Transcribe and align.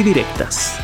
y 0.00 0.02
Directas. 0.02 0.78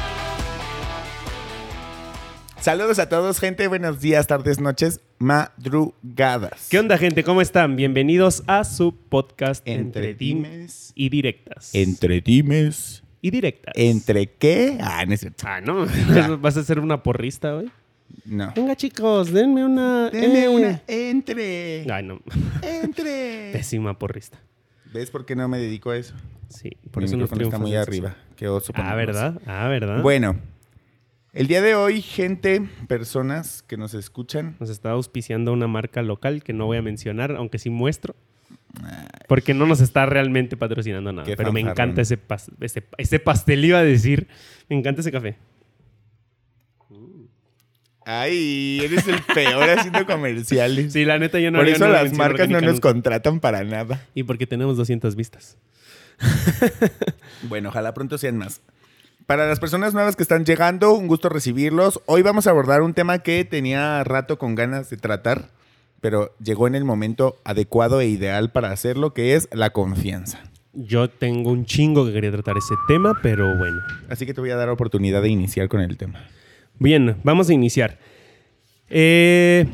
Saludos 2.61 2.99
a 2.99 3.09
todos, 3.09 3.40
gente. 3.40 3.67
Buenos 3.67 4.00
días, 4.00 4.27
tardes, 4.27 4.61
noches, 4.61 5.00
madrugadas. 5.18 6.68
¿Qué 6.71 6.79
onda, 6.79 6.99
gente? 6.99 7.25
¿Cómo 7.25 7.40
están? 7.40 7.76
Bienvenidos 7.76 8.43
a 8.46 8.64
su 8.64 8.95
podcast 8.95 9.67
Entre 9.67 10.13
Dimes 10.13 10.93
y 10.95 11.09
Directas. 11.09 11.75
Entre 11.75 12.21
Dimes 12.21 13.04
y 13.23 13.31
Directas. 13.31 13.73
¿Entre 13.76 14.26
qué? 14.32 14.76
Ah, 14.82 15.07
no 15.07 15.14
es 15.14 15.21
cierto. 15.21 15.45
Ah, 15.48 15.62
¿no? 15.62 15.87
¿Vas 16.40 16.59
a 16.59 16.64
ser 16.64 16.79
una 16.79 17.03
porrista 17.03 17.57
hoy? 17.57 17.71
No. 18.26 18.53
Venga, 18.54 18.76
chicos, 18.76 19.32
denme 19.32 19.64
una... 19.64 20.11
Denme 20.11 20.45
eh. 20.45 20.48
una. 20.48 20.82
Entre. 20.87 21.90
Ay, 21.90 22.03
no. 22.03 22.21
Entre. 22.61 23.51
Pésima 23.54 23.98
porrista. 23.98 24.39
¿Ves 24.93 25.11
por 25.11 25.25
qué 25.26 25.36
no 25.36 25.49
me 25.49 25.58
dedico 25.58 25.90
a 25.90 25.96
eso? 25.96 26.14
Sí, 26.49 26.71
por 26.90 27.03
Mi 27.03 27.07
eso 27.07 27.17
no 27.17 27.22
micrófono 27.25 27.43
está 27.45 27.58
muy 27.58 27.75
arriba. 27.75 28.17
Qué 28.36 28.49
oso. 28.49 28.72
Ah. 28.76 28.95
¿verdad? 28.95 29.40
Ah, 29.46 29.68
¿verdad? 29.68 30.00
Bueno, 30.03 30.36
el 31.32 31.49
día 31.49 31.61
de 31.61 31.75
hoy, 31.75 32.00
gente, 32.03 32.62
personas 32.89 33.62
que 33.62 33.77
nos 33.77 33.95
escuchan, 33.95 34.57
Nos 34.61 34.70
está 34.70 34.91
auspiciando 34.91 35.53
una 35.53 35.67
marca 35.67 36.03
local 36.03 36.42
que 36.42 36.53
no 36.53 36.67
voy 36.67 36.79
a 36.79 36.83
mencionar, 36.83 37.33
aunque 37.33 37.59
sí 37.59 37.69
muestro. 37.70 38.14
Porque 39.27 39.55
no 39.55 39.67
nos 39.67 39.81
está 39.81 40.07
realmente 40.07 40.57
patrocinando 40.57 41.11
nada. 41.12 41.27
Qué 41.27 41.37
Pero 41.37 41.53
me 41.53 41.61
encanta 41.61 42.03
ese, 42.03 42.19
pas- 42.19 42.51
ese, 42.61 42.84
ese 42.98 43.19
pastel, 43.19 43.64
iba 43.64 43.79
a 43.79 43.83
decir. 43.84 44.29
Me 44.69 44.77
encanta 44.79 45.01
ese 45.01 45.11
café. 45.11 45.37
Ay, 48.09 48.81
eres 48.85 49.09
el 49.09 49.21
peor 49.35 49.69
haciendo 49.69 50.07
comerciales. 50.07 50.93
Sí, 50.93 51.05
la 51.05 51.19
neta 51.19 51.41
yo 51.41 51.51
no 51.51 51.59
Por 51.59 51.67
eso 51.67 51.89
las 51.89 52.13
marcas 52.13 52.48
no 52.48 52.61
nos 52.61 52.75
nunca. 52.75 52.89
contratan 52.93 53.41
para 53.41 53.65
nada. 53.65 54.01
Y 54.15 54.23
porque 54.23 54.47
tenemos 54.47 54.77
200 54.77 55.17
vistas. 55.17 55.57
Bueno, 57.48 57.71
ojalá 57.71 57.95
pronto 57.95 58.17
sean 58.17 58.37
más. 58.39 58.61
Para 59.27 59.48
las 59.48 59.59
personas 59.59 59.93
nuevas 59.93 60.15
que 60.15 60.23
están 60.23 60.45
llegando, 60.45 60.93
un 60.93 61.09
gusto 61.09 61.29
recibirlos. 61.29 62.01
Hoy 62.07 62.23
vamos 62.23 62.47
a 62.47 62.51
abordar 62.51 62.83
un 62.83 62.95
tema 62.95 63.19
que 63.19 63.45
tenía 63.45 64.05
rato 64.05 64.39
con 64.39 64.55
ganas 64.55 64.89
de 64.89 64.98
tratar, 64.98 65.51
pero 66.01 66.33
llegó 66.39 66.69
en 66.69 66.77
el 66.77 66.85
momento 66.85 67.37
adecuado 67.45 68.01
e 68.01 68.07
ideal 68.07 68.53
para 68.53 68.70
hacerlo, 68.70 69.15
que 69.15 69.35
es 69.35 69.48
la 69.53 69.70
confianza. 69.70 70.45
Yo 70.75 71.11
tengo 71.11 71.51
un 71.51 71.65
chingo 71.67 72.07
que 72.07 72.13
quería 72.13 72.31
tratar 72.31 72.57
ese 72.57 72.75
tema, 72.87 73.19
pero 73.20 73.57
bueno. 73.59 73.81
Así 74.09 74.27
que 74.27 74.33
te 74.35 74.41
voy 74.41 74.51
a 74.51 74.57
dar 74.57 74.69
oportunidad 74.69 75.23
de 75.23 75.29
iniciar 75.29 75.67
con 75.69 75.81
el 75.81 75.97
tema. 75.97 76.25
Bien, 76.79 77.17
vamos 77.23 77.49
a 77.49 77.55
iniciar. 77.55 77.99
Eh, 78.89 79.67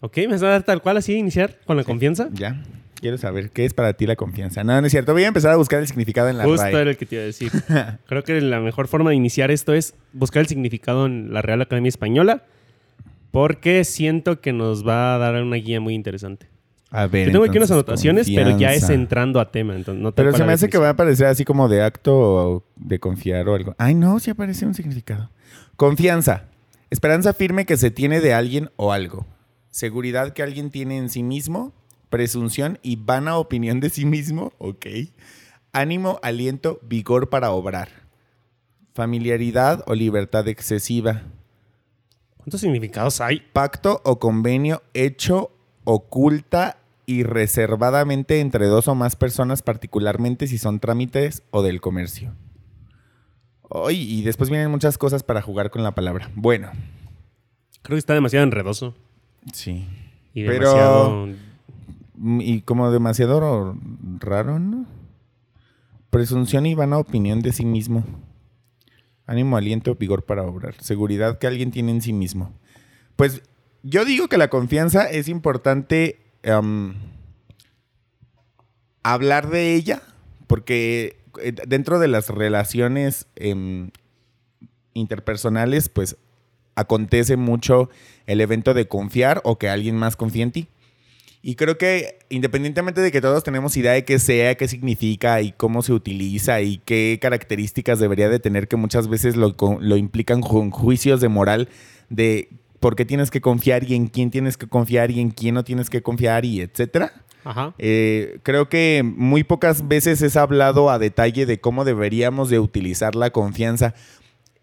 ok, 0.00 0.16
¿me 0.18 0.26
vas 0.28 0.42
a 0.42 0.48
dar 0.48 0.62
tal 0.62 0.82
cual 0.82 0.96
así 0.96 1.14
iniciar 1.14 1.58
con 1.66 1.76
la 1.76 1.84
confianza? 1.84 2.28
¿Ya? 2.32 2.62
Quiero 3.00 3.18
saber 3.18 3.50
qué 3.50 3.64
es 3.64 3.74
para 3.74 3.92
ti 3.92 4.06
la 4.06 4.16
confianza. 4.16 4.64
No, 4.64 4.80
no 4.80 4.86
es 4.86 4.90
cierto. 4.90 5.12
Voy 5.12 5.24
a 5.24 5.28
empezar 5.28 5.52
a 5.52 5.56
buscar 5.56 5.80
el 5.80 5.86
significado 5.86 6.28
en 6.30 6.38
la 6.38 6.44
Justo 6.44 6.62
RAE. 6.62 6.80
era 6.80 6.90
el 6.90 6.96
que 6.96 7.06
te 7.06 7.16
iba 7.16 7.22
a 7.22 7.26
decir. 7.26 7.52
Creo 8.06 8.24
que 8.24 8.40
la 8.40 8.60
mejor 8.60 8.88
forma 8.88 9.10
de 9.10 9.16
iniciar 9.16 9.50
esto 9.50 9.74
es 9.74 9.94
buscar 10.12 10.40
el 10.40 10.46
significado 10.46 11.06
en 11.06 11.32
la 11.32 11.42
Real 11.42 11.60
Academia 11.60 11.88
Española, 11.88 12.44
porque 13.30 13.84
siento 13.84 14.40
que 14.40 14.52
nos 14.52 14.86
va 14.86 15.14
a 15.14 15.18
dar 15.18 15.42
una 15.42 15.56
guía 15.56 15.80
muy 15.80 15.94
interesante. 15.94 16.48
A 16.90 17.06
ver. 17.08 17.26
Yo 17.26 17.32
tengo 17.32 17.44
aquí 17.44 17.58
unas 17.58 17.70
anotaciones, 17.72 18.30
pero 18.32 18.56
ya 18.56 18.72
es 18.72 18.88
entrando 18.88 19.40
a 19.40 19.50
tema. 19.50 19.74
Entonces 19.74 20.02
no 20.02 20.12
Pero 20.12 20.32
se 20.32 20.44
me 20.44 20.52
hace 20.52 20.68
que 20.68 20.78
va 20.78 20.90
a 20.90 20.96
parecer 20.96 21.26
así 21.26 21.44
como 21.44 21.68
de 21.68 21.82
acto 21.82 22.64
de 22.76 23.00
confiar 23.00 23.48
o 23.48 23.54
algo. 23.54 23.74
Ay, 23.78 23.94
no, 23.94 24.18
sí 24.20 24.30
aparece 24.30 24.64
un 24.64 24.74
significado. 24.74 25.30
Confianza. 25.76 26.44
Esperanza 26.90 27.32
firme 27.32 27.66
que 27.66 27.76
se 27.76 27.90
tiene 27.90 28.20
de 28.20 28.32
alguien 28.32 28.70
o 28.76 28.92
algo. 28.92 29.26
Seguridad 29.70 30.32
que 30.32 30.44
alguien 30.44 30.70
tiene 30.70 30.98
en 30.98 31.08
sí 31.08 31.24
mismo. 31.24 31.72
Presunción 32.10 32.78
y 32.82 32.94
vana 32.96 33.38
opinión 33.38 33.80
de 33.80 33.90
sí 33.90 34.04
mismo. 34.04 34.52
Ok. 34.58 34.86
Ánimo, 35.72 36.20
aliento, 36.22 36.78
vigor 36.82 37.28
para 37.28 37.50
obrar. 37.50 37.88
Familiaridad 38.92 39.82
o 39.86 39.94
libertad 39.96 40.46
excesiva. 40.46 41.22
¿Cuántos 42.36 42.60
significados 42.60 43.20
hay? 43.20 43.40
Pacto 43.52 44.00
o 44.04 44.20
convenio 44.20 44.82
hecho 44.92 45.50
oculta 45.82 46.78
y 47.06 47.24
reservadamente 47.24 48.38
entre 48.38 48.66
dos 48.66 48.86
o 48.86 48.94
más 48.94 49.16
personas, 49.16 49.62
particularmente 49.62 50.46
si 50.46 50.58
son 50.58 50.78
trámites 50.78 51.42
o 51.50 51.62
del 51.62 51.80
comercio. 51.80 52.32
Y 53.90 54.22
después 54.22 54.50
vienen 54.50 54.70
muchas 54.70 54.98
cosas 54.98 55.22
para 55.22 55.42
jugar 55.42 55.70
con 55.70 55.82
la 55.82 55.94
palabra. 55.94 56.30
Bueno, 56.34 56.70
Creo 57.82 57.96
que 57.96 57.98
está 57.98 58.14
demasiado 58.14 58.44
enredoso. 58.44 58.94
sí. 59.52 59.86
Y 60.32 60.44
Pero- 60.44 60.68
demasiado... 60.70 61.26
Mm, 62.16 62.40
Y 62.40 62.60
como 62.62 62.90
demasiado 62.90 63.40
ro- 63.40 63.78
raro, 64.20 64.58
¿no? 64.58 64.86
Presunción 66.10 66.64
y 66.66 66.74
vana 66.74 66.98
opinión 66.98 67.40
de 67.42 67.52
sí 67.52 67.64
mismo. 67.64 68.04
Ánimo, 69.26 69.56
aliento, 69.56 69.94
vigor 69.96 70.24
para 70.24 70.42
obrar. 70.44 70.74
Seguridad 70.80 71.38
que 71.38 71.46
alguien 71.46 71.70
tiene 71.72 71.90
en 71.92 72.00
sí 72.02 72.12
mismo. 72.12 72.52
Pues 73.16 73.42
yo 73.82 74.04
digo 74.04 74.28
que 74.28 74.38
la 74.38 74.48
confianza 74.48 75.10
es 75.10 75.28
importante 75.28 76.20
hablar 79.02 79.50
de 79.50 79.74
ella, 79.74 80.02
porque 80.46 81.16
dentro 81.66 81.98
de 81.98 82.08
las 82.08 82.28
relaciones 82.28 83.26
em, 83.36 83.90
interpersonales, 84.94 85.88
pues 85.88 86.16
acontece 86.74 87.36
mucho 87.36 87.90
el 88.26 88.40
evento 88.40 88.74
de 88.74 88.88
confiar 88.88 89.40
o 89.44 89.58
que 89.58 89.68
alguien 89.68 89.96
más 89.96 90.16
confíe 90.16 90.42
en 90.42 90.52
ti. 90.52 90.68
Y 91.46 91.56
creo 91.56 91.76
que 91.76 92.20
independientemente 92.30 93.02
de 93.02 93.12
que 93.12 93.20
todos 93.20 93.44
tenemos 93.44 93.76
idea 93.76 93.92
de 93.92 94.04
qué 94.04 94.18
sea, 94.18 94.54
qué 94.54 94.66
significa 94.66 95.42
y 95.42 95.52
cómo 95.52 95.82
se 95.82 95.92
utiliza 95.92 96.62
y 96.62 96.78
qué 96.78 97.18
características 97.20 97.98
debería 97.98 98.30
de 98.30 98.38
tener, 98.38 98.66
que 98.66 98.76
muchas 98.76 99.08
veces 99.08 99.36
lo, 99.36 99.54
lo 99.78 99.96
implican 99.98 100.40
juicios 100.40 101.20
de 101.20 101.28
moral 101.28 101.68
de 102.08 102.48
por 102.80 102.96
qué 102.96 103.04
tienes 103.04 103.30
que 103.30 103.42
confiar 103.42 103.84
y 103.84 103.94
en 103.94 104.06
quién 104.06 104.30
tienes 104.30 104.56
que 104.56 104.68
confiar 104.68 105.10
y 105.10 105.20
en 105.20 105.30
quién 105.30 105.54
no 105.54 105.64
tienes 105.64 105.90
que 105.90 106.02
confiar 106.02 106.46
y 106.46 106.62
etcétera. 106.62 107.12
Ajá. 107.44 107.74
Eh, 107.78 108.38
creo 108.42 108.68
que 108.68 109.02
muy 109.04 109.44
pocas 109.44 109.86
veces 109.86 110.22
es 110.22 110.36
hablado 110.36 110.90
a 110.90 110.98
detalle 110.98 111.46
de 111.46 111.60
cómo 111.60 111.84
deberíamos 111.84 112.48
de 112.48 112.58
utilizar 112.58 113.14
la 113.14 113.30
confianza. 113.30 113.94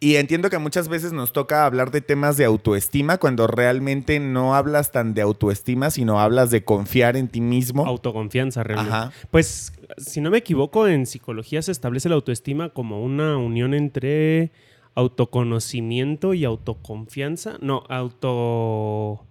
Y 0.03 0.16
entiendo 0.16 0.50
que 0.50 0.58
muchas 0.58 0.88
veces 0.88 1.14
nos 1.14 1.31
toca 1.31 1.64
hablar 1.64 1.91
de 1.91 2.02
temas 2.02 2.36
de 2.36 2.46
autoestima 2.46 3.20
cuando 3.20 3.46
realmente 3.46 4.20
no 4.20 4.56
hablas 4.56 4.91
tan 4.91 5.14
de 5.14 5.22
autoestima, 5.22 5.91
sino 5.91 6.20
hablas 6.20 6.50
de 6.50 6.64
confiar 6.64 7.16
en 7.16 7.28
ti 7.28 7.40
mismo. 7.40 7.86
Autoconfianza, 7.86 8.64
realmente. 8.64 8.96
Ajá. 8.97 9.12
Pues, 9.30 9.74
si 9.97 10.20
no 10.20 10.31
me 10.31 10.40
equivoco, 10.40 10.88
en 10.88 11.06
psicología 11.06 11.62
se 11.62 11.72
establece 11.72 12.09
la 12.09 12.16
autoestima 12.16 12.70
como 12.70 13.03
una 13.03 13.38
unión 13.38 13.75
entre 13.75 14.52
autoconocimiento 14.96 16.34
y 16.34 16.46
autoconfianza. 16.46 17.58
No, 17.62 17.84
auto... 17.88 19.28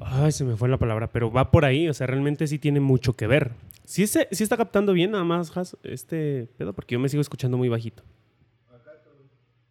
Ay, 0.00 0.32
se 0.32 0.44
me 0.44 0.56
fue 0.56 0.68
la 0.68 0.78
palabra, 0.78 1.12
pero 1.12 1.30
va 1.30 1.50
por 1.50 1.64
ahí, 1.64 1.88
o 1.88 1.94
sea, 1.94 2.06
realmente 2.06 2.46
sí 2.46 2.58
tiene 2.58 2.80
mucho 2.80 3.14
que 3.14 3.26
ver. 3.26 3.52
Sí, 3.84 4.06
se, 4.06 4.28
sí 4.30 4.42
está 4.42 4.56
captando 4.56 4.92
bien 4.92 5.10
nada 5.10 5.24
más, 5.24 5.56
Has, 5.56 5.76
este 5.82 6.48
pedo, 6.56 6.72
porque 6.72 6.94
yo 6.94 6.98
me 7.00 7.08
sigo 7.08 7.20
escuchando 7.20 7.56
muy 7.58 7.68
bajito. 7.68 8.02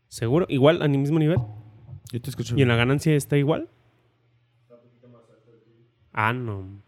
¿Seguro? 0.08 0.46
¿Igual, 0.50 0.82
al 0.82 0.90
mismo 0.90 1.20
nivel? 1.20 1.38
Yo 2.12 2.22
te 2.22 2.30
escucho. 2.30 2.56
¿Y 2.58 2.62
en 2.64 2.68
la 2.68 2.76
ganancia 2.76 3.16
está 3.16 3.38
igual? 3.38 3.70
Ah, 6.12 6.34
no. 6.34 6.82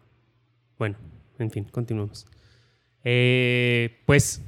Bueno, 0.80 0.98
en 1.38 1.52
fin, 1.52 1.64
continuamos. 1.66 2.26
Eh, 3.04 4.02
pues. 4.06 4.42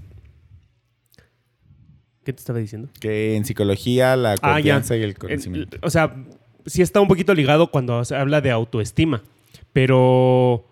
¿Qué 2.24 2.34
te 2.34 2.40
estaba 2.40 2.60
diciendo? 2.60 2.90
Que 3.00 3.36
en 3.36 3.46
psicología 3.46 4.16
la 4.16 4.34
Ah, 4.42 4.54
confianza 4.56 4.96
y 4.98 5.04
el 5.04 5.12
Eh, 5.12 5.16
conocimiento. 5.16 5.78
o 5.82 5.90
sea, 5.90 6.16
sí 6.66 6.82
está 6.82 7.02
un 7.02 7.08
poquito 7.08 7.34
ligado 7.34 7.72
cuando 7.72 8.04
se 8.06 8.16
habla 8.16 8.42
de 8.42 8.52
autoestima, 8.52 9.24
pero. 9.72 10.66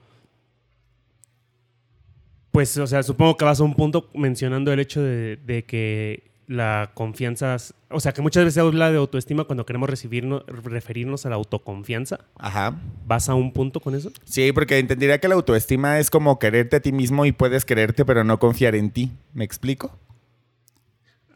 Pues, 2.51 2.77
o 2.77 2.85
sea, 2.85 3.01
supongo 3.01 3.38
que 3.38 3.45
vas 3.45 3.61
a 3.61 3.63
un 3.63 3.75
punto 3.75 4.09
mencionando 4.13 4.73
el 4.73 4.81
hecho 4.81 5.01
de, 5.01 5.38
de 5.38 5.63
que 5.63 6.31
la 6.51 6.91
confianza. 6.93 7.55
O 7.89 7.99
sea, 7.99 8.11
que 8.11 8.21
muchas 8.21 8.43
veces 8.43 8.55
se 8.55 8.59
habla 8.59 8.91
de 8.91 8.97
autoestima 8.97 9.45
cuando 9.45 9.65
queremos 9.65 9.89
recibirnos, 9.89 10.43
referirnos 10.47 11.25
a 11.25 11.29
la 11.29 11.35
autoconfianza. 11.35 12.19
Ajá. 12.38 12.77
¿Vas 13.05 13.29
a 13.29 13.35
un 13.35 13.53
punto 13.53 13.79
con 13.79 13.95
eso? 13.95 14.11
Sí, 14.25 14.51
porque 14.51 14.77
entendería 14.77 15.19
que 15.19 15.27
la 15.27 15.35
autoestima 15.35 15.99
es 15.99 16.09
como 16.09 16.39
quererte 16.39 16.75
a 16.77 16.79
ti 16.81 16.91
mismo 16.91 17.25
y 17.25 17.31
puedes 17.31 17.65
quererte 17.65 18.05
pero 18.05 18.23
no 18.23 18.38
confiar 18.39 18.75
en 18.75 18.91
ti. 18.91 19.11
¿Me 19.33 19.45
explico? 19.45 19.97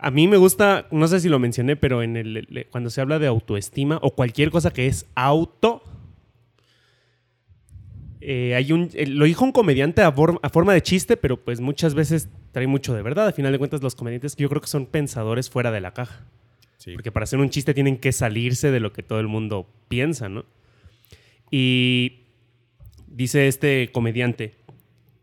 A 0.05 0.11
mí 0.11 0.27
me 0.27 0.37
gusta, 0.37 0.87
no 0.91 1.07
sé 1.07 1.19
si 1.19 1.29
lo 1.29 1.39
mencioné, 1.39 1.75
pero 1.75 2.03
en 2.03 2.15
el, 2.15 2.67
cuando 2.69 2.91
se 2.91 3.01
habla 3.01 3.17
de 3.17 3.25
autoestima 3.25 3.97
o 4.03 4.11
cualquier 4.11 4.51
cosa 4.51 4.71
que 4.71 4.85
es 4.85 5.07
auto, 5.15 5.81
eh, 8.21 8.53
hay 8.53 8.71
un, 8.71 8.91
eh, 8.93 9.07
lo 9.07 9.25
dijo 9.25 9.43
un 9.43 9.51
comediante 9.51 10.03
a, 10.03 10.11
for- 10.11 10.39
a 10.43 10.49
forma 10.49 10.75
de 10.75 10.83
chiste, 10.83 11.17
pero 11.17 11.43
pues 11.43 11.59
muchas 11.59 11.95
veces 11.95 12.29
trae 12.51 12.67
mucho 12.67 12.93
de 12.93 13.01
verdad. 13.01 13.25
Al 13.25 13.33
final 13.33 13.51
de 13.51 13.57
cuentas, 13.57 13.81
los 13.81 13.95
comediantes 13.95 14.35
yo 14.35 14.47
creo 14.47 14.61
que 14.61 14.67
son 14.67 14.85
pensadores 14.85 15.49
fuera 15.49 15.71
de 15.71 15.81
la 15.81 15.91
caja. 15.95 16.23
Sí. 16.77 16.93
Porque 16.93 17.11
para 17.11 17.23
hacer 17.23 17.39
un 17.39 17.49
chiste 17.49 17.73
tienen 17.73 17.97
que 17.97 18.11
salirse 18.11 18.69
de 18.69 18.79
lo 18.79 18.93
que 18.93 19.01
todo 19.01 19.19
el 19.19 19.27
mundo 19.27 19.67
piensa, 19.87 20.29
¿no? 20.29 20.45
Y 21.49 22.19
dice 23.07 23.47
este 23.47 23.89
comediante 23.91 24.53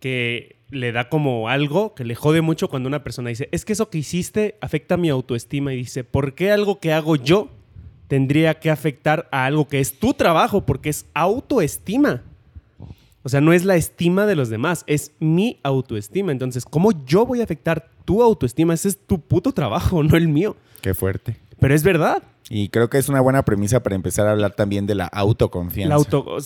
que 0.01 0.57
le 0.73 0.91
da 0.91 1.09
como 1.09 1.49
algo 1.49 1.95
que 1.95 2.05
le 2.05 2.15
jode 2.15 2.41
mucho 2.41 2.69
cuando 2.69 2.89
una 2.89 3.05
persona 3.05 3.29
dice, 3.29 3.49
es 3.53 3.65
que 3.65 3.75
eso 3.75 3.91
que 3.91 3.99
hiciste 3.99 4.57
afecta 4.61 4.97
mi 4.97 5.11
autoestima 5.11 5.73
y 5.73 5.77
dice, 5.77 6.03
¿por 6.03 6.35
qué 6.35 6.51
algo 6.51 6.81
que 6.81 6.93
hago 6.93 7.17
yo 7.17 7.51
tendría 8.09 8.59
que 8.59 8.71
afectar 8.71 9.29
a 9.31 9.45
algo 9.45 9.69
que 9.69 9.81
es 9.81 9.99
tu 9.99 10.15
trabajo? 10.15 10.67
Porque 10.67 10.89
es 10.89 11.07
autoestima. 11.15 12.23
O 13.23 13.29
sea, 13.29 13.41
no 13.41 13.53
es 13.53 13.65
la 13.65 13.77
estima 13.77 14.27
de 14.27 14.35
los 14.35 14.49
demás, 14.49 14.83
es 14.87 15.13
mi 15.21 15.61
autoestima. 15.63 16.33
Entonces, 16.33 16.65
¿cómo 16.65 16.91
yo 17.05 17.25
voy 17.25 17.41
a 17.41 17.45
afectar 17.45 17.89
tu 18.05 18.23
autoestima? 18.23 18.75
Ese 18.75 18.89
es 18.89 18.99
tu 18.99 19.21
puto 19.21 19.53
trabajo, 19.53 20.03
no 20.03 20.17
el 20.17 20.27
mío. 20.27 20.57
Qué 20.81 20.95
fuerte. 20.95 21.37
Pero 21.61 21.75
es 21.75 21.85
verdad. 21.85 22.23
Y 22.51 22.69
creo 22.71 22.91
que 22.91 22.99
es 22.99 23.09
una 23.09 23.21
buena 23.21 23.45
premisa 23.45 23.83
para 23.83 23.95
empezar 23.95 24.27
a 24.27 24.33
hablar 24.33 24.55
también 24.55 24.87
de 24.87 24.97
la 24.97 25.07
autoconfianza. 25.07 25.89
La 25.89 25.95
auto... 25.95 26.37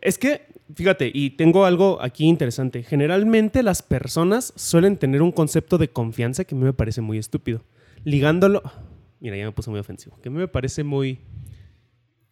Es 0.00 0.18
que, 0.18 0.46
fíjate, 0.74 1.10
y 1.12 1.30
tengo 1.30 1.64
algo 1.64 1.98
aquí 2.02 2.24
interesante. 2.26 2.82
Generalmente 2.82 3.62
las 3.62 3.82
personas 3.82 4.52
suelen 4.56 4.96
tener 4.96 5.22
un 5.22 5.32
concepto 5.32 5.78
de 5.78 5.88
confianza 5.88 6.44
que 6.44 6.54
a 6.54 6.58
mí 6.58 6.64
me 6.64 6.72
parece 6.72 7.00
muy 7.00 7.18
estúpido. 7.18 7.62
Ligándolo... 8.04 8.62
Mira, 9.20 9.36
ya 9.36 9.44
me 9.44 9.52
puse 9.52 9.70
muy 9.70 9.78
ofensivo. 9.78 10.18
Que 10.20 10.28
a 10.28 10.32
mí 10.32 10.38
me 10.38 10.48
parece 10.48 10.82
muy 10.82 11.20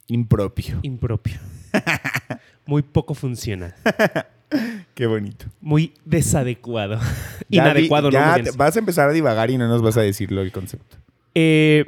Impropio. 0.09 0.81
impropio. 0.83 1.39
muy 2.67 2.83
poco 2.83 3.15
funcional. 3.15 3.75
Qué 4.95 5.07
bonito. 5.07 5.47
Muy 5.61 5.95
desadecuado. 6.05 6.99
Ya 7.53 7.63
Inadecuado, 7.63 8.11
no 8.11 8.13
ya 8.13 8.35
te- 8.37 8.43
bien. 8.43 8.55
vas 8.57 8.77
a 8.77 8.79
empezar 8.79 9.09
a 9.09 9.13
divagar 9.13 9.51
y 9.51 9.59
no 9.59 9.67
nos 9.67 9.83
vas 9.83 9.97
a 9.97 10.03
decirlo 10.03 10.41
el 10.41 10.53
concepto. 10.53 10.99
Eh, 11.35 11.85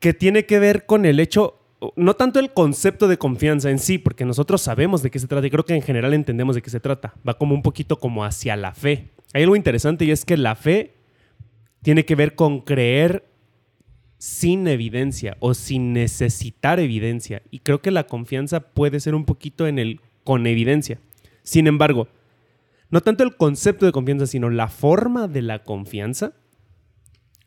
que 0.00 0.12
tiene 0.12 0.44
que 0.44 0.58
ver 0.58 0.84
con 0.84 1.06
el 1.06 1.18
hecho, 1.18 1.61
no 1.96 2.14
tanto 2.14 2.38
el 2.38 2.52
concepto 2.52 3.08
de 3.08 3.18
confianza 3.18 3.70
en 3.70 3.78
sí, 3.78 3.98
porque 3.98 4.24
nosotros 4.24 4.62
sabemos 4.62 5.02
de 5.02 5.10
qué 5.10 5.18
se 5.18 5.26
trata 5.26 5.46
y 5.46 5.50
creo 5.50 5.64
que 5.64 5.74
en 5.74 5.82
general 5.82 6.14
entendemos 6.14 6.54
de 6.54 6.62
qué 6.62 6.70
se 6.70 6.80
trata. 6.80 7.14
Va 7.26 7.38
como 7.38 7.54
un 7.54 7.62
poquito 7.62 7.98
como 7.98 8.24
hacia 8.24 8.56
la 8.56 8.72
fe. 8.74 9.10
Hay 9.32 9.42
algo 9.42 9.56
interesante 9.56 10.04
y 10.04 10.10
es 10.10 10.24
que 10.24 10.36
la 10.36 10.54
fe 10.54 10.94
tiene 11.82 12.04
que 12.04 12.14
ver 12.14 12.34
con 12.34 12.60
creer 12.60 13.24
sin 14.18 14.68
evidencia 14.68 15.36
o 15.40 15.54
sin 15.54 15.92
necesitar 15.92 16.78
evidencia. 16.78 17.42
Y 17.50 17.60
creo 17.60 17.82
que 17.82 17.90
la 17.90 18.04
confianza 18.04 18.60
puede 18.60 19.00
ser 19.00 19.14
un 19.14 19.24
poquito 19.24 19.66
en 19.66 19.78
el 19.78 20.00
con 20.22 20.46
evidencia. 20.46 20.98
Sin 21.42 21.66
embargo, 21.66 22.06
no 22.90 23.00
tanto 23.00 23.24
el 23.24 23.36
concepto 23.36 23.86
de 23.86 23.92
confianza, 23.92 24.26
sino 24.26 24.50
la 24.50 24.68
forma 24.68 25.26
de 25.26 25.42
la 25.42 25.64
confianza 25.64 26.34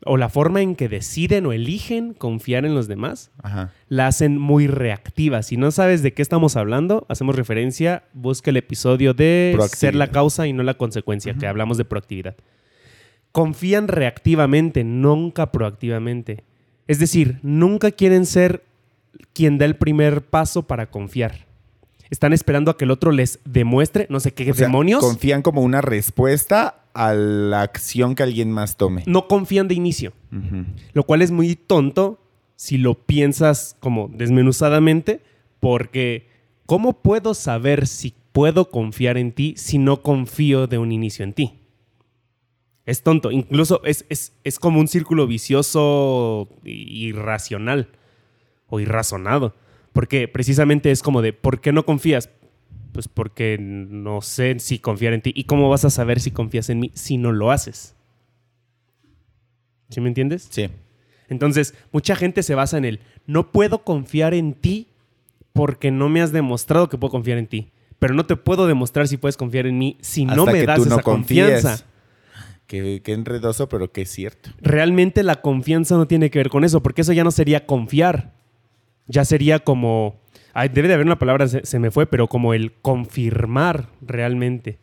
o 0.04 0.16
la 0.16 0.28
forma 0.28 0.60
en 0.60 0.76
que 0.76 0.88
deciden 0.88 1.46
o 1.46 1.52
eligen 1.52 2.12
confiar 2.12 2.64
en 2.64 2.74
los 2.74 2.88
demás, 2.88 3.30
Ajá. 3.42 3.72
la 3.88 4.06
hacen 4.06 4.38
muy 4.38 4.66
reactiva. 4.66 5.42
Si 5.42 5.56
no 5.56 5.70
sabes 5.70 6.02
de 6.02 6.12
qué 6.12 6.22
estamos 6.22 6.56
hablando, 6.56 7.06
hacemos 7.08 7.36
referencia, 7.36 8.04
busca 8.12 8.50
el 8.50 8.56
episodio 8.56 9.14
de 9.14 9.56
ser 9.68 9.94
la 9.94 10.08
causa 10.10 10.46
y 10.46 10.52
no 10.52 10.62
la 10.62 10.74
consecuencia, 10.74 11.34
que 11.34 11.46
hablamos 11.46 11.78
de 11.78 11.84
proactividad. 11.84 12.36
Confían 13.32 13.88
reactivamente, 13.88 14.84
nunca 14.84 15.52
proactivamente. 15.52 16.44
Es 16.86 16.98
decir, 16.98 17.38
nunca 17.42 17.90
quieren 17.90 18.26
ser 18.26 18.64
quien 19.32 19.58
da 19.58 19.64
el 19.64 19.76
primer 19.76 20.22
paso 20.22 20.62
para 20.62 20.90
confiar. 20.90 21.46
Están 22.08 22.32
esperando 22.32 22.70
a 22.70 22.76
que 22.76 22.84
el 22.84 22.90
otro 22.90 23.10
les 23.10 23.40
demuestre, 23.44 24.06
no 24.10 24.20
sé 24.20 24.32
qué 24.32 24.50
O 24.50 24.54
sea, 24.54 24.68
demonios. 24.68 25.00
Confían 25.00 25.42
como 25.42 25.62
una 25.62 25.80
respuesta 25.80 26.85
a 26.96 27.14
la 27.14 27.62
acción 27.62 28.14
que 28.14 28.22
alguien 28.22 28.50
más 28.50 28.76
tome. 28.76 29.02
no 29.06 29.28
confían 29.28 29.68
de 29.68 29.74
inicio. 29.74 30.12
Lo 30.92 31.02
cual 31.04 31.22
es 31.22 31.30
muy 31.30 31.54
tonto 31.56 32.18
si 32.56 32.78
lo 32.78 32.94
piensas 32.94 33.76
como 33.80 34.08
desmenuzadamente, 34.12 35.20
porque 35.60 36.28
¿cómo 36.66 36.94
puedo 37.02 37.34
saber 37.34 37.86
si 37.86 38.14
puedo 38.32 38.70
confiar 38.70 39.16
en 39.18 39.32
ti 39.32 39.54
si 39.56 39.78
no 39.78 40.02
confío 40.02 40.66
de 40.66 40.78
un 40.78 40.90
inicio 40.92 41.22
en 41.24 41.32
ti? 41.32 41.52
Es 42.86 43.02
tonto, 43.02 43.30
incluso 43.30 43.82
es, 43.84 44.04
es- 44.08 44.32
es 44.44 44.58
como 44.58 44.78
un 44.80 44.86
círculo 44.88 45.26
vicioso 45.26 46.48
irracional 46.64 47.88
o 48.68 48.80
irrazonado, 48.80 49.54
porque 49.92 50.28
precisamente 50.28 50.90
es 50.90 51.02
como 51.02 51.20
de, 51.22 51.32
¿por 51.32 51.60
qué 51.60 51.72
no 51.72 51.84
confías? 51.84 52.30
Pues 52.96 53.08
porque 53.08 53.58
no 53.60 54.22
sé 54.22 54.58
si 54.58 54.78
confiar 54.78 55.12
en 55.12 55.20
ti. 55.20 55.30
¿Y 55.36 55.44
cómo 55.44 55.68
vas 55.68 55.84
a 55.84 55.90
saber 55.90 56.18
si 56.18 56.30
confías 56.30 56.70
en 56.70 56.80
mí 56.80 56.92
si 56.94 57.18
no 57.18 57.30
lo 57.30 57.50
haces? 57.50 57.94
¿Sí 59.90 60.00
me 60.00 60.08
entiendes? 60.08 60.48
Sí. 60.50 60.70
Entonces, 61.28 61.74
mucha 61.92 62.16
gente 62.16 62.42
se 62.42 62.54
basa 62.54 62.78
en 62.78 62.86
el 62.86 63.00
no 63.26 63.52
puedo 63.52 63.84
confiar 63.84 64.32
en 64.32 64.54
ti 64.54 64.88
porque 65.52 65.90
no 65.90 66.08
me 66.08 66.22
has 66.22 66.32
demostrado 66.32 66.88
que 66.88 66.96
puedo 66.96 67.10
confiar 67.10 67.36
en 67.36 67.48
ti. 67.48 67.70
Pero 67.98 68.14
no 68.14 68.24
te 68.24 68.34
puedo 68.34 68.66
demostrar 68.66 69.08
si 69.08 69.18
puedes 69.18 69.36
confiar 69.36 69.66
en 69.66 69.76
mí 69.76 69.98
si 70.00 70.24
no 70.24 70.46
me 70.46 70.60
que 70.60 70.64
das 70.66 70.78
tú 70.78 70.84
esa 70.84 71.02
confianza. 71.02 71.84
Qué, 72.66 73.02
qué 73.04 73.12
enredoso, 73.12 73.68
pero 73.68 73.92
que 73.92 74.00
es 74.00 74.10
cierto. 74.10 74.48
Realmente 74.62 75.22
la 75.22 75.42
confianza 75.42 75.96
no 75.96 76.06
tiene 76.06 76.30
que 76.30 76.38
ver 76.38 76.48
con 76.48 76.64
eso, 76.64 76.82
porque 76.82 77.02
eso 77.02 77.12
ya 77.12 77.24
no 77.24 77.30
sería 77.30 77.66
confiar. 77.66 78.32
Ya 79.06 79.26
sería 79.26 79.58
como. 79.58 80.18
Debe 80.64 80.88
de 80.88 80.94
haber 80.94 81.06
una 81.06 81.18
palabra, 81.18 81.46
se, 81.48 81.78
me 81.78 81.90
fue, 81.90 82.06
pero 82.06 82.28
como 82.28 82.54
el 82.54 82.72
confirmar 82.72 83.88
realmente. 84.00 84.78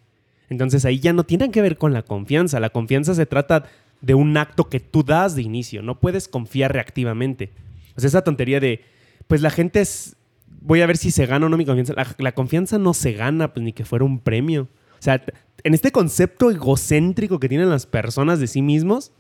Entonces 0.49 0.85
ahí 0.85 0.99
ya 0.99 1.13
no 1.13 1.23
tiene 1.23 1.51
que 1.51 1.61
ver 1.61 1.77
con 1.77 1.93
la 1.93 2.03
confianza. 2.03 2.59
La 2.59 2.69
confianza 2.69 3.15
se 3.15 3.25
trata 3.25 3.65
de 4.01 4.13
un 4.13 4.37
acto 4.37 4.69
que 4.69 4.79
tú 4.79 5.03
das 5.03 5.35
de 5.35 5.41
inicio. 5.41 5.81
No 5.81 5.99
puedes 5.99 6.27
confiar 6.27 6.73
reactivamente. 6.73 7.51
O 7.95 8.01
sea, 8.01 8.07
esa 8.07 8.23
tontería 8.23 8.59
de, 8.59 8.83
pues 9.27 9.41
la 9.41 9.49
gente 9.49 9.81
es, 9.81 10.15
voy 10.61 10.81
a 10.81 10.85
ver 10.85 10.97
si 10.97 11.11
se 11.11 11.25
gana 11.25 11.47
o 11.47 11.49
no 11.49 11.57
mi 11.57 11.65
confianza. 11.65 11.93
La, 11.95 12.07
la 12.17 12.31
confianza 12.33 12.77
no 12.77 12.93
se 12.93 13.13
gana, 13.13 13.53
pues 13.53 13.63
ni 13.63 13.73
que 13.73 13.85
fuera 13.85 14.05
un 14.05 14.19
premio. 14.19 14.67
O 14.91 15.01
sea, 15.03 15.23
en 15.63 15.73
este 15.73 15.91
concepto 15.91 16.51
egocéntrico 16.51 17.39
que 17.39 17.49
tienen 17.49 17.69
las 17.69 17.85
personas 17.87 18.39
de 18.39 18.47
sí 18.47 18.61
mismos, 18.61 19.11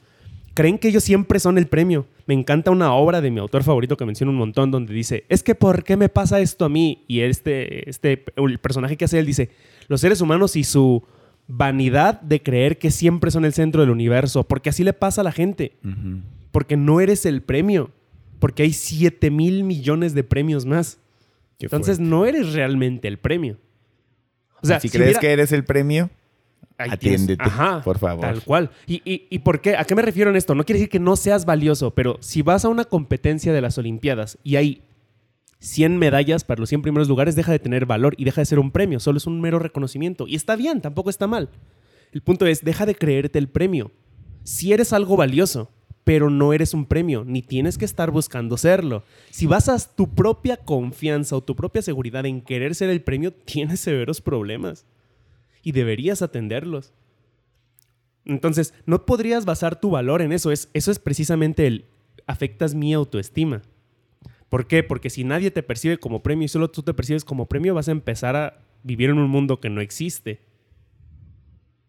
creen 0.53 0.77
que 0.77 0.87
ellos 0.89 1.03
siempre 1.03 1.39
son 1.39 1.57
el 1.57 1.67
premio. 1.67 2.07
Me 2.25 2.33
encanta 2.33 2.71
una 2.71 2.93
obra 2.93 3.21
de 3.21 3.31
mi 3.31 3.39
autor 3.39 3.63
favorito 3.63 3.97
que 3.97 4.05
menciona 4.05 4.31
un 4.31 4.37
montón 4.37 4.71
donde 4.71 4.93
dice, 4.93 5.25
es 5.29 5.43
que 5.43 5.55
¿por 5.55 5.83
qué 5.83 5.97
me 5.97 6.09
pasa 6.09 6.39
esto 6.39 6.65
a 6.65 6.69
mí? 6.69 7.03
Y 7.07 7.21
este, 7.21 7.89
este, 7.89 8.23
el 8.35 8.59
personaje 8.59 8.97
que 8.97 9.05
hace 9.05 9.19
él 9.19 9.25
dice, 9.25 9.49
los 9.87 10.01
seres 10.01 10.21
humanos 10.21 10.55
y 10.55 10.63
su 10.63 11.03
vanidad 11.47 12.21
de 12.21 12.41
creer 12.41 12.77
que 12.77 12.91
siempre 12.91 13.31
son 13.31 13.45
el 13.45 13.53
centro 13.53 13.81
del 13.81 13.89
universo, 13.89 14.43
porque 14.47 14.69
así 14.69 14.83
le 14.83 14.93
pasa 14.93 15.21
a 15.21 15.23
la 15.23 15.31
gente, 15.31 15.77
porque 16.51 16.77
no 16.77 17.01
eres 17.01 17.25
el 17.25 17.41
premio, 17.41 17.91
porque 18.39 18.63
hay 18.63 18.73
7 18.73 19.29
mil 19.31 19.63
millones 19.63 20.13
de 20.13 20.23
premios 20.23 20.65
más. 20.65 20.99
Qué 21.57 21.65
Entonces 21.65 21.97
fuerte. 21.97 22.09
no 22.09 22.25
eres 22.25 22.53
realmente 22.53 23.07
el 23.07 23.17
premio. 23.17 23.57
O 24.61 24.67
sea, 24.67 24.79
si, 24.79 24.87
si 24.87 24.97
crees 24.97 25.17
que 25.19 25.31
eres 25.31 25.51
el 25.51 25.65
premio, 25.65 26.09
Atiéndete, 26.91 27.43
Ajá, 27.43 27.81
por 27.81 27.99
favor. 27.99 28.21
Tal 28.21 28.41
cual. 28.43 28.71
¿Y, 28.87 29.01
y, 29.05 29.27
y 29.29 29.39
por 29.39 29.61
qué? 29.61 29.75
¿A 29.75 29.83
qué 29.85 29.95
me 29.95 30.01
refiero 30.01 30.29
en 30.29 30.35
esto? 30.35 30.55
No 30.55 30.63
quiere 30.65 30.79
decir 30.79 30.89
que 30.89 30.99
no 30.99 31.15
seas 31.15 31.45
valioso, 31.45 31.91
pero 31.91 32.17
si 32.19 32.41
vas 32.41 32.65
a 32.65 32.69
una 32.69 32.85
competencia 32.85 33.53
de 33.53 33.61
las 33.61 33.77
Olimpiadas 33.77 34.37
y 34.43 34.55
hay 34.55 34.83
100 35.63 35.97
medallas 35.97 36.43
para 36.43 36.59
los 36.59 36.69
100 36.69 36.81
primeros 36.81 37.07
lugares, 37.07 37.35
deja 37.35 37.51
de 37.51 37.59
tener 37.59 37.85
valor 37.85 38.15
y 38.17 38.25
deja 38.25 38.41
de 38.41 38.45
ser 38.45 38.59
un 38.59 38.71
premio, 38.71 38.99
solo 38.99 39.17
es 39.17 39.27
un 39.27 39.39
mero 39.39 39.59
reconocimiento. 39.59 40.27
Y 40.27 40.35
está 40.35 40.55
bien, 40.57 40.81
tampoco 40.81 41.09
está 41.09 41.25
mal. 41.25 41.49
El 42.11 42.21
punto 42.21 42.45
es, 42.45 42.63
deja 42.63 42.85
de 42.85 42.95
creerte 42.95 43.39
el 43.39 43.47
premio. 43.47 43.91
Si 44.43 44.73
eres 44.73 44.91
algo 44.91 45.15
valioso, 45.15 45.71
pero 46.03 46.29
no 46.29 46.51
eres 46.51 46.73
un 46.73 46.85
premio, 46.85 47.23
ni 47.25 47.41
tienes 47.41 47.77
que 47.77 47.85
estar 47.85 48.11
buscando 48.11 48.57
serlo. 48.57 49.03
Si 49.29 49.47
basas 49.47 49.95
tu 49.95 50.13
propia 50.13 50.57
confianza 50.57 51.37
o 51.37 51.41
tu 51.41 51.55
propia 51.55 51.81
seguridad 51.81 52.25
en 52.25 52.41
querer 52.41 52.75
ser 52.75 52.89
el 52.89 53.01
premio, 53.01 53.31
tienes 53.45 53.79
severos 53.79 54.19
problemas 54.19 54.85
y 55.63 55.71
deberías 55.71 56.21
atenderlos. 56.21 56.93
Entonces, 58.25 58.73
no 58.85 59.05
podrías 59.05 59.45
basar 59.45 59.79
tu 59.79 59.89
valor 59.89 60.21
en 60.21 60.31
eso. 60.31 60.51
Es, 60.51 60.69
eso 60.73 60.91
es 60.91 60.99
precisamente 60.99 61.65
el 61.65 61.85
afectas 62.27 62.75
mi 62.75 62.93
autoestima. 62.93 63.61
¿Por 64.49 64.67
qué? 64.67 64.83
Porque 64.83 65.09
si 65.09 65.23
nadie 65.23 65.51
te 65.51 65.63
percibe 65.63 65.97
como 65.97 66.21
premio 66.21 66.45
y 66.45 66.49
solo 66.49 66.69
tú 66.69 66.83
te 66.83 66.93
percibes 66.93 67.25
como 67.25 67.47
premio, 67.47 67.73
vas 67.73 67.87
a 67.87 67.91
empezar 67.91 68.35
a 68.35 68.61
vivir 68.83 69.09
en 69.09 69.17
un 69.17 69.29
mundo 69.29 69.59
que 69.59 69.69
no 69.69 69.81
existe. 69.81 70.41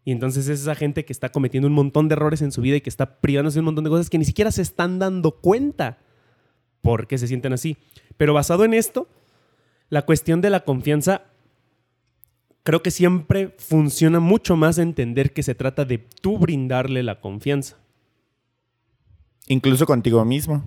Y 0.05 0.13
entonces 0.13 0.49
es 0.49 0.61
esa 0.61 0.75
gente 0.75 1.05
que 1.05 1.13
está 1.13 1.31
cometiendo 1.31 1.67
un 1.67 1.75
montón 1.75 2.09
de 2.09 2.15
errores 2.15 2.43
en 2.43 2.53
su 2.53 2.63
vida 2.63 2.77
y 2.77 2.81
que 2.81 2.91
está 2.91 3.21
privándose 3.21 3.57
de 3.57 3.61
un 3.61 3.67
montón 3.67 3.85
de 3.85 3.91
cosas 3.91 4.11
que 4.11 4.19
ni 4.19 4.25
siquiera 4.25 4.51
se 4.51 4.63
están 4.63 4.99
dando 4.99 5.33
cuenta 5.33 5.99
por 6.83 7.07
qué 7.07 7.19
se 7.19 7.27
sienten 7.27 7.53
así. 7.53 7.77
Pero 8.17 8.35
basado 8.35 8.65
en 8.65 8.75
esto, 8.75 9.09
la 9.89 10.03
cuestión 10.03 10.41
de 10.41 10.51
la 10.51 10.65
confianza 10.65 11.23
creo 12.65 12.83
que 12.83 12.91
siempre 12.91 13.55
funciona 13.59 14.19
mucho 14.19 14.57
más 14.57 14.79
entender 14.79 15.33
que 15.33 15.45
se 15.45 15.55
trata 15.55 15.85
de 15.85 15.99
tú 15.99 16.39
brindarle 16.39 17.03
la 17.03 17.21
confianza. 17.21 17.77
Incluso 19.47 19.87
contigo 19.87 20.25
mismo. 20.25 20.65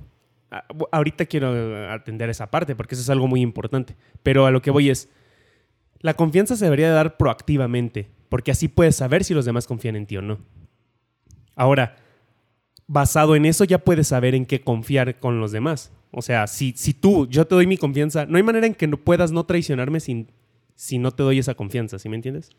Ah, 0.51 0.63
Ahorita 0.91 1.25
quiero 1.25 1.55
eh, 1.55 1.89
atender 1.89 2.29
esa 2.29 2.49
parte 2.49 2.75
porque 2.75 2.95
eso 2.95 3.01
es 3.01 3.09
algo 3.09 3.27
muy 3.27 3.41
importante. 3.41 3.97
Pero 4.23 4.45
a 4.45 4.51
lo 4.51 4.61
que 4.61 4.71
voy 4.71 4.89
es, 4.89 5.09
la 5.99 6.13
confianza 6.13 6.55
se 6.55 6.65
debería 6.65 6.87
de 6.87 6.93
dar 6.93 7.17
proactivamente 7.17 8.09
porque 8.29 8.51
así 8.51 8.67
puedes 8.67 8.95
saber 8.95 9.23
si 9.23 9.33
los 9.33 9.45
demás 9.45 9.65
confían 9.65 9.95
en 9.95 10.05
ti 10.05 10.17
o 10.17 10.21
no. 10.21 10.37
Ahora, 11.55 11.95
basado 12.85 13.35
en 13.35 13.45
eso 13.45 13.63
ya 13.63 13.79
puedes 13.79 14.07
saber 14.07 14.35
en 14.35 14.45
qué 14.45 14.61
confiar 14.61 15.19
con 15.19 15.39
los 15.39 15.51
demás. 15.51 15.91
O 16.11 16.21
sea, 16.21 16.45
si, 16.45 16.73
si 16.77 16.93
tú, 16.93 17.27
yo 17.27 17.47
te 17.47 17.55
doy 17.55 17.65
mi 17.65 17.77
confianza, 17.77 18.27
no 18.27 18.37
hay 18.37 18.43
manera 18.43 18.67
en 18.67 18.75
que 18.75 18.87
no 18.87 18.97
puedas 18.97 19.31
no 19.31 19.45
traicionarme 19.45 19.99
sin, 19.99 20.27
si 20.77 20.99
no 20.99 21.11
te 21.11 21.23
doy 21.23 21.39
esa 21.39 21.55
confianza, 21.55 21.99
¿sí 21.99 22.07
me 22.07 22.15
entiendes? 22.15 22.51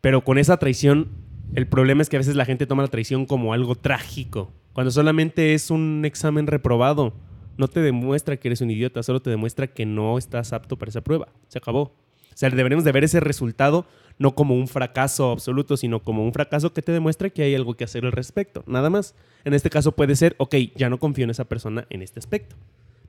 Pero 0.00 0.22
con 0.22 0.38
esa 0.38 0.58
traición, 0.58 1.08
el 1.54 1.66
problema 1.66 2.02
es 2.02 2.08
que 2.08 2.16
a 2.16 2.20
veces 2.20 2.36
la 2.36 2.44
gente 2.44 2.66
toma 2.66 2.82
la 2.82 2.88
traición 2.88 3.26
como 3.26 3.52
algo 3.52 3.74
trágico, 3.74 4.52
cuando 4.72 4.92
solamente 4.92 5.54
es 5.54 5.70
un 5.70 6.04
examen 6.04 6.46
reprobado. 6.46 7.14
No 7.56 7.68
te 7.68 7.80
demuestra 7.80 8.36
que 8.36 8.48
eres 8.48 8.60
un 8.60 8.70
idiota, 8.70 9.02
solo 9.02 9.20
te 9.20 9.30
demuestra 9.30 9.66
que 9.66 9.84
no 9.84 10.16
estás 10.16 10.52
apto 10.52 10.78
para 10.78 10.90
esa 10.90 11.00
prueba. 11.00 11.28
Se 11.48 11.58
acabó. 11.58 11.82
O 11.82 12.36
sea, 12.36 12.48
deberíamos 12.50 12.84
de 12.84 12.92
ver 12.92 13.04
ese 13.04 13.20
resultado 13.20 13.86
no 14.18 14.34
como 14.34 14.54
un 14.54 14.68
fracaso 14.68 15.30
absoluto, 15.30 15.76
sino 15.76 16.00
como 16.00 16.24
un 16.24 16.32
fracaso 16.32 16.72
que 16.72 16.82
te 16.82 16.92
demuestra 16.92 17.30
que 17.30 17.42
hay 17.42 17.54
algo 17.54 17.74
que 17.74 17.84
hacer 17.84 18.04
al 18.04 18.12
respecto. 18.12 18.62
Nada 18.66 18.88
más. 18.88 19.14
En 19.44 19.52
este 19.52 19.68
caso 19.70 19.92
puede 19.92 20.16
ser, 20.16 20.36
ok, 20.38 20.54
ya 20.76 20.88
no 20.88 20.98
confío 20.98 21.24
en 21.24 21.30
esa 21.30 21.46
persona 21.46 21.86
en 21.90 22.02
este 22.02 22.18
aspecto. 22.18 22.56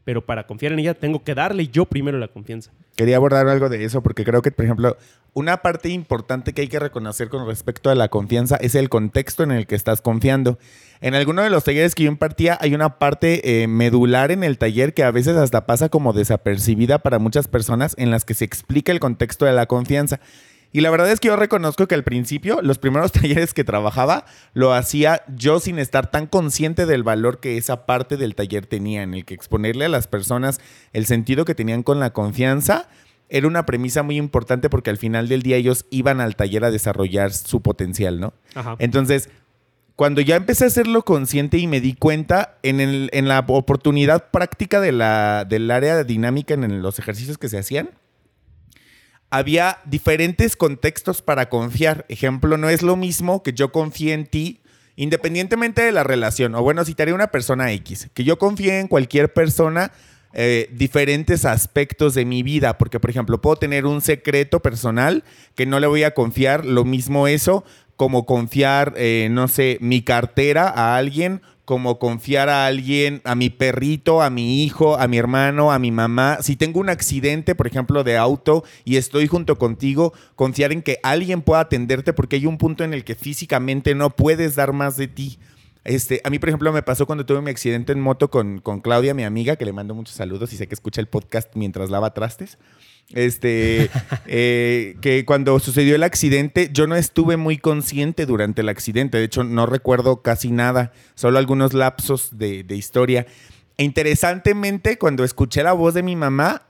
Pero 0.04 0.26
para 0.26 0.48
confiar 0.48 0.74
en 0.74 0.80
ella 0.80 0.94
tengo 0.94 1.24
que 1.24 1.36
darle 1.36 1.68
yo 1.68 1.86
primero 1.86 2.18
la 2.18 2.28
confianza. 2.28 2.72
Quería 2.96 3.18
abordar 3.18 3.48
algo 3.48 3.70
de 3.70 3.84
eso 3.86 4.02
porque 4.02 4.24
creo 4.24 4.42
que, 4.42 4.52
por 4.52 4.66
ejemplo, 4.66 4.98
una 5.34 5.62
parte 5.62 5.90
importante 5.90 6.54
que 6.54 6.64
hay 6.64 6.68
que 6.68 6.80
reconocer 6.80 7.30
con 7.30 7.46
respecto 7.48 7.90
a 7.90 7.96
la 7.96 8.10
confianza 8.10 8.58
es 8.58 8.76
el 8.76 8.90
contexto 8.90 9.44
en 9.44 9.52
el 9.52 9.68
que 9.68 9.76
estás 9.76 10.02
confiando. 10.02 10.58
En 11.00 11.16
alguno 11.16 11.42
de 11.42 11.50
los 11.50 11.64
talleres 11.64 11.96
que 11.96 12.04
yo 12.04 12.12
impartía 12.12 12.58
hay 12.62 12.76
una 12.76 13.00
parte 13.00 13.64
eh, 13.64 13.68
medular 13.68 14.32
en 14.32 14.44
el 14.44 14.58
taller 14.58 14.94
que 14.94 15.04
a 15.04 15.12
veces 15.12 15.38
hasta 15.38 15.66
pasa 15.66 15.90
como 15.90 16.14
desapercibida 16.14 17.00
para 17.00 17.18
muchas 17.18 17.48
personas 17.48 17.96
en 17.98 18.12
las 18.12 18.26
que 18.26 18.34
se 18.34 18.46
explica 18.46 18.92
el 18.92 19.00
contexto 19.00 19.46
de 19.46 19.54
la 19.54 19.68
confianza. 19.68 20.20
Y 20.74 20.82
la 20.82 20.90
verdad 20.90 21.12
es 21.12 21.20
que 21.20 21.28
yo 21.28 21.36
reconozco 21.36 21.88
que 21.88 21.96
al 21.96 22.04
principio, 22.04 22.62
los 22.62 22.78
primeros 22.80 23.12
talleres 23.12 23.54
que 23.54 23.64
trabajaba, 23.64 24.26
lo 24.54 24.74
hacía 24.74 25.24
yo 25.36 25.60
sin 25.60 25.80
estar 25.80 26.10
tan 26.12 26.28
consciente 26.28 26.86
del 26.86 27.04
valor 27.04 27.40
que 27.40 27.58
esa 27.58 27.86
parte 27.86 28.16
del 28.18 28.36
taller 28.36 28.66
tenía, 28.66 29.04
en 29.04 29.14
el 29.14 29.26
que 29.26 29.34
exponerle 29.34 29.86
a 29.86 29.90
las 29.90 30.08
personas 30.08 30.62
el 30.94 31.06
sentido 31.06 31.44
que 31.46 31.56
tenían 31.56 31.84
con 31.84 32.00
la 32.00 32.12
confianza 32.14 32.88
era 33.30 33.48
una 33.48 33.66
premisa 33.66 34.04
muy 34.04 34.18
importante 34.18 34.70
porque 34.70 34.90
al 34.90 34.98
final 34.98 35.30
del 35.30 35.42
día 35.42 35.56
ellos 35.56 35.86
iban 35.90 36.20
al 36.20 36.36
taller 36.36 36.66
a 36.66 36.72
desarrollar 36.72 37.32
su 37.32 37.62
potencial, 37.62 38.20
¿no? 38.20 38.34
Ajá. 38.56 38.76
Entonces, 38.80 39.30
cuando 39.96 40.20
ya 40.22 40.36
empecé 40.36 40.64
a 40.64 40.68
hacerlo 40.68 41.04
consciente 41.04 41.58
y 41.58 41.68
me 41.68 41.80
di 41.80 41.94
cuenta 41.94 42.58
en, 42.64 42.80
el- 42.82 43.10
en 43.14 43.28
la 43.28 43.40
oportunidad 43.48 44.32
práctica 44.32 44.82
de 44.82 44.92
la, 44.92 45.46
del 45.48 45.70
área 45.72 46.04
dinámica 46.04 46.54
en 46.56 46.82
los 46.82 46.98
ejercicios 47.00 47.38
que 47.38 47.48
se 47.50 47.58
hacían, 47.60 47.92
había 49.32 49.80
diferentes 49.86 50.56
contextos 50.56 51.22
para 51.22 51.50
confiar. 51.50 52.06
Ejemplo, 52.10 52.58
no 52.58 52.70
es 52.70 52.84
lo 52.84 52.96
mismo 52.96 53.42
que 53.42 53.54
yo 53.54 53.72
confíe 53.72 54.14
en 54.14 54.28
ti 54.28 54.62
independientemente 54.96 55.82
de 55.82 55.92
la 55.92 56.04
relación. 56.04 56.54
O 56.54 56.62
bueno, 56.62 56.86
citaré 56.86 57.14
una 57.14 57.32
persona 57.32 57.72
X, 57.72 58.10
que 58.14 58.24
yo 58.24 58.38
confíe 58.38 58.80
en 58.80 58.88
cualquier 58.88 59.34
persona 59.34 59.92
eh, 60.34 60.70
diferentes 60.74 61.46
aspectos 61.46 62.14
de 62.14 62.26
mi 62.26 62.44
vida, 62.44 62.78
porque 62.78 63.00
por 63.00 63.10
ejemplo 63.10 63.42
puedo 63.42 63.56
tener 63.56 63.86
un 63.86 64.02
secreto 64.02 64.60
personal 64.60 65.24
que 65.56 65.66
no 65.66 65.80
le 65.80 65.88
voy 65.88 66.04
a 66.04 66.14
confiar, 66.14 66.66
lo 66.66 66.86
mismo 66.86 67.28
eso 67.28 67.64
como 67.96 68.26
confiar, 68.26 68.94
eh, 68.98 69.28
no 69.30 69.48
sé, 69.48 69.78
mi 69.80 70.02
cartera 70.02 70.68
a 70.70 70.96
alguien, 70.96 71.42
como 71.66 72.00
confiar 72.00 72.50
a 72.50 72.66
alguien, 72.66 73.22
a 73.24 73.36
mi 73.36 73.50
perrito, 73.50 74.22
a 74.22 74.30
mi 74.30 74.64
hijo, 74.64 74.98
a 74.98 75.08
mi 75.08 75.18
hermano, 75.18 75.72
a 75.72 75.80
mi 75.80 75.92
mamá. 75.92 76.40
Si 76.42 76.56
tengo 76.56 76.80
un 76.80 76.90
accidente, 76.90 77.56
por 77.56 77.68
ejemplo, 77.68 78.04
de 78.04 78.18
auto 78.18 78.64
y 78.84 78.98
estoy 78.98 79.28
junto 79.28 79.58
contigo, 79.58 80.14
confiar 80.36 80.72
en 80.72 80.82
que 80.82 80.98
alguien 81.04 81.42
pueda 81.42 81.62
atenderte 81.62 82.14
porque 82.14 82.38
hay 82.38 82.46
un 82.46 82.58
punto 82.58 82.84
en 82.84 82.94
el 82.94 83.04
que 83.04 83.16
físicamente 83.16 83.96
no 83.96 84.10
puedes 84.10 84.56
dar 84.56 84.74
más 84.74 84.98
de 84.98 85.08
ti. 85.08 85.40
Este, 85.84 86.22
a 86.24 86.30
mí, 86.30 86.38
por 86.38 86.50
ejemplo, 86.50 86.72
me 86.72 86.84
pasó 86.84 87.06
cuando 87.06 87.26
tuve 87.26 87.42
mi 87.42 87.50
accidente 87.50 87.92
en 87.92 88.00
moto 88.00 88.30
con, 88.30 88.60
con 88.60 88.82
Claudia, 88.82 89.14
mi 89.14 89.24
amiga, 89.24 89.56
que 89.56 89.66
le 89.66 89.74
mando 89.74 89.96
muchos 89.96 90.16
saludos 90.16 90.54
y 90.54 90.58
sé 90.58 90.68
que 90.68 90.76
escucha 90.76 91.02
el 91.02 91.08
podcast 91.08 91.56
mientras 91.56 91.90
lava 91.90 92.14
trastes. 92.14 92.60
Este, 93.14 93.90
eh, 94.28 94.96
que 95.02 95.26
cuando 95.26 95.60
sucedió 95.60 95.96
el 95.96 96.04
accidente, 96.04 96.70
yo 96.72 96.88
no 96.88 96.96
estuve 96.96 97.38
muy 97.38 97.58
consciente 97.58 98.26
durante 98.26 98.62
el 98.62 98.70
accidente. 98.70 99.18
De 99.18 99.26
hecho, 99.26 99.44
no 99.44 99.66
recuerdo 99.66 100.22
casi 100.22 100.52
nada, 100.52 100.94
solo 101.16 101.40
algunos 101.40 101.74
lapsos 101.74 102.38
de, 102.38 102.64
de 102.64 102.76
historia. 102.76 103.28
E 103.78 103.84
interesantemente, 103.84 104.98
cuando 104.98 105.24
escuché 105.24 105.64
la 105.64 105.74
voz 105.74 105.94
de 105.94 106.04
mi 106.04 106.16
mamá, 106.16 106.64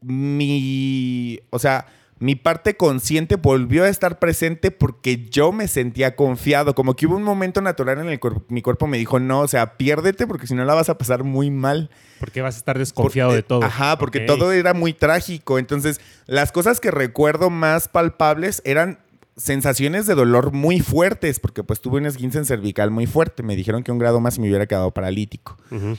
mi, 0.00 1.40
o 1.50 1.58
sea, 1.58 1.86
mi 2.24 2.36
parte 2.36 2.74
consciente 2.74 3.36
volvió 3.36 3.84
a 3.84 3.88
estar 3.90 4.18
presente 4.18 4.70
porque 4.70 5.26
yo 5.28 5.52
me 5.52 5.68
sentía 5.68 6.16
confiado, 6.16 6.74
como 6.74 6.96
que 6.96 7.06
hubo 7.06 7.16
un 7.16 7.22
momento 7.22 7.60
natural 7.60 7.98
en 7.98 8.08
el 8.08 8.18
que 8.18 8.30
mi 8.48 8.62
cuerpo 8.62 8.86
me 8.86 8.96
dijo, 8.96 9.20
no, 9.20 9.40
o 9.40 9.48
sea, 9.48 9.76
piérdete 9.76 10.26
porque 10.26 10.46
si 10.46 10.54
no 10.54 10.64
la 10.64 10.72
vas 10.72 10.88
a 10.88 10.96
pasar 10.96 11.22
muy 11.22 11.50
mal. 11.50 11.90
Porque 12.20 12.40
vas 12.40 12.54
a 12.54 12.58
estar 12.58 12.78
desconfiado 12.78 13.28
Porque- 13.28 13.36
de 13.36 13.42
todo. 13.42 13.62
Ajá, 13.62 13.98
porque 13.98 14.20
todo 14.20 14.52
era 14.52 14.72
muy 14.72 14.94
trágico. 14.94 15.58
Entonces, 15.58 16.00
las 16.24 16.50
cosas 16.50 16.80
que 16.80 16.90
recuerdo 16.90 17.50
más 17.50 17.88
palpables 17.88 18.62
eran 18.64 19.00
sensaciones 19.36 20.06
de 20.06 20.14
dolor 20.14 20.52
muy 20.52 20.80
fuertes, 20.80 21.40
porque 21.40 21.64
pues 21.64 21.80
tuve 21.80 21.98
un 21.98 22.06
esguince 22.06 22.38
en 22.38 22.44
cervical 22.44 22.90
muy 22.90 23.06
fuerte. 23.06 23.42
Me 23.42 23.56
dijeron 23.56 23.82
que 23.82 23.90
un 23.90 23.98
grado 23.98 24.20
más 24.20 24.36
y 24.36 24.40
me 24.40 24.48
hubiera 24.48 24.66
quedado 24.66 24.92
paralítico. 24.92 25.56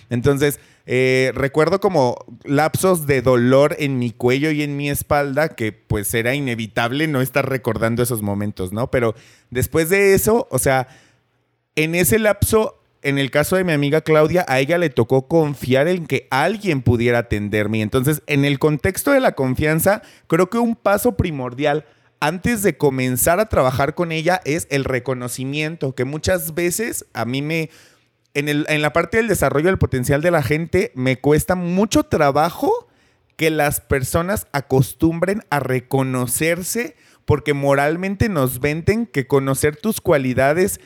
Entonces, 0.10 0.60
eh, 0.86 1.32
recuerdo 1.36 1.80
como 1.80 2.18
lapsos 2.44 3.08
de 3.08 3.22
dolor 3.22 3.76
en 3.80 4.00
mi 4.00 4.12
cuello 4.12 4.52
y 4.52 4.64
en 4.64 4.78
mi 4.78 4.90
espalda, 4.90 5.50
que 5.50 5.74
pues 5.74 6.14
era 6.14 6.34
inevitable 6.34 7.08
no 7.08 7.22
estar 7.22 7.50
recordando 7.50 8.04
esos 8.04 8.22
momentos, 8.22 8.72
¿no? 8.72 8.90
Pero 8.90 9.16
después 9.50 9.90
de 9.90 10.14
eso, 10.14 10.48
o 10.50 10.60
sea, 10.60 10.88
en 11.76 11.94
ese 11.96 12.20
lapso, 12.20 12.82
en 13.02 13.18
el 13.18 13.32
caso 13.32 13.58
de 13.58 13.66
mi 13.66 13.74
amiga 13.74 14.00
Claudia, 14.00 14.46
a 14.48 14.60
ella 14.62 14.78
le 14.78 14.90
tocó 14.90 15.28
confiar 15.28 15.90
en 15.90 16.08
que 16.08 16.28
alguien 16.32 16.82
pudiera 16.82 17.20
atenderme. 17.20 17.82
Entonces, 17.82 18.24
en 18.28 18.46
el 18.46 18.60
contexto 18.60 19.12
de 19.12 19.20
la 19.20 19.34
confianza, 19.34 20.02
creo 20.28 20.50
que 20.50 20.58
un 20.58 20.76
paso 20.76 21.18
primordial 21.18 21.86
antes 22.20 22.64
de 22.64 22.78
comenzar 22.78 23.40
a 23.40 23.50
trabajar 23.50 23.96
con 23.96 24.12
ella 24.12 24.42
es 24.46 24.68
el 24.70 24.84
reconocimiento, 24.84 25.94
que 25.96 26.06
muchas 26.06 26.54
veces 26.56 27.06
a 27.14 27.26
mí 27.26 27.42
me... 27.42 27.70
En, 28.34 28.50
el- 28.50 28.66
en 28.68 28.82
la 28.82 28.92
parte 28.92 29.18
del 29.18 29.28
desarrollo 29.30 29.68
del 29.68 29.78
potencial 29.78 30.22
de 30.22 30.32
la 30.32 30.44
gente, 30.44 30.92
me 30.96 31.18
cuesta 31.18 31.56
mucho 31.56 32.04
trabajo 32.04 32.90
que 33.38 33.50
las 33.50 33.80
personas 33.82 34.48
acostumbren 34.52 35.42
a 35.50 35.60
reconocerse 35.60 36.96
porque 37.26 37.54
moralmente 37.54 38.30
nos 38.30 38.60
venden 38.60 39.06
que 39.08 39.26
conocer 39.28 39.76
tus 39.78 40.02
cualidades 40.02 40.80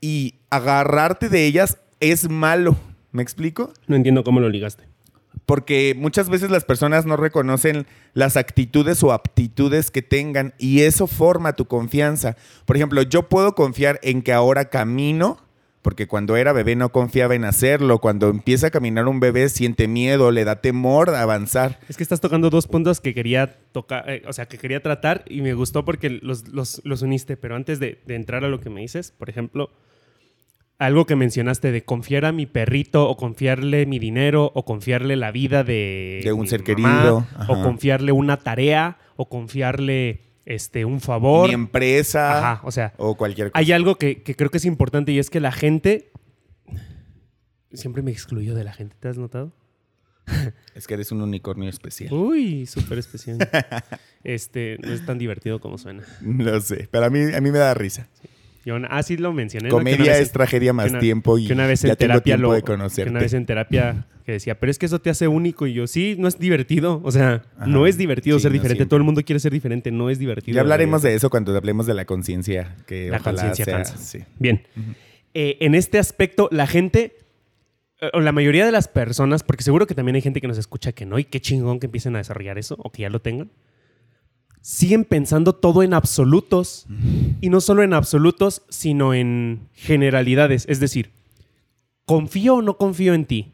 y 0.00 0.34
agarrarte 0.50 1.28
de 1.28 1.46
ellas 1.46 1.78
es 2.00 2.28
malo. 2.28 2.76
¿Me 3.12 3.22
explico? 3.22 3.72
No 3.86 3.96
entiendo 3.96 4.22
cómo 4.24 4.40
lo 4.40 4.48
ligaste. 4.48 4.84
Porque 5.46 5.94
muchas 5.96 6.28
veces 6.28 6.50
las 6.50 6.64
personas 6.64 7.06
no 7.06 7.16
reconocen 7.16 7.86
las 8.14 8.36
actitudes 8.36 9.02
o 9.04 9.12
aptitudes 9.12 9.90
que 9.92 10.02
tengan 10.02 10.54
y 10.58 10.80
eso 10.82 11.06
forma 11.06 11.52
tu 11.54 11.66
confianza. 11.66 12.36
Por 12.64 12.76
ejemplo, 12.76 13.00
yo 13.02 13.28
puedo 13.28 13.54
confiar 13.54 14.00
en 14.02 14.22
que 14.22 14.32
ahora 14.32 14.66
camino, 14.70 15.38
porque 15.82 16.08
cuando 16.08 16.34
era 16.34 16.52
bebé 16.52 16.74
no 16.74 16.90
confiaba 16.90 17.36
en 17.36 17.44
hacerlo. 17.44 18.00
Cuando 18.00 18.28
empieza 18.28 18.66
a 18.66 18.70
caminar 18.72 19.06
un 19.06 19.20
bebé 19.20 19.48
siente 19.48 19.86
miedo, 19.86 20.32
le 20.32 20.44
da 20.44 20.60
temor 20.60 21.10
a 21.10 21.22
avanzar. 21.22 21.78
Es 21.88 21.96
que 21.96 22.02
estás 22.02 22.20
tocando 22.20 22.50
dos 22.50 22.66
puntos 22.66 23.00
que 23.00 23.14
quería 23.14 23.56
tocar, 23.70 24.10
eh, 24.10 24.22
o 24.26 24.32
sea, 24.32 24.46
que 24.46 24.58
quería 24.58 24.82
tratar 24.82 25.24
y 25.28 25.42
me 25.42 25.54
gustó 25.54 25.84
porque 25.84 26.10
los, 26.10 26.48
los- 26.48 26.80
los 26.84 27.02
uniste. 27.02 27.36
Pero 27.36 27.54
antes 27.54 27.78
de, 27.78 28.00
de 28.04 28.16
entrar 28.16 28.44
a 28.44 28.48
lo 28.48 28.58
que 28.58 28.68
me 28.68 28.80
dices, 28.80 29.12
por 29.16 29.30
ejemplo, 29.30 29.70
algo 30.78 31.06
que 31.06 31.16
mencionaste 31.16 31.72
de 31.72 31.84
confiar 31.84 32.24
a 32.24 32.32
mi 32.32 32.46
perrito 32.46 33.08
o 33.08 33.16
confiarle 33.16 33.86
mi 33.86 33.98
dinero 33.98 34.52
o 34.54 34.64
confiarle 34.64 35.16
la 35.16 35.32
vida 35.32 35.64
de, 35.64 36.20
De 36.22 36.32
un 36.32 36.46
ser 36.46 36.60
mamá, 36.60 37.00
querido, 37.02 37.26
o 37.48 37.62
confiarle 37.62 38.12
una 38.12 38.36
tarea 38.38 38.98
o 39.16 39.28
confiarle 39.28 40.22
este 40.44 40.84
un 40.84 41.00
favor. 41.00 41.48
Mi 41.48 41.54
empresa 41.54 42.38
Ajá, 42.38 42.60
o 42.64 42.70
sea, 42.70 42.92
o 42.98 43.16
cualquier 43.16 43.50
cosa. 43.50 43.58
hay 43.58 43.72
algo 43.72 43.96
que, 43.96 44.22
que 44.22 44.36
creo 44.36 44.50
que 44.50 44.58
es 44.58 44.64
importante 44.64 45.12
y 45.12 45.18
es 45.18 45.30
que 45.30 45.40
la 45.40 45.52
gente 45.52 46.10
siempre 47.72 48.02
me 48.02 48.10
excluyó 48.10 48.54
de 48.54 48.64
la 48.64 48.72
gente. 48.72 48.96
¿Te 48.98 49.08
has 49.08 49.18
notado? 49.18 49.52
Es 50.74 50.86
que 50.86 50.94
eres 50.94 51.12
un 51.12 51.22
unicornio 51.22 51.70
especial. 51.70 52.12
Uy, 52.12 52.66
súper 52.66 52.98
especial. 52.98 53.38
este, 54.24 54.76
no 54.82 54.92
es 54.92 55.06
tan 55.06 55.18
divertido 55.18 55.60
como 55.60 55.78
suena. 55.78 56.02
Lo 56.20 56.60
sé, 56.60 56.88
pero 56.90 57.06
a 57.06 57.10
mí, 57.10 57.32
a 57.32 57.40
mí 57.40 57.50
me 57.50 57.58
da 57.58 57.74
risa. 57.74 58.08
Yo, 58.66 58.76
ah, 58.90 59.02
sí 59.02 59.16
lo 59.16 59.32
mencioné. 59.32 59.68
Que 59.68 59.70
Comedia 59.70 60.12
vez 60.12 60.20
es 60.22 60.32
tragedia 60.32 60.72
más 60.74 60.86
que 60.86 60.90
una- 60.90 60.98
tiempo 60.98 61.38
y 61.38 61.46
que 61.46 61.52
una 61.54 61.66
vez 61.66 61.80
ya 61.82 61.90
en 61.90 61.96
tengo 61.96 62.08
terapia 62.14 62.34
tiempo 62.34 62.48
lo, 62.48 62.52
de 62.54 62.60
que 62.62 62.66
conocerte. 62.66 63.10
una 63.10 63.20
vez 63.20 63.32
en 63.32 63.46
terapia 63.46 64.06
que 64.26 64.32
decía, 64.32 64.58
pero 64.58 64.70
es 64.72 64.78
que 64.78 64.86
eso 64.86 64.98
te 65.00 65.08
hace 65.08 65.28
único 65.28 65.66
y 65.68 65.72
yo, 65.72 65.86
sí, 65.86 66.16
no 66.18 66.26
es 66.26 66.36
divertido, 66.38 67.00
o 67.04 67.12
sea, 67.12 67.44
Ajá. 67.56 67.66
no 67.68 67.86
es 67.86 67.96
divertido 67.96 68.38
Sí, 68.38 68.42
ser 68.42 68.50
no 68.50 68.54
diferente, 68.54 68.78
siempre. 68.78 68.90
todo 68.90 68.98
el 68.98 69.04
mundo 69.04 69.22
quiere 69.22 69.38
ser 69.38 69.52
diferente, 69.52 69.92
no 69.92 70.10
es 70.10 70.18
divertido. 70.18 70.56
Ya 70.56 70.62
hablaremos 70.62 71.00
de 71.02 71.14
eso 71.14 71.30
cuando 71.30 71.56
hablemos 71.56 71.86
de 71.86 71.94
la 71.94 72.04
conciencia, 72.06 72.74
que 72.86 73.08
la 73.08 73.20
conciencia 73.20 73.64
cansa. 73.64 73.96
sí. 73.98 74.18
Bien. 74.40 74.66
eh, 75.32 75.58
en 75.60 75.74
este 75.76 75.98
aspecto 76.00 76.48
la 76.50 76.66
gente, 76.66 77.14
eh, 78.00 78.10
o 78.14 78.20
la 78.20 78.32
mayoría 78.32 78.66
de 78.66 78.72
las 78.72 78.88
personas, 78.88 79.44
porque 79.44 79.62
seguro 79.62 79.86
que 79.86 79.94
también 79.94 80.16
hay 80.16 80.22
gente 80.22 80.40
que 80.40 80.48
nos 80.48 80.58
escucha 80.58 80.90
que 80.90 81.06
no, 81.06 81.20
y 81.20 81.24
qué 81.24 81.40
chingón 81.40 81.78
que 81.78 81.86
empiecen 81.86 82.16
a 82.16 82.18
desarrollar 82.18 82.58
eso, 82.58 82.74
o 82.80 82.90
que 82.90 83.02
ya 83.02 83.10
lo 83.10 83.20
tengan, 83.20 83.48
siguen 84.68 85.04
pensando 85.04 85.52
todo 85.52 85.84
en 85.84 85.94
absolutos. 85.94 86.86
Y 87.40 87.50
no 87.50 87.60
solo 87.60 87.84
en 87.84 87.94
absolutos, 87.94 88.62
sino 88.68 89.14
en 89.14 89.68
generalidades. 89.74 90.66
Es 90.68 90.80
decir, 90.80 91.12
confío 92.04 92.56
o 92.56 92.62
no 92.62 92.76
confío 92.76 93.14
en 93.14 93.26
ti. 93.26 93.52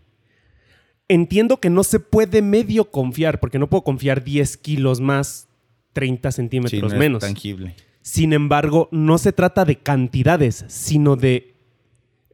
Entiendo 1.09 1.59
que 1.59 1.69
no 1.69 1.85
se 1.85 2.01
puede 2.01 2.41
medio 2.41 2.91
confiar, 2.91 3.41
porque 3.41 3.59
no 3.59 3.67
puedo 3.69 3.85
confiar 3.85 4.25
10 4.25 4.57
kilos 4.57 5.01
más, 5.01 5.49
30 5.93 6.33
Sí, 6.33 6.37
centímetros 6.37 6.93
es 6.95 6.99
menos. 6.99 7.21
tangible. 7.21 7.75
Sin 8.01 8.33
embargo, 8.33 8.89
no 8.91 9.19
se 9.19 9.33
trata 9.33 9.67
de 9.67 9.77
cantidades, 9.77 10.65
sino 10.69 11.17
de, 11.17 11.55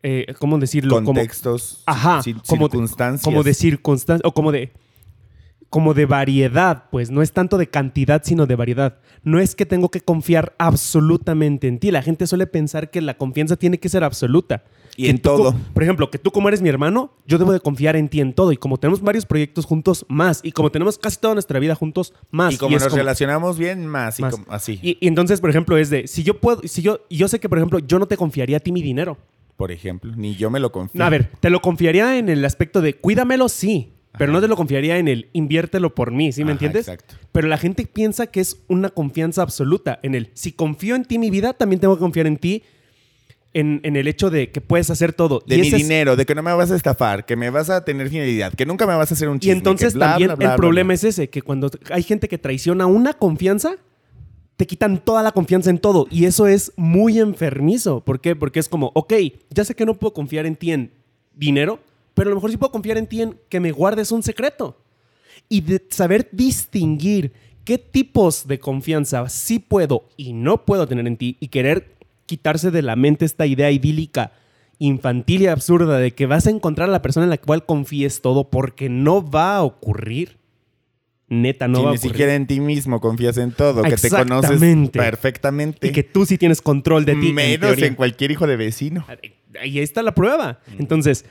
eh, 0.05 0.33
¿cómo 0.39 0.57
decirlo? 0.59 0.95
Como- 0.95 1.07
Contextos, 1.07 1.83
Ajá, 1.87 2.21
cir- 2.23 2.41
como 2.47 2.69
de- 2.69 2.73
circunstancias. 2.73 3.25
como 3.25 3.43
de 3.43 3.55
circunstancias, 3.55 4.25
o 4.25 4.33
como 4.33 4.53
de, 4.53 4.71
como 5.71 5.93
de 5.95 6.07
variedad, 6.07 6.85
pues 6.91 7.11
no 7.11 7.21
es 7.23 7.33
tanto 7.33 7.59
de 7.59 7.69
cantidad, 7.69 8.23
sino 8.25 8.47
de 8.47 8.55
variedad. 8.57 8.99
No 9.23 9.39
es 9.39 9.55
que 9.55 9.67
tengo 9.67 9.91
que 9.91 10.01
confiar 10.01 10.55
absolutamente 10.59 11.69
en 11.69 11.79
ti. 11.79 11.91
La 11.91 12.03
gente 12.03 12.27
suele 12.27 12.47
pensar 12.47 12.91
que 12.91 13.01
la 13.03 13.17
confianza 13.19 13.57
tiene 13.57 13.79
que 13.79 13.89
ser 13.89 14.03
absoluta. 14.05 14.65
Y 14.97 15.05
Que 15.05 15.11
en 15.11 15.17
tú 15.19 15.29
todo. 15.29 15.55
Por 15.75 15.83
ejemplo, 15.83 16.11
que 16.11 16.19
tú 16.19 16.31
como 16.33 16.49
eres 16.49 16.63
mi 16.63 16.69
hermano, 16.69 17.13
yo 17.27 17.39
debo 17.39 17.53
de 17.53 17.61
confiar 17.61 17.95
en 17.97 18.09
ti 18.09 18.21
en 18.21 18.33
todo. 18.33 18.51
Y 18.53 18.57
como 18.57 18.79
tenemos 18.79 19.01
varios 19.03 19.27
proyectos 19.27 19.65
juntos, 19.67 20.05
más. 20.09 20.41
Y 20.43 20.53
como 20.53 20.71
tenemos 20.73 20.99
casi 20.99 21.19
toda 21.19 21.35
nuestra 21.35 21.59
vida 21.61 21.75
juntos, 21.75 22.15
más. 22.31 22.55
Y 22.55 22.57
como 22.57 22.75
nos 22.75 22.85
como- 22.85 22.97
relacionamos 22.97 23.59
bien, 23.59 23.87
más. 23.87 24.19
y 24.19 24.23
como- 24.25 24.45
así, 24.49 24.81
Y, 24.83 24.97
y 25.01 25.07
entonces, 25.09 25.41
por 25.41 25.51
ejemplo, 25.51 25.77
es 25.77 25.91
de, 25.91 26.07
si 26.09 26.23
yo 26.25 26.41
puedo, 26.41 26.63
si 26.65 26.83
yo, 26.83 27.01
yo 27.11 27.29
sé 27.29 27.39
que, 27.39 27.49
por 27.49 27.59
ejemplo, 27.59 27.79
yo 27.79 27.99
no 27.99 28.07
te 28.07 28.17
confiaría 28.17 28.57
a 28.57 28.61
ti 28.61 28.73
mi 28.73 28.83
dinero. 28.83 29.19
por 29.57 29.73
ejemplo. 29.73 30.13
Ni 30.17 30.37
yo 30.37 30.51
me 30.51 30.61
lo 30.61 30.71
confío. 30.71 31.03
A 31.03 31.11
ver, 31.11 31.31
te 31.41 31.51
lo 31.51 31.61
confiaría 31.61 32.17
en 32.17 32.29
el 32.29 32.45
aspecto 32.45 32.81
de 32.81 32.95
cuídamelo, 32.95 33.49
sí. 33.49 33.93
Pero 34.17 34.33
no 34.33 34.41
te 34.41 34.49
lo 34.49 34.57
confiaría 34.57 34.99
en 34.99 35.07
el 35.07 35.29
inviértelo 35.33 35.95
por 35.95 36.11
mí, 36.13 36.33
¿sí 36.33 36.43
me 36.43 36.53
Ajá, 36.53 36.53
entiendes? 36.55 36.89
exacto. 36.89 37.15
Pero 37.31 37.47
la 37.49 37.59
gente 37.59 37.87
piensa 37.87 38.27
que 38.27 38.41
es 38.41 38.57
una 38.69 38.89
confianza 38.89 39.43
absoluta 39.43 40.01
en 40.03 40.15
el 40.15 40.31
si 40.35 40.53
confío 40.53 40.97
en 40.97 41.05
ti 41.05 41.19
mi 41.19 41.31
vida, 41.31 41.53
también 41.53 41.79
tengo 41.81 41.95
que 41.95 42.01
confiar 42.01 42.27
en 42.27 42.37
ti 42.39 42.63
en, 43.55 43.81
en 43.85 43.97
el 43.97 44.09
hecho 44.09 44.31
de 44.31 44.51
que 44.51 44.61
puedes 44.61 44.91
hacer 44.91 45.13
todo. 45.13 45.43
De 45.47 45.57
Y 45.57 45.61
mi 45.61 45.69
es- 45.69 45.75
dinero, 45.75 46.17
de 46.17 46.27
que 46.27 46.35
no 46.35 46.43
me 46.43 46.53
vas 46.53 46.71
a 46.71 46.77
estafar, 46.77 47.27
que 47.27 47.37
me 47.37 47.51
vas 47.51 47.71
a 47.71 47.85
tener 47.85 48.09
fidelidad, 48.09 48.53
que 48.53 48.67
nunca 48.67 48.87
me 48.87 48.95
vas 48.95 49.11
a 49.11 49.15
hacer 49.15 49.29
un 49.29 49.37
Y 49.37 49.41
chisme. 49.41 49.57
entonces 49.59 49.93
que 49.93 49.99
bla, 49.99 50.09
también 50.11 50.29
bla, 50.29 50.35
bla, 50.37 50.51
el 50.51 50.57
problema 50.57 50.95
es 50.95 51.05
ese, 51.05 51.29
que 51.31 51.43
cuando 51.43 51.71
hay 51.91 52.03
gente 52.03 52.29
que 52.29 52.39
traiciona 52.39 52.87
una 52.87 53.13
confianza, 53.15 53.77
te 54.57 54.67
quitan 54.67 54.99
toda 55.05 55.23
la 55.23 55.33
confianza 55.33 55.71
en 55.71 55.79
todo. 55.79 56.07
Y 56.11 56.25
eso 56.25 56.47
es 56.49 56.73
muy 56.77 57.21
enfermizo. 57.21 58.01
¿Por 58.05 58.21
qué? 58.21 58.35
Porque 58.37 58.59
es 58.59 58.69
como, 58.69 58.91
ok, 58.95 59.15
ya 59.51 59.65
sé 59.65 59.75
que 59.77 59.87
no 59.87 59.95
puedo 59.95 60.13
confiar 60.13 60.47
en 60.47 60.57
ti 60.57 60.73
en 60.73 60.91
dinero, 61.35 61.79
pero 62.19 62.29
a 62.29 62.33
lo 62.33 62.37
mejor 62.37 62.51
sí 62.51 62.57
puedo 62.57 62.73
confiar 62.73 62.99
en 62.99 63.07
ti 63.07 63.23
en 63.23 63.39
que 63.49 63.61
me 63.61 63.73
guardes 63.73 64.13
un 64.13 64.23
secreto. 64.23 64.77
Y 65.49 65.63
de 65.63 65.83
saber 65.89 66.29
distinguir 66.33 67.33
qué 67.65 67.79
tipos 67.79 68.47
de 68.49 68.59
confianza 68.59 69.29
sí 69.29 69.59
puedo 69.59 70.09
y 70.17 70.33
no 70.33 70.65
puedo 70.65 70.87
tener 70.87 71.07
en 71.07 71.17
ti 71.17 71.37
y 71.41 71.49
querer 71.49 71.97
quitarse 72.27 72.71
de 72.71 72.83
la 72.83 72.97
mente 72.97 73.25
esta 73.25 73.47
idea 73.47 73.71
idílica, 73.71 74.33
infantil 74.79 75.43
y 75.43 75.47
absurda 75.47 75.99
de 75.99 76.13
que 76.13 76.27
vas 76.27 76.47
a 76.47 76.51
encontrar 76.51 76.89
a 76.89 76.93
la 76.93 77.03
persona 77.03 77.25
en 77.25 77.31
la 77.31 77.39
cual 77.39 77.65
confíes 77.65 78.21
todo 78.21 78.51
porque 78.51 78.89
no 78.89 79.29
va 79.29 79.57
a 79.57 79.63
ocurrir. 79.63 80.37
Neta, 81.31 81.69
no 81.69 81.79
Si 81.79 81.85
va 81.85 81.91
a 81.91 81.93
ni 81.93 81.99
ocurrir. 81.99 82.13
siquiera 82.13 82.35
en 82.35 82.47
ti 82.47 82.59
mismo 82.61 83.01
confías 83.01 83.37
en 83.37 83.53
todo, 83.53 83.83
que 83.83 83.97
te 83.97 84.09
conoces 84.09 84.61
perfectamente. 84.91 85.89
Y 85.89 85.93
que 85.93 86.03
tú 86.03 86.25
sí 86.27 86.39
tienes 86.39 86.63
control 86.63 87.05
de 87.05 87.15
ti. 87.17 87.29
en 87.29 87.35
Menos 87.35 87.61
teoría. 87.61 87.87
en 87.87 87.95
cualquier 87.95 88.31
hijo 88.31 88.47
de 88.47 88.57
vecino. 88.57 89.05
Ahí 89.61 89.79
está 89.79 90.03
la 90.03 90.15
prueba. 90.15 90.61
Entonces, 90.79 91.25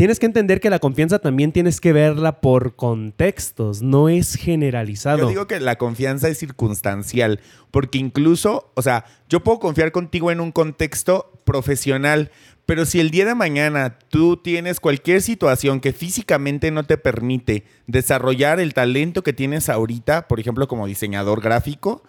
tienes 0.00 0.18
que 0.18 0.24
entender 0.24 0.62
que 0.62 0.70
la 0.70 0.78
confianza 0.78 1.18
también 1.18 1.52
tienes 1.52 1.78
que 1.78 1.92
verla 1.92 2.40
por 2.40 2.74
contextos, 2.74 3.82
no 3.82 4.08
es 4.08 4.34
generalizado. 4.34 5.18
Yo 5.18 5.28
digo 5.28 5.46
que 5.46 5.60
la 5.60 5.76
confianza 5.76 6.28
es 6.28 6.38
circunstancial, 6.38 7.38
porque 7.70 7.98
incluso, 7.98 8.72
o 8.76 8.80
sea, 8.80 9.04
yo 9.28 9.44
puedo 9.44 9.58
confiar 9.58 9.92
contigo 9.92 10.30
en 10.30 10.40
un 10.40 10.52
contexto 10.52 11.38
profesional, 11.44 12.30
pero 12.64 12.86
si 12.86 12.98
el 12.98 13.10
día 13.10 13.26
de 13.26 13.34
mañana 13.34 13.98
tú 14.08 14.38
tienes 14.38 14.80
cualquier 14.80 15.20
situación 15.20 15.80
que 15.80 15.92
físicamente 15.92 16.70
no 16.70 16.84
te 16.84 16.96
permite 16.96 17.64
desarrollar 17.86 18.58
el 18.58 18.72
talento 18.72 19.22
que 19.22 19.34
tienes 19.34 19.68
ahorita, 19.68 20.28
por 20.28 20.40
ejemplo, 20.40 20.66
como 20.66 20.86
diseñador 20.86 21.42
gráfico, 21.42 22.02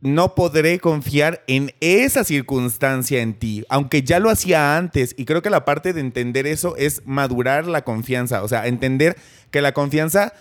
no 0.00 0.34
podré 0.34 0.78
confiar 0.78 1.42
en 1.46 1.74
esa 1.80 2.24
circunstancia 2.24 3.20
en 3.20 3.34
ti, 3.34 3.64
aunque 3.68 4.02
ya 4.02 4.18
lo 4.18 4.30
hacía 4.30 4.76
antes. 4.76 5.14
Y 5.18 5.24
creo 5.24 5.42
que 5.42 5.50
la 5.50 5.64
parte 5.64 5.92
de 5.92 6.00
entender 6.00 6.46
eso 6.46 6.76
es 6.76 7.02
madurar 7.04 7.66
la 7.66 7.84
confianza, 7.84 8.42
o 8.42 8.48
sea, 8.48 8.66
entender 8.66 9.16
que 9.50 9.60
la 9.60 9.72
confianza, 9.72 10.32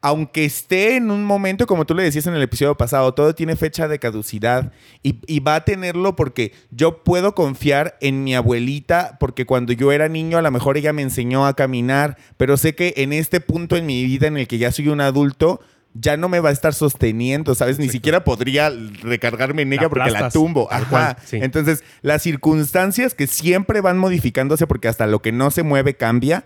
aunque 0.00 0.44
esté 0.44 0.96
en 0.96 1.10
un 1.10 1.24
momento, 1.24 1.66
como 1.66 1.84
tú 1.84 1.94
le 1.94 2.02
decías 2.02 2.26
en 2.26 2.34
el 2.34 2.42
episodio 2.42 2.76
pasado, 2.76 3.12
todo 3.12 3.34
tiene 3.34 3.54
fecha 3.54 3.86
de 3.86 3.98
caducidad 3.98 4.72
y, 5.02 5.40
va 5.40 5.56
a 5.56 5.64
tenerlo 5.64 6.16
porque 6.16 6.52
yo 6.70 7.02
puedo 7.04 7.34
confiar 7.34 7.98
en 8.00 8.24
mi 8.24 8.34
abuelita, 8.34 9.18
porque 9.20 9.44
cuando 9.44 9.72
yo 9.74 9.92
era 9.92 10.08
niño 10.08 10.38
a 10.38 10.42
lo 10.42 10.50
mejor 10.50 10.78
ella 10.78 10.92
me 10.92 11.02
enseñó 11.02 11.46
a 11.46 11.54
caminar, 11.54 12.16
pero 12.38 12.56
sé 12.56 12.74
que 12.74 12.94
en 12.96 13.12
este 13.12 13.40
punto 13.40 13.76
en 13.76 13.84
mi 13.84 14.04
vida 14.04 14.26
en 14.26 14.38
el 14.38 14.48
que 14.48 14.58
ya 14.58 14.72
soy 14.72 14.88
un 14.88 15.02
adulto, 15.02 15.60
ya 15.94 16.16
no 16.16 16.28
me 16.28 16.40
va 16.40 16.48
a 16.48 16.52
estar 16.52 16.74
sosteniendo, 16.74 17.54
¿sabes? 17.54 17.78
Ni 17.78 17.88
siquiera 17.88 18.24
podría 18.24 18.72
recargarme 19.02 19.62
en 19.62 19.70
La 19.70 19.74
ella 19.76 19.88
porque 19.88 20.10
la 20.10 20.30
tumbo. 20.30 20.68
Ajá. 20.70 20.88
cual, 20.88 21.16
sí. 21.24 21.38
Entonces, 21.42 21.84
las 22.00 22.22
circunstancias 22.22 23.14
que 23.14 23.26
siempre 23.26 23.80
van 23.80 23.98
modificándose 23.98 24.66
porque 24.66 24.88
hasta 24.88 25.06
lo 25.06 25.20
que 25.20 25.32
no 25.32 25.50
se 25.50 25.62
mueve 25.62 25.94
cambia, 25.94 26.44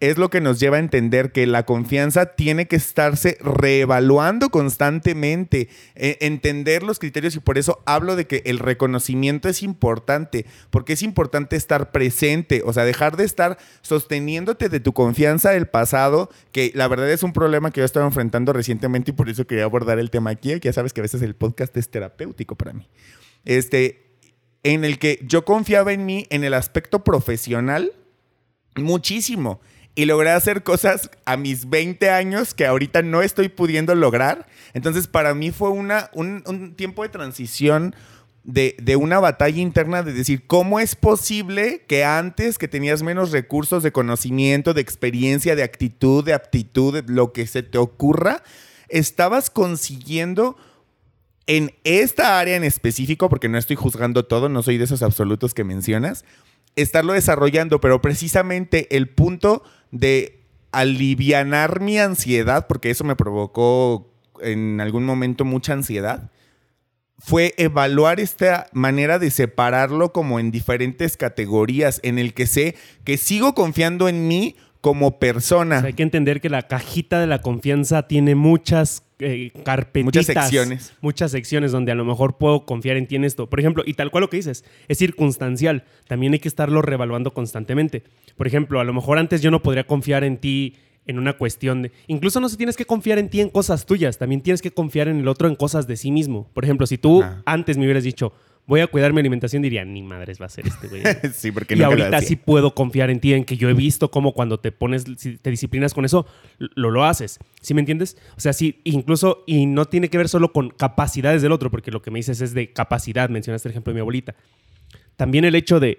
es 0.00 0.18
lo 0.18 0.28
que 0.30 0.40
nos 0.40 0.60
lleva 0.60 0.76
a 0.76 0.80
entender 0.80 1.32
que 1.32 1.46
la 1.46 1.64
confianza 1.64 2.34
tiene 2.34 2.66
que 2.68 2.76
estarse 2.76 3.38
reevaluando 3.40 4.50
constantemente, 4.50 5.68
e- 5.94 6.18
entender 6.20 6.82
los 6.82 6.98
criterios 6.98 7.34
y 7.36 7.40
por 7.40 7.58
eso 7.58 7.82
hablo 7.86 8.16
de 8.16 8.26
que 8.26 8.42
el 8.46 8.58
reconocimiento 8.58 9.48
es 9.48 9.62
importante, 9.62 10.46
porque 10.70 10.92
es 10.92 11.02
importante 11.02 11.56
estar 11.56 11.92
presente, 11.92 12.62
o 12.64 12.72
sea, 12.72 12.84
dejar 12.84 13.16
de 13.16 13.24
estar 13.24 13.58
sosteniéndote 13.82 14.68
de 14.68 14.80
tu 14.80 14.92
confianza 14.92 15.50
del 15.50 15.66
pasado, 15.66 16.30
que 16.52 16.72
la 16.74 16.88
verdad 16.88 17.10
es 17.10 17.22
un 17.22 17.32
problema 17.32 17.70
que 17.70 17.80
yo 17.80 17.84
he 17.84 17.86
estado 17.86 18.06
enfrentando 18.06 18.52
recientemente 18.52 19.12
y 19.12 19.14
por 19.14 19.28
eso 19.28 19.46
quería 19.46 19.64
abordar 19.64 19.98
el 19.98 20.10
tema 20.10 20.30
aquí, 20.30 20.52
ya 20.60 20.72
sabes 20.72 20.92
que 20.92 21.00
a 21.00 21.02
veces 21.02 21.22
el 21.22 21.34
podcast 21.34 21.76
es 21.76 21.88
terapéutico 21.90 22.54
para 22.56 22.72
mí. 22.72 22.88
Este, 23.44 24.06
en 24.62 24.84
el 24.84 24.98
que 24.98 25.20
yo 25.22 25.44
confiaba 25.44 25.92
en 25.92 26.04
mí 26.04 26.26
en 26.30 26.44
el 26.44 26.52
aspecto 26.54 27.04
profesional 27.04 27.92
muchísimo. 28.74 29.60
Y 29.96 30.04
logré 30.04 30.30
hacer 30.30 30.62
cosas 30.62 31.10
a 31.24 31.36
mis 31.36 31.68
20 31.68 32.10
años 32.10 32.54
que 32.54 32.66
ahorita 32.66 33.02
no 33.02 33.22
estoy 33.22 33.48
pudiendo 33.48 33.94
lograr. 33.94 34.46
Entonces, 34.74 35.08
para 35.08 35.34
mí 35.34 35.50
fue 35.50 35.70
una, 35.70 36.10
un, 36.12 36.74
tiempo 36.76 37.02
de 37.02 37.08
transición 37.08 37.96
de, 38.44 38.76
de 38.78 38.94
una 38.94 39.18
batalla 39.18 39.60
interna 39.60 40.04
de 40.04 40.12
decir, 40.12 40.46
¿cómo 40.46 40.78
es 40.78 40.94
posible 40.94 41.82
que 41.88 42.04
antes 42.04 42.58
que 42.58 42.68
tenías 42.68 43.02
menos 43.02 43.32
recursos 43.32 43.82
de 43.82 43.90
conocimiento, 43.90 44.74
de 44.74 44.82
experiencia, 44.82 45.56
de 45.56 45.64
actitud, 45.64 46.22
de 46.22 46.34
aptitud, 46.34 47.02
de 47.02 47.12
lo 47.12 47.32
que 47.32 47.46
se 47.46 47.64
te 47.64 47.78
ocurra, 47.78 48.42
estabas 48.88 49.50
consiguiendo 49.50 50.56
en 51.46 51.72
esta 51.84 52.38
área 52.38 52.56
en 52.56 52.64
específico, 52.64 53.28
porque 53.28 53.48
no 53.48 53.58
estoy 53.58 53.76
juzgando 53.76 54.24
todo, 54.24 54.48
no 54.48 54.62
soy 54.62 54.78
de 54.78 54.84
esos 54.84 55.02
absolutos 55.02 55.54
que 55.54 55.64
mencionas, 55.64 56.24
estarlo 56.74 57.12
desarrollando, 57.12 57.80
pero 57.80 58.02
precisamente 58.02 58.94
el 58.96 59.08
punto 59.08 59.62
de 59.90 60.40
alivianar 60.72 61.80
mi 61.80 61.98
ansiedad, 61.98 62.66
porque 62.66 62.90
eso 62.90 63.04
me 63.04 63.16
provocó 63.16 64.12
en 64.42 64.80
algún 64.80 65.04
momento 65.04 65.44
mucha 65.44 65.72
ansiedad, 65.72 66.30
fue 67.18 67.54
evaluar 67.56 68.20
esta 68.20 68.66
manera 68.72 69.18
de 69.18 69.30
separarlo 69.30 70.12
como 70.12 70.38
en 70.38 70.50
diferentes 70.50 71.16
categorías, 71.16 72.00
en 72.02 72.18
el 72.18 72.34
que 72.34 72.46
sé 72.46 72.76
que 73.04 73.16
sigo 73.16 73.54
confiando 73.54 74.08
en 74.08 74.28
mí 74.28 74.56
como 74.82 75.18
persona. 75.18 75.80
Hay 75.80 75.94
que 75.94 76.02
entender 76.02 76.40
que 76.40 76.50
la 76.50 76.62
cajita 76.62 77.18
de 77.18 77.26
la 77.26 77.40
confianza 77.40 78.06
tiene 78.06 78.34
muchas 78.34 79.05
eh, 79.18 79.50
carpetitas. 79.64 80.04
Muchas 80.04 80.26
secciones. 80.26 80.94
Muchas 81.00 81.30
secciones 81.30 81.72
donde 81.72 81.92
a 81.92 81.94
lo 81.94 82.04
mejor 82.04 82.36
puedo 82.36 82.64
confiar 82.64 82.96
en 82.96 83.06
ti 83.06 83.16
en 83.16 83.24
esto. 83.24 83.48
Por 83.48 83.60
ejemplo, 83.60 83.82
y 83.86 83.94
tal 83.94 84.10
cual 84.10 84.22
lo 84.22 84.30
que 84.30 84.36
dices, 84.36 84.64
es 84.88 84.98
circunstancial. 84.98 85.84
También 86.06 86.32
hay 86.32 86.38
que 86.38 86.48
estarlo 86.48 86.82
revaluando 86.82 87.32
constantemente. 87.32 88.02
Por 88.36 88.46
ejemplo, 88.46 88.80
a 88.80 88.84
lo 88.84 88.92
mejor 88.92 89.18
antes 89.18 89.42
yo 89.42 89.50
no 89.50 89.62
podría 89.62 89.86
confiar 89.86 90.24
en 90.24 90.38
ti 90.38 90.74
en 91.06 91.18
una 91.18 91.34
cuestión 91.34 91.82
de... 91.82 91.92
Incluso 92.08 92.40
no 92.40 92.48
se 92.48 92.56
tienes 92.56 92.76
que 92.76 92.84
confiar 92.84 93.18
en 93.18 93.30
ti 93.30 93.40
en 93.40 93.48
cosas 93.48 93.86
tuyas, 93.86 94.18
también 94.18 94.40
tienes 94.40 94.60
que 94.60 94.72
confiar 94.72 95.08
en 95.08 95.20
el 95.20 95.28
otro 95.28 95.48
en 95.48 95.54
cosas 95.54 95.86
de 95.86 95.96
sí 95.96 96.10
mismo. 96.10 96.48
Por 96.52 96.64
ejemplo, 96.64 96.86
si 96.86 96.98
tú 96.98 97.24
antes 97.44 97.78
me 97.78 97.84
hubieras 97.84 98.04
dicho, 98.04 98.32
voy 98.66 98.80
a 98.80 98.86
cuidar 98.88 99.12
mi 99.12 99.20
alimentación, 99.20 99.62
diría, 99.62 99.84
ni 99.84 100.02
madres 100.02 100.40
va 100.40 100.46
a 100.46 100.48
ser 100.48 100.66
este 100.66 100.88
güey. 100.88 101.02
sí, 101.34 101.52
porque 101.52 101.74
Y 101.74 101.78
nunca 101.78 101.88
lo 101.88 102.02
ahorita 102.02 102.16
hacía. 102.18 102.28
sí 102.28 102.36
puedo 102.36 102.74
confiar 102.74 103.10
en 103.10 103.20
ti, 103.20 103.32
en 103.32 103.44
que 103.44 103.56
yo 103.56 103.68
he 103.68 103.74
visto 103.74 104.10
cómo 104.10 104.32
cuando 104.32 104.58
te 104.58 104.72
pones, 104.72 105.04
si 105.18 105.36
te 105.38 105.50
disciplinas 105.50 105.94
con 105.94 106.04
eso, 106.04 106.26
lo, 106.58 106.90
lo 106.90 107.04
haces. 107.04 107.38
¿Sí 107.60 107.74
me 107.74 107.80
entiendes? 107.80 108.16
O 108.36 108.40
sea, 108.40 108.52
sí, 108.52 108.80
incluso, 108.84 109.44
y 109.46 109.66
no 109.66 109.84
tiene 109.86 110.10
que 110.10 110.18
ver 110.18 110.28
solo 110.28 110.52
con 110.52 110.70
capacidades 110.70 111.42
del 111.42 111.52
otro, 111.52 111.70
porque 111.70 111.90
lo 111.90 112.02
que 112.02 112.10
me 112.10 112.18
dices 112.18 112.40
es 112.40 112.54
de 112.54 112.72
capacidad, 112.72 113.28
mencionaste 113.28 113.68
el 113.68 113.70
ejemplo 113.72 113.92
de 113.92 113.94
mi 113.94 114.00
abuelita. 114.00 114.34
también 115.16 115.44
el 115.44 115.54
hecho 115.54 115.78
de, 115.80 115.98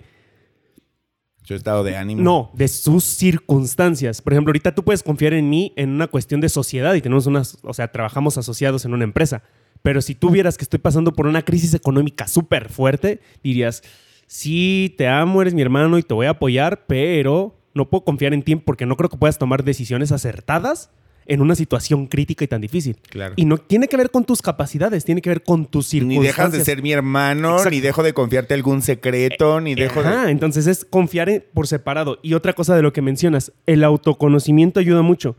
Su 1.44 1.56
estado 1.56 1.84
de 1.86 1.96
ánimo. 1.96 2.22
no, 2.22 2.52
de 2.54 2.68
sus 2.68 3.04
circunstancias. 3.04 4.22
Por 4.22 4.34
ejemplo, 4.34 4.50
ahorita 4.52 4.76
tú 4.76 4.84
puedes 4.84 5.04
confiar 5.04 5.34
en 5.34 5.50
mí 5.50 5.72
en 5.78 5.92
una 5.92 6.08
cuestión 6.08 6.42
de 6.42 6.50
sociedad 6.50 6.94
y 6.96 7.02
tenemos 7.02 7.26
unas, 7.28 7.58
o 7.64 7.74
sea, 7.74 7.92
trabajamos 7.92 8.38
asociados 8.38 8.84
en 8.86 8.94
una 8.94 9.06
empresa. 9.06 9.44
Pero 9.88 10.02
si 10.02 10.16
tú 10.16 10.30
vieras 10.32 10.58
que 10.58 10.66
estoy 10.66 10.80
pasando 10.80 11.14
por 11.14 11.28
una 11.28 11.44
crisis 11.44 11.74
económica 11.74 12.28
súper 12.28 12.68
fuerte, 12.68 13.22
dirías, 13.42 13.84
sí, 14.28 14.94
te 14.98 15.08
amo, 15.08 15.42
eres 15.42 15.54
mi 15.54 15.62
hermano 15.62 15.98
y 15.98 16.04
te 16.04 16.14
voy 16.14 16.26
a 16.26 16.32
apoyar, 16.32 16.86
pero 16.88 17.56
no 17.74 17.90
puedo 17.90 18.04
confiar 18.04 18.34
en 18.34 18.44
ti 18.44 18.58
porque 18.58 18.86
no 18.86 18.98
creo 18.98 19.10
que 19.10 19.16
puedas 19.16 19.38
tomar 19.38 19.64
decisiones 19.64 20.12
acertadas 20.12 20.90
en 21.26 21.42
una 21.42 21.56
situación 21.56 22.08
crítica 22.08 22.44
y 22.44 22.50
tan 22.50 22.60
difícil. 22.60 22.98
Claro. 23.10 23.36
Y 23.38 23.46
no 23.46 23.60
tiene 23.60 23.88
que 23.88 23.96
ver 23.96 24.12
con 24.12 24.26
tus 24.26 24.42
capacidades, 24.42 25.06
tiene 25.06 25.22
que 25.22 25.30
ver 25.30 25.42
con 25.42 25.66
tus 25.66 25.86
Ni 25.94 26.00
circunstancias. 26.02 26.36
dejas 26.36 26.52
de 26.52 26.66
ser 26.66 26.82
mi 26.82 26.92
hermano, 26.92 27.52
Exacto. 27.52 27.70
ni 27.70 27.80
dejo 27.80 28.04
de 28.04 28.12
confiarte 28.14 28.56
algún 28.56 28.82
secreto, 28.82 29.62
ni 29.62 29.74
dejo 29.74 30.02
Ajá, 30.02 30.26
de. 30.26 30.32
entonces 30.32 30.68
es 30.68 30.84
confiar 30.84 31.30
en- 31.30 31.46
por 31.54 31.66
separado. 31.66 32.20
Y 32.24 32.34
otra 32.34 32.52
cosa 32.52 32.76
de 32.76 32.82
lo 32.82 32.92
que 32.92 33.02
mencionas, 33.02 33.54
el 33.66 33.86
autoconocimiento 33.86 34.82
ayuda 34.82 35.02
mucho. 35.02 35.38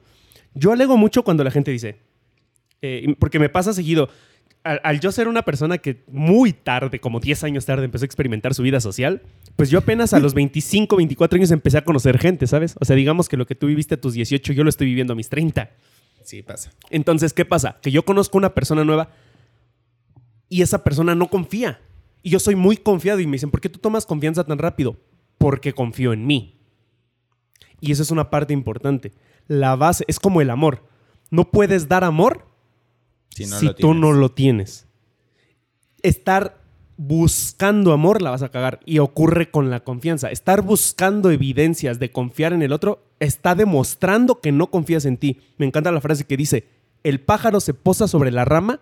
Yo 0.54 0.72
alego 0.72 0.96
mucho 0.96 1.22
cuando 1.22 1.44
la 1.44 1.50
gente 1.50 1.70
dice, 1.70 1.96
eh, 2.80 3.14
porque 3.18 3.38
me 3.38 3.50
pasa 3.50 3.74
seguido, 3.74 4.08
al, 4.68 4.80
al 4.84 5.00
yo 5.00 5.10
ser 5.12 5.28
una 5.28 5.42
persona 5.42 5.78
que 5.78 6.04
muy 6.08 6.52
tarde, 6.52 7.00
como 7.00 7.20
10 7.20 7.44
años 7.44 7.64
tarde, 7.64 7.84
empezó 7.84 8.04
a 8.04 8.06
experimentar 8.06 8.54
su 8.54 8.62
vida 8.62 8.80
social, 8.80 9.22
pues 9.56 9.70
yo 9.70 9.78
apenas 9.78 10.12
a 10.12 10.20
los 10.20 10.34
25, 10.34 10.96
24 10.96 11.36
años 11.36 11.50
empecé 11.50 11.78
a 11.78 11.84
conocer 11.84 12.18
gente, 12.18 12.46
¿sabes? 12.46 12.76
O 12.78 12.84
sea, 12.84 12.94
digamos 12.94 13.28
que 13.28 13.36
lo 13.36 13.46
que 13.46 13.54
tú 13.54 13.66
viviste 13.66 13.94
a 13.94 14.00
tus 14.00 14.12
18, 14.12 14.52
yo 14.52 14.62
lo 14.64 14.68
estoy 14.68 14.86
viviendo 14.86 15.14
a 15.14 15.16
mis 15.16 15.30
30. 15.30 15.70
Sí, 16.22 16.42
pasa. 16.42 16.70
Entonces, 16.90 17.32
¿qué 17.32 17.46
pasa? 17.46 17.78
Que 17.80 17.90
yo 17.90 18.04
conozco 18.04 18.36
una 18.36 18.54
persona 18.54 18.84
nueva 18.84 19.08
y 20.50 20.60
esa 20.60 20.84
persona 20.84 21.14
no 21.14 21.28
confía. 21.28 21.80
Y 22.22 22.30
yo 22.30 22.38
soy 22.38 22.54
muy 22.54 22.76
confiado 22.76 23.20
y 23.20 23.26
me 23.26 23.32
dicen, 23.32 23.50
¿por 23.50 23.60
qué 23.60 23.70
tú 23.70 23.78
tomas 23.78 24.04
confianza 24.04 24.44
tan 24.44 24.58
rápido? 24.58 24.98
Porque 25.38 25.72
confío 25.72 26.12
en 26.12 26.26
mí. 26.26 26.60
Y 27.80 27.92
eso 27.92 28.02
es 28.02 28.10
una 28.10 28.28
parte 28.28 28.52
importante. 28.52 29.12
La 29.46 29.76
base 29.76 30.04
es 30.08 30.20
como 30.20 30.42
el 30.42 30.50
amor. 30.50 30.84
No 31.30 31.50
puedes 31.50 31.88
dar 31.88 32.04
amor 32.04 32.47
Si, 33.30 33.46
no 33.46 33.74
tú 33.74 33.94
no 33.94 34.12
lo 34.12 34.30
tienes. 34.30 34.86
Estar 36.02 36.60
buscando 36.96 37.92
amor 37.92 38.20
la 38.22 38.30
vas 38.30 38.42
a 38.42 38.50
cagar 38.50 38.80
y 38.84 38.98
ocurre 38.98 39.50
con 39.50 39.70
la 39.70 39.80
confianza. 39.80 40.30
Estar 40.30 40.62
buscando 40.62 41.30
evidencias 41.30 41.98
de 41.98 42.10
confiar 42.10 42.52
en 42.52 42.62
el 42.62 42.72
otro 42.72 43.04
está 43.20 43.54
demostrando 43.54 44.40
que 44.40 44.52
no 44.52 44.70
confías 44.70 45.04
en 45.04 45.16
ti. 45.16 45.40
Me 45.56 45.66
encanta 45.66 45.92
la 45.92 46.00
frase 46.00 46.24
que 46.24 46.36
dice, 46.36 46.66
el 47.04 47.20
pájaro 47.20 47.60
se 47.60 47.74
posa 47.74 48.08
sobre 48.08 48.32
la 48.32 48.44
rama 48.44 48.80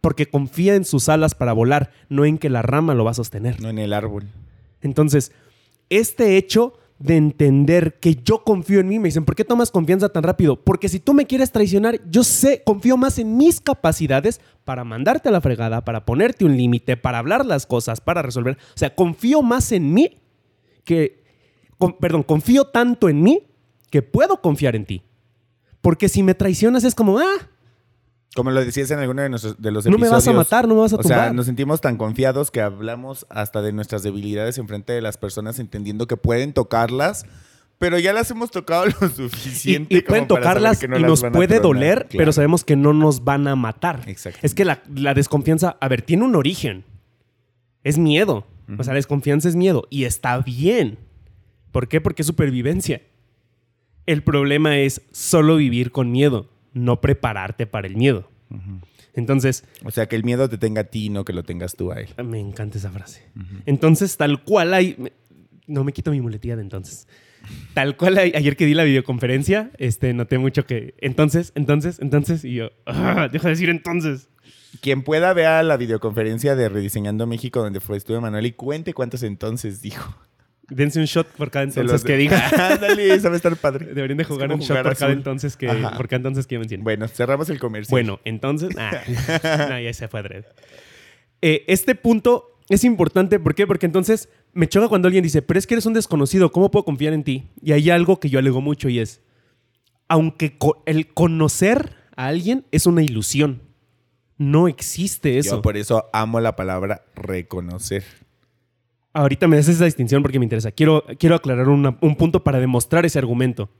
porque 0.00 0.26
confía 0.26 0.74
en 0.74 0.84
sus 0.84 1.08
alas 1.08 1.34
para 1.34 1.54
volar, 1.54 1.90
no 2.10 2.26
en 2.26 2.36
que 2.36 2.50
la 2.50 2.60
rama 2.60 2.94
lo 2.94 3.04
va 3.04 3.12
a 3.12 3.14
sostener. 3.14 3.60
No 3.62 3.70
en 3.70 3.78
el 3.78 3.94
árbol. 3.94 4.28
Entonces, 4.82 5.32
este 5.88 6.36
hecho 6.36 6.74
de 6.98 7.16
entender 7.16 7.98
que 8.00 8.14
yo 8.14 8.44
confío 8.44 8.80
en 8.80 8.88
mí, 8.88 8.98
me 8.98 9.08
dicen, 9.08 9.24
¿por 9.24 9.34
qué 9.34 9.44
tomas 9.44 9.70
confianza 9.70 10.08
tan 10.10 10.22
rápido? 10.22 10.56
Porque 10.62 10.88
si 10.88 11.00
tú 11.00 11.12
me 11.12 11.26
quieres 11.26 11.50
traicionar, 11.50 12.00
yo 12.08 12.22
sé, 12.24 12.62
confío 12.64 12.96
más 12.96 13.18
en 13.18 13.36
mis 13.36 13.60
capacidades 13.60 14.40
para 14.64 14.84
mandarte 14.84 15.28
a 15.28 15.32
la 15.32 15.40
fregada, 15.40 15.84
para 15.84 16.04
ponerte 16.04 16.44
un 16.44 16.56
límite, 16.56 16.96
para 16.96 17.18
hablar 17.18 17.44
las 17.44 17.66
cosas, 17.66 18.00
para 18.00 18.22
resolver. 18.22 18.56
O 18.74 18.78
sea, 18.78 18.94
confío 18.94 19.42
más 19.42 19.72
en 19.72 19.92
mí 19.92 20.20
que, 20.84 21.22
con- 21.78 21.98
perdón, 21.98 22.22
confío 22.22 22.64
tanto 22.66 23.08
en 23.08 23.22
mí 23.22 23.42
que 23.90 24.02
puedo 24.02 24.40
confiar 24.40 24.76
en 24.76 24.86
ti. 24.86 25.02
Porque 25.80 26.08
si 26.08 26.22
me 26.22 26.34
traicionas 26.34 26.84
es 26.84 26.94
como, 26.94 27.18
ah, 27.18 27.50
Como 28.34 28.50
lo 28.50 28.64
decías 28.64 28.90
en 28.90 28.98
alguno 28.98 29.22
de, 29.22 29.28
nuestros, 29.28 29.60
de 29.60 29.70
los 29.70 29.84
no 29.86 29.92
me 29.92 30.06
episodios. 30.06 30.12
vas 30.24 30.28
a 30.28 30.32
matar, 30.32 30.68
no 30.68 30.74
me 30.74 30.80
vas 30.80 30.92
a 30.92 30.96
O 30.96 31.02
sea, 31.02 31.16
tumbar. 31.16 31.34
nos 31.34 31.46
sentimos 31.46 31.80
tan 31.80 31.96
confiados 31.96 32.50
que 32.50 32.60
hablamos 32.60 33.26
hasta 33.30 33.62
de 33.62 33.72
nuestras 33.72 34.02
debilidades 34.02 34.58
en 34.58 34.66
frente 34.68 34.92
de 34.92 35.00
las 35.00 35.16
personas, 35.16 35.58
entendiendo 35.60 36.06
que 36.08 36.16
pueden 36.16 36.52
tocarlas, 36.52 37.26
pero 37.78 37.98
ya 37.98 38.12
las 38.12 38.30
hemos 38.30 38.50
tocado 38.50 38.86
lo 39.00 39.06
y, 39.06 39.10
suficiente. 39.10 39.94
y 39.96 40.00
como 40.02 40.08
pueden 40.08 40.26
para 40.28 40.40
tocarlas 40.40 40.78
que 40.80 40.88
no 40.88 40.96
y 40.98 41.00
las 41.02 41.10
nos 41.10 41.22
van 41.22 41.32
a 41.32 41.36
puede 41.36 41.60
tronar. 41.60 41.62
doler, 41.62 41.98
Claro. 42.08 42.18
pero 42.18 42.32
sabemos 42.32 42.64
que 42.64 42.74
no 42.76 42.92
nos 42.92 43.22
van 43.24 43.46
a 43.46 43.54
matar. 43.56 44.02
Exacto. 44.06 44.40
Es 44.42 44.54
que 44.54 44.64
la, 44.64 44.82
la 44.94 45.14
desconfianza, 45.14 45.76
a 45.80 45.88
ver, 45.88 46.02
tiene 46.02 46.24
un 46.24 46.34
origen. 46.34 46.84
Es 47.84 47.98
miedo. 47.98 48.46
O 48.78 48.82
sea, 48.82 48.94
la 48.94 48.98
desconfianza 48.98 49.48
es 49.48 49.56
miedo. 49.56 49.84
Y 49.90 50.04
está 50.04 50.38
bien. 50.38 50.96
¿Por 51.70 51.86
qué? 51.86 52.00
Porque 52.00 52.22
es 52.22 52.26
supervivencia. 52.26 53.02
El 54.06 54.22
problema 54.22 54.78
es 54.78 55.02
solo 55.12 55.56
vivir 55.56 55.90
con 55.92 56.10
miedo, 56.10 56.48
no 56.74 57.00
prepararte 57.00 57.66
para 57.66 57.86
el 57.86 57.96
miedo. 57.96 58.28
Entonces, 59.14 59.64
O 59.84 59.90
sea, 59.90 60.06
que 60.06 60.16
el 60.16 60.24
miedo 60.24 60.48
te 60.48 60.58
tenga 60.58 60.82
a 60.82 60.84
ti, 60.84 61.08
no 61.08 61.24
que 61.24 61.32
lo 61.32 61.42
tengas 61.44 61.74
tú 61.76 61.92
a 61.92 62.00
él. 62.00 62.08
me 62.24 62.38
encanta 62.40 62.78
esa 62.78 62.90
frase. 62.90 63.22
Entonces, 63.66 64.16
tal 64.16 64.42
cual 64.44 64.74
hay. 64.74 64.96
No 65.66 65.82
me 65.84 65.92
quito 65.92 66.10
mi 66.10 66.20
muletilla 66.20 66.56
de 66.56 66.62
entonces. 66.62 67.08
Tal 67.74 67.96
cual 67.96 68.18
hay- 68.18 68.32
ayer 68.34 68.56
que 68.56 68.66
di 68.66 68.74
la 68.74 68.84
videoconferencia, 68.84 69.70
este, 69.78 70.12
noté 70.14 70.38
mucho 70.38 70.66
que. 70.66 70.94
Entonces, 71.00 71.52
entonces, 71.54 71.98
entonces. 72.00 72.44
Y 72.44 72.54
yo. 72.54 72.70
"Ah, 72.86 73.28
deja 73.30 73.48
de 73.48 73.54
decir 73.54 73.68
entonces. 73.70 74.28
Quien 74.80 75.02
pueda 75.02 75.32
vea 75.32 75.62
la 75.62 75.76
videoconferencia 75.76 76.56
de 76.56 76.68
Rediseñando 76.68 77.26
México 77.26 77.60
donde 77.62 77.80
fue 77.80 77.96
estuve 77.96 78.20
Manuel 78.20 78.46
y 78.46 78.52
cuente 78.52 78.92
cuántos 78.92 79.22
entonces 79.22 79.80
dijo. 79.80 80.14
Dense 80.70 80.98
un 80.98 81.04
shot 81.04 81.26
por 81.28 81.50
cada 81.50 81.64
entonces 81.64 82.02
que 82.04 82.16
diga. 82.16 82.48
Ándale, 82.74 83.20
sabe 83.20 83.36
estar 83.36 83.54
padre. 83.56 83.86
Deberían 83.92 84.16
de 84.18 84.24
jugar 84.24 84.50
un 84.50 84.60
shot 84.60 84.68
jugar 84.68 84.84
por 84.84 84.96
cada 84.96 85.12
entonces 85.12 85.56
que, 85.56 85.68
Ajá. 85.68 85.96
por 85.96 86.08
cada 86.08 86.16
entonces 86.18 86.46
que 86.46 86.58
mencioné. 86.58 86.82
Bueno, 86.82 87.06
cerramos 87.08 87.50
el 87.50 87.58
comercio. 87.58 87.90
Bueno, 87.90 88.20
entonces. 88.24 88.70
ah, 88.78 89.02
no, 89.70 89.80
ya 89.80 89.92
se 89.92 90.08
fue 90.08 90.20
adrede. 90.20 90.46
Eh, 91.42 91.64
este 91.68 91.94
punto 91.94 92.58
es 92.70 92.82
importante. 92.84 93.38
¿Por 93.38 93.54
qué? 93.54 93.66
Porque 93.66 93.84
entonces 93.86 94.30
me 94.54 94.66
choca 94.66 94.88
cuando 94.88 95.06
alguien 95.08 95.22
dice, 95.22 95.42
pero 95.42 95.58
es 95.58 95.66
que 95.66 95.74
eres 95.74 95.84
un 95.86 95.92
desconocido, 95.92 96.50
¿cómo 96.50 96.70
puedo 96.70 96.84
confiar 96.84 97.12
en 97.12 97.24
ti? 97.24 97.50
Y 97.62 97.72
hay 97.72 97.90
algo 97.90 98.18
que 98.18 98.30
yo 98.30 98.38
alego 98.38 98.60
mucho 98.62 98.88
y 98.88 99.00
es, 99.00 99.20
aunque 100.08 100.56
co- 100.56 100.82
el 100.86 101.08
conocer 101.12 101.94
a 102.16 102.28
alguien 102.28 102.64
es 102.72 102.86
una 102.86 103.02
ilusión. 103.02 103.60
No 104.38 104.66
existe 104.66 105.36
eso. 105.38 105.56
Yo 105.56 105.62
por 105.62 105.76
eso 105.76 106.08
amo 106.12 106.40
la 106.40 106.56
palabra 106.56 107.04
reconocer. 107.14 108.02
Ahorita 109.14 109.48
me 109.48 109.56
das 109.56 109.68
esa 109.68 109.84
distinción 109.86 110.22
porque 110.22 110.38
me 110.38 110.44
interesa. 110.44 110.70
Quiero, 110.72 111.04
quiero 111.18 111.36
aclarar 111.36 111.68
una- 111.68 111.96
un 112.02 112.16
punto 112.16 112.44
para 112.44 112.58
demostrar 112.58 113.06
ese 113.06 113.18
argumento. 113.18 113.70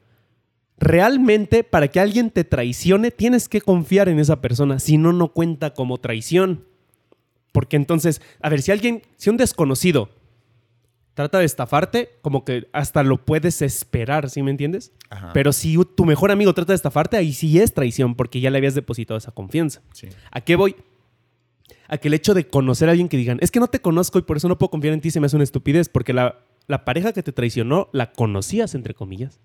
Realmente, 0.78 1.62
para 1.64 1.88
que 1.88 2.00
alguien 2.00 2.30
te 2.30 2.44
traicione, 2.44 3.10
tienes 3.10 3.48
que 3.48 3.60
confiar 3.60 4.08
en 4.08 4.18
esa 4.18 4.40
persona. 4.40 4.78
Si 4.78 4.96
no, 4.98 5.12
no 5.12 5.28
cuenta 5.28 5.72
como 5.74 5.98
traición. 5.98 6.64
Porque 7.52 7.76
entonces, 7.76 8.20
a 8.40 8.48
ver, 8.48 8.62
si 8.62 8.72
alguien, 8.72 9.02
si 9.16 9.30
un 9.30 9.36
desconocido 9.36 10.08
trata 11.14 11.38
de 11.38 11.44
estafarte, 11.44 12.10
como 12.22 12.44
que 12.44 12.66
hasta 12.72 13.04
lo 13.04 13.24
puedes 13.24 13.62
esperar, 13.62 14.28
¿sí 14.30 14.42
me 14.42 14.50
entiendes? 14.50 14.92
Ajá. 15.10 15.30
Pero 15.32 15.52
si 15.52 15.76
tu 15.96 16.04
mejor 16.04 16.32
amigo 16.32 16.52
trata 16.54 16.72
de 16.72 16.76
estafarte, 16.76 17.16
ahí 17.16 17.32
sí 17.32 17.60
es 17.60 17.72
traición 17.72 18.16
porque 18.16 18.40
ya 18.40 18.50
le 18.50 18.58
habías 18.58 18.74
depositado 18.74 19.16
esa 19.18 19.30
confianza. 19.30 19.80
Sí. 19.92 20.08
¿A 20.32 20.40
qué 20.40 20.56
voy? 20.56 20.74
A 21.88 21.98
que 21.98 22.08
el 22.08 22.14
hecho 22.14 22.34
de 22.34 22.46
conocer 22.46 22.88
a 22.88 22.92
alguien 22.92 23.08
que 23.08 23.16
digan, 23.16 23.38
es 23.40 23.50
que 23.50 23.60
no 23.60 23.68
te 23.68 23.80
conozco 23.80 24.18
y 24.18 24.22
por 24.22 24.36
eso 24.36 24.48
no 24.48 24.58
puedo 24.58 24.70
confiar 24.70 24.94
en 24.94 25.00
ti, 25.00 25.10
se 25.10 25.20
me 25.20 25.26
hace 25.26 25.36
una 25.36 25.44
estupidez, 25.44 25.88
porque 25.88 26.12
la, 26.12 26.40
la 26.66 26.84
pareja 26.84 27.12
que 27.12 27.22
te 27.22 27.32
traicionó 27.32 27.88
la 27.92 28.12
conocías, 28.12 28.74
entre 28.74 28.94
comillas. 28.94 29.40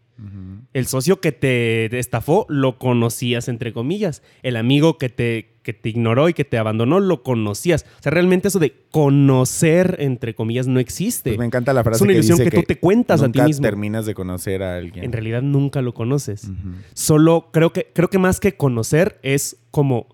El 0.73 0.86
socio 0.86 1.21
que 1.21 1.32
te 1.32 1.97
estafó 1.97 2.45
lo 2.49 2.78
conocías, 2.78 3.47
entre 3.47 3.71
comillas. 3.71 4.21
El 4.43 4.58
amigo 4.58 4.97
que 4.97 5.08
te, 5.08 5.56
que 5.63 5.71
te 5.71 5.88
ignoró 5.88 6.28
y 6.28 6.34
que 6.34 6.43
te 6.43 6.58
abandonó 6.58 6.99
lo 6.99 7.23
conocías. 7.23 7.86
O 7.99 8.04
sea, 8.04 8.12
realmente 8.12 8.49
eso 8.49 8.60
de 8.60 8.73
conocer, 8.91 9.95
entre 9.99 10.36
comillas, 10.36 10.67
no 10.67 10.82
existe. 10.82 11.30
Pues 11.30 11.39
me 11.39 11.45
encanta 11.45 11.71
la 11.73 11.86
frase 11.86 11.97
Es 11.97 12.02
una 12.02 12.12
ilusión 12.12 12.38
dice 12.38 12.49
que 12.49 12.58
tú 12.58 12.63
te 12.63 12.80
cuentas 12.80 13.21
a 13.21 13.32
ti 13.32 13.38
nunca 13.39 13.47
mismo. 13.47 13.63
terminas 13.63 14.06
de 14.06 14.13
conocer 14.13 14.62
a 14.62 14.75
alguien. 14.75 15.06
En 15.06 15.13
realidad 15.13 15.41
nunca 15.41 15.82
lo 15.82 15.93
conoces. 15.93 16.49
Solo 16.93 17.49
creo 17.54 17.71
que, 17.71 17.88
creo 17.93 18.10
que 18.10 18.17
más 18.19 18.41
que 18.41 18.58
conocer 18.58 19.19
es 19.23 19.58
como. 19.71 20.08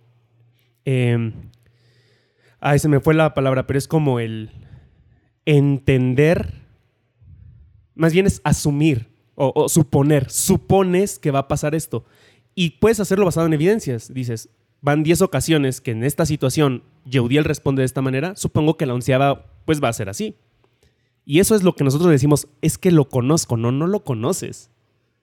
eh, 0.86 1.34
ay, 2.60 2.80
se 2.80 2.90
me 2.90 3.00
fue 3.00 3.14
la 3.14 3.34
palabra, 3.34 3.68
pero 3.68 3.78
es 3.78 3.88
como 3.88 4.20
el 4.20 4.52
entender. 5.46 6.54
Más 7.96 8.14
bien 8.14 8.26
es 8.26 8.42
asumir 8.44 9.08
o, 9.36 9.52
o 9.56 9.70
suponer. 9.70 10.30
Supones 10.30 11.20
que 11.20 11.32
va 11.32 11.40
a 11.40 11.48
pasar 11.48 11.76
esto. 11.76 12.06
Y 12.54 12.72
puedes 12.72 13.00
hacerlo 13.00 13.26
basado 13.26 13.48
en 13.48 13.54
evidencias. 13.54 14.14
Dices, 14.14 14.50
van 14.82 15.04
10 15.04 15.22
ocasiones 15.22 15.82
que 15.82 15.92
en 15.92 16.04
esta 16.04 16.26
situación 16.26 16.84
Yeudiel 17.06 17.44
responde 17.44 17.82
de 17.82 17.86
esta 17.88 18.02
manera. 18.02 18.36
Supongo 18.36 18.78
que 18.78 18.86
la 18.86 18.94
onceava, 18.94 19.46
pues 19.66 19.84
va 19.84 19.90
a 19.90 19.94
ser 19.94 20.10
así. 20.10 20.36
Y 21.26 21.40
eso 21.40 21.56
es 21.56 21.64
lo 21.64 21.76
que 21.76 21.84
nosotros 21.84 22.12
decimos, 22.12 22.48
es 22.62 22.78
que 22.78 22.92
lo 22.92 23.10
conozco. 23.10 23.58
No, 23.58 23.72
no 23.72 23.88
lo 23.88 24.04
conoces. 24.04 24.72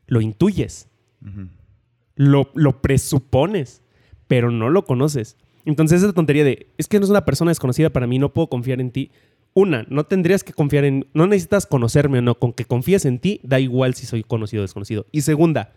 Lo 0.07 0.21
intuyes 0.21 0.89
lo, 2.15 2.51
lo 2.55 2.83
presupones, 2.83 3.83
pero 4.27 4.51
no 4.51 4.71
lo 4.71 4.85
conoces. 4.85 5.37
Entonces 5.65 6.03
esa 6.03 6.13
tontería 6.13 6.45
de, 6.45 6.69
es 6.79 6.89
que 6.89 6.99
no 6.99 7.05
es 7.05 7.11
una 7.11 7.25
persona 7.25 7.51
desconocida 7.51 7.91
para 7.91 8.07
mí, 8.07 8.19
no 8.19 8.33
puedo 8.33 8.49
confiar 8.49 8.81
en 8.81 8.91
ti. 8.91 9.11
Una, 9.55 9.85
no 9.89 10.05
tendrías 10.05 10.45
que 10.45 10.53
confiar 10.53 10.85
en, 10.85 11.07
no 11.13 11.27
necesitas 11.27 11.67
conocerme 11.67 12.19
o 12.19 12.23
no, 12.23 12.39
con 12.39 12.53
que 12.53 12.65
confíes 12.65 13.05
en 13.05 13.19
ti, 13.19 13.41
da 13.43 13.61
igual 13.61 13.95
si 13.95 14.07
soy 14.07 14.23
conocido 14.23 14.63
o 14.63 14.65
desconocido. 14.65 15.07
Y 15.13 15.21
segunda, 15.21 15.73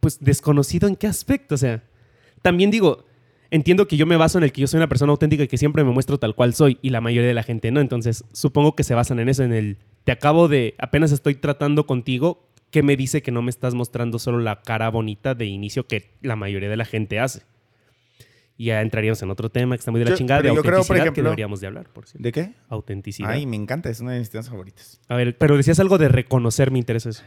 pues 0.00 0.18
desconocido 0.20 0.88
en 0.88 0.96
qué 0.96 1.06
aspecto, 1.06 1.54
o 1.54 1.58
sea, 1.58 1.82
también 2.40 2.70
digo, 2.70 3.04
entiendo 3.50 3.86
que 3.86 3.96
yo 3.96 4.06
me 4.06 4.16
baso 4.16 4.38
en 4.38 4.44
el 4.44 4.52
que 4.52 4.62
yo 4.62 4.66
soy 4.66 4.78
una 4.78 4.88
persona 4.88 5.12
auténtica 5.12 5.44
y 5.44 5.48
que 5.48 5.58
siempre 5.58 5.84
me 5.84 5.92
muestro 5.92 6.18
tal 6.18 6.34
cual 6.34 6.54
soy 6.54 6.78
y 6.82 6.90
la 6.90 7.00
mayoría 7.00 7.28
de 7.28 7.34
la 7.34 7.42
gente 7.42 7.70
no. 7.70 7.80
Entonces, 7.80 8.24
supongo 8.32 8.74
que 8.74 8.82
se 8.82 8.94
basan 8.94 9.20
en 9.20 9.28
eso, 9.28 9.44
en 9.44 9.52
el 9.52 9.76
te 10.04 10.12
acabo 10.12 10.48
de, 10.48 10.74
apenas 10.78 11.12
estoy 11.12 11.36
tratando 11.36 11.86
contigo, 11.86 12.48
¿qué 12.70 12.82
me 12.82 12.96
dice 12.96 13.22
que 13.22 13.30
no 13.30 13.42
me 13.42 13.50
estás 13.50 13.74
mostrando 13.74 14.18
solo 14.18 14.38
la 14.40 14.62
cara 14.62 14.88
bonita 14.88 15.34
de 15.34 15.46
inicio 15.46 15.86
que 15.86 16.10
la 16.22 16.34
mayoría 16.34 16.70
de 16.70 16.76
la 16.76 16.84
gente 16.84 17.20
hace? 17.20 17.42
Y 18.62 18.66
ya 18.66 18.80
entraríamos 18.80 19.20
en 19.22 19.28
otro 19.28 19.50
tema 19.50 19.74
que 19.74 19.80
está 19.80 19.90
muy 19.90 19.98
de 19.98 20.04
la 20.04 20.10
Yo- 20.12 20.16
chingada, 20.18 20.40
de 20.40 20.46
yo 20.46 20.52
creo, 20.54 20.62
por 20.62 20.70
autenticidad, 20.74 20.96
que 21.02 21.08
ejemplo- 21.08 21.24
deberíamos 21.24 21.60
de 21.60 21.66
hablar, 21.66 21.88
por 21.92 22.06
cierto. 22.06 22.22
¿De 22.22 22.30
qué? 22.30 22.52
Autenticidad. 22.68 23.28
Ay, 23.30 23.44
me 23.44 23.56
encanta, 23.56 23.90
es 23.90 23.98
una 23.98 24.12
de 24.12 24.20
mis 24.20 24.30
temas 24.30 24.48
favoritos. 24.48 25.00
A 25.08 25.16
ver, 25.16 25.36
pero 25.36 25.56
decías 25.56 25.80
algo 25.80 25.98
de 25.98 26.06
reconocer, 26.06 26.70
me 26.70 26.78
interesa 26.78 27.08
eso. 27.10 27.24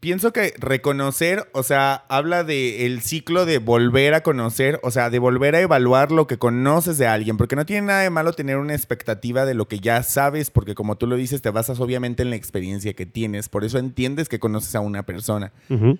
Pienso 0.00 0.32
que 0.32 0.54
reconocer, 0.58 1.46
o 1.52 1.62
sea, 1.62 2.06
habla 2.08 2.42
de 2.42 2.86
el 2.86 3.02
ciclo 3.02 3.44
de 3.44 3.58
volver 3.58 4.14
a 4.14 4.22
conocer, 4.22 4.80
o 4.82 4.90
sea, 4.90 5.10
de 5.10 5.18
volver 5.18 5.54
a 5.56 5.60
evaluar 5.60 6.10
lo 6.10 6.26
que 6.26 6.38
conoces 6.38 6.96
de 6.96 7.06
alguien, 7.06 7.36
porque 7.36 7.54
no 7.54 7.66
tiene 7.66 7.88
nada 7.88 8.00
de 8.00 8.08
malo 8.08 8.32
tener 8.32 8.56
una 8.56 8.74
expectativa 8.74 9.44
de 9.44 9.52
lo 9.52 9.68
que 9.68 9.78
ya 9.78 10.02
sabes, 10.02 10.50
porque 10.50 10.74
como 10.74 10.96
tú 10.96 11.06
lo 11.06 11.16
dices, 11.16 11.42
te 11.42 11.50
basas 11.50 11.80
obviamente 11.80 12.22
en 12.22 12.30
la 12.30 12.36
experiencia 12.36 12.94
que 12.94 13.04
tienes, 13.04 13.50
por 13.50 13.62
eso 13.62 13.78
entiendes 13.78 14.30
que 14.30 14.38
conoces 14.38 14.74
a 14.74 14.80
una 14.80 15.02
persona. 15.04 15.52
Ujú. 15.68 15.98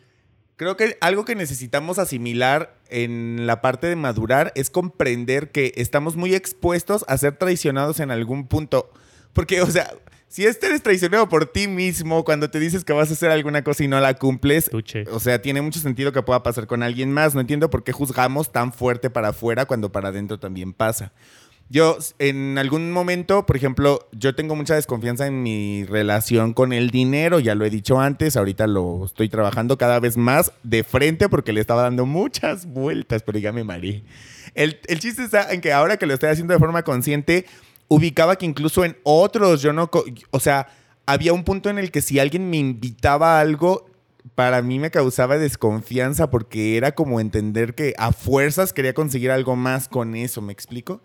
Creo 0.57 0.77
que 0.77 0.97
algo 1.01 1.25
que 1.25 1.35
necesitamos 1.35 1.99
asimilar 1.99 2.77
en 2.89 3.47
la 3.47 3.61
parte 3.61 3.87
de 3.87 3.97
madurar 3.97 4.53
es 4.55 4.71
comprender 4.71 5.51
que 5.51 5.73
estamos 5.77 6.17
muy 6.17 6.35
expuestos 6.35 7.05
a 7.09 7.17
ser 7.19 7.37
traicionados 7.37 8.01
en 8.01 8.11
algún 8.11 8.47
punto. 8.47 8.91
Porque, 9.33 9.63
o 9.63 9.67
sea, 9.71 9.93
si 10.33 10.47
este 10.47 10.69
eres 10.69 10.83
traicionado 10.83 11.29
por 11.29 11.45
ti 11.45 11.69
mismo 11.69 12.25
cuando 12.25 12.49
te 12.51 12.59
dices 12.59 12.85
que 12.85 12.95
vas 12.95 13.11
a 13.11 13.13
hacer 13.13 13.31
alguna 13.31 13.63
cosa 13.63 13.85
y 13.85 13.89
no 13.89 14.01
la 14.01 14.15
cumples, 14.15 14.71
Tuche. 14.71 15.05
o 15.11 15.21
sea, 15.21 15.43
tiene 15.43 15.61
mucho 15.61 15.79
sentido 15.79 16.13
que 16.13 16.23
pueda 16.23 16.43
pasar 16.43 16.67
con 16.67 16.83
alguien 16.83 17.13
más. 17.13 17.35
No 17.35 17.43
entiendo 17.43 17.69
por 17.69 17.85
qué 17.85 17.93
juzgamos 17.93 18.51
tan 18.51 18.73
fuerte 18.73 19.11
para 19.11 19.29
afuera 19.29 19.67
cuando 19.67 19.93
para 19.93 20.09
adentro 20.09 20.39
también 20.39 20.73
pasa. 20.73 21.13
Yo, 21.73 21.97
en 22.19 22.59
algún 22.59 22.93
momento, 22.93 23.47
por 23.47 23.57
ejemplo, 23.57 24.07
yo 24.13 24.35
tengo 24.35 24.55
mucha 24.55 24.75
desconfianza 24.75 25.27
en 25.27 25.43
mi 25.43 25.85
relación 25.85 26.53
con 26.53 26.75
el 26.75 26.91
dinero, 26.91 27.41
ya 27.41 27.55
lo 27.55 27.65
he 27.65 27.71
dicho 27.71 27.99
antes, 27.99 28.37
ahorita 28.37 28.67
lo 28.67 29.07
estoy 29.07 29.31
trabajando 29.31 29.79
cada 29.79 29.99
vez 29.99 30.19
más 30.19 30.53
de 30.63 30.85
frente 30.85 31.31
porque 31.31 31.55
le 31.55 31.63
estaba 31.63 31.81
dando 31.81 32.05
muchas 32.05 32.67
vueltas, 32.67 33.23
pero 33.23 33.39
ya 33.39 33.53
me 33.53 33.65
mareé. 33.65 34.05
El, 34.55 34.81
el 34.87 35.01
chiste 35.01 35.25
está 35.25 35.51
en 35.51 35.63
que 35.63 35.73
ahora 35.73 35.97
que 35.97 36.05
lo 36.05 36.13
estoy 36.13 36.29
haciendo 36.29 36.53
de 36.53 36.61
forma 36.61 36.83
consciente, 36.83 37.47
ubicaba 37.89 38.37
que 38.37 38.45
incluso 38.45 38.85
en 38.85 38.99
otros, 39.03 39.63
yo 39.63 39.73
no, 39.73 39.91
o 40.31 40.41
sea, 40.41 40.69
había 41.07 41.33
un 41.33 41.43
punto 41.43 41.71
en 41.71 41.79
el 41.79 41.91
que 41.91 42.03
si 42.03 42.19
alguien 42.19 42.51
me 42.51 42.59
invitaba 42.59 43.39
a 43.39 43.41
algo, 43.41 43.87
para 44.35 44.61
mí 44.61 44.79
me 44.79 44.91
causaba 44.91 45.39
desconfianza 45.39 46.29
porque 46.29 46.77
era 46.77 46.93
como 46.93 47.19
entender 47.19 47.75
que 47.75 47.95
a 47.97 48.13
fuerzas 48.13 48.75
quería 48.75 48.93
conseguir 48.93 49.31
algo 49.31 49.57
más 49.57 49.89
con 49.89 50.15
eso, 50.15 50.43
¿me 50.43 50.53
explico? 50.53 51.01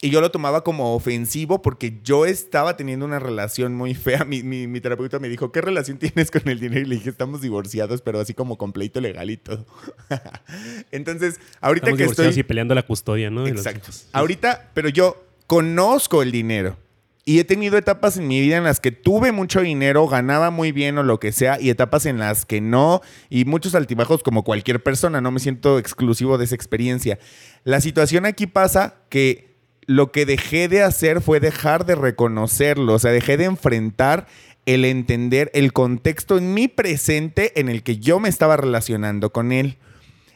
Y 0.00 0.10
yo 0.10 0.20
lo 0.20 0.30
tomaba 0.30 0.62
como 0.62 0.94
ofensivo 0.94 1.60
porque 1.60 1.98
yo 2.04 2.24
estaba 2.24 2.76
teniendo 2.76 3.04
una 3.04 3.18
relación 3.18 3.74
muy 3.74 3.94
fea. 3.96 4.24
Mi, 4.24 4.44
mi- 4.44 4.68
mi 4.68 4.80
terapeuta 4.80 5.18
me 5.18 5.28
dijo, 5.28 5.50
¿qué 5.50 5.60
relación 5.60 5.98
tienes 5.98 6.30
con 6.30 6.48
el 6.48 6.60
dinero? 6.60 6.82
Y 6.82 6.84
le 6.88 6.94
dije, 6.96 7.10
estamos 7.10 7.40
divorciados, 7.40 8.00
pero 8.00 8.20
así 8.20 8.32
como 8.32 8.56
con 8.58 8.72
pleito 8.72 9.00
legal 9.00 9.28
y 9.28 9.36
todo. 9.38 9.66
Entonces, 10.92 11.40
ahorita 11.60 11.86
Estamos 11.86 11.96
que 11.98 12.02
divorciados 12.04 12.30
estoy... 12.30 12.40
y 12.40 12.44
peleando 12.44 12.74
la 12.74 12.84
custodia, 12.84 13.30
¿no? 13.30 13.40
Los 13.40 13.50
Exacto. 13.50 13.80
hijos. 13.90 14.06
Ahorita, 14.12 14.70
pero 14.74 14.88
yo 14.88 15.22
conozco 15.46 16.22
el 16.22 16.30
dinero. 16.32 16.76
Y 17.24 17.40
he 17.40 17.44
tenido 17.44 17.76
etapas 17.76 18.16
en 18.16 18.26
mi 18.26 18.40
vida 18.40 18.56
en 18.56 18.64
las 18.64 18.80
que 18.80 18.90
tuve 18.90 19.32
mucho 19.32 19.60
dinero, 19.60 20.06
ganaba 20.08 20.50
muy 20.50 20.72
bien 20.72 20.96
o 20.96 21.02
lo 21.02 21.20
que 21.20 21.30
sea, 21.32 21.60
y 21.60 21.68
etapas 21.68 22.06
en 22.06 22.18
las 22.18 22.46
que 22.46 22.62
no, 22.62 23.02
y 23.28 23.44
muchos 23.44 23.74
altibajos 23.74 24.22
como 24.22 24.44
cualquier 24.44 24.82
persona, 24.82 25.20
no 25.20 25.30
me 25.30 25.38
siento 25.38 25.78
exclusivo 25.78 26.38
de 26.38 26.46
esa 26.46 26.54
experiencia. 26.54 27.18
La 27.64 27.82
situación 27.82 28.24
aquí 28.24 28.46
pasa 28.46 28.94
que 29.10 29.47
lo 29.88 30.12
que 30.12 30.26
dejé 30.26 30.68
de 30.68 30.82
hacer 30.82 31.22
fue 31.22 31.40
dejar 31.40 31.86
de 31.86 31.94
reconocerlo, 31.94 32.92
o 32.92 32.98
sea, 32.98 33.10
dejé 33.10 33.38
de 33.38 33.44
enfrentar 33.46 34.26
el 34.66 34.84
entender 34.84 35.50
el 35.54 35.72
contexto 35.72 36.36
en 36.36 36.52
mi 36.52 36.68
presente 36.68 37.58
en 37.58 37.70
el 37.70 37.82
que 37.82 37.96
yo 37.96 38.20
me 38.20 38.28
estaba 38.28 38.58
relacionando 38.58 39.32
con 39.32 39.50
él. 39.50 39.78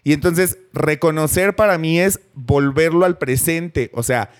Y 0.05 0.15
entonces 0.15 0.57
reconocer 0.73 1.55
para 1.55 1.77
mí 1.77 2.01
es 2.01 2.19
volverlo 2.33 3.05
al 3.05 3.19
presente. 3.19 3.91
O 3.93 4.03
sea, 4.03 4.31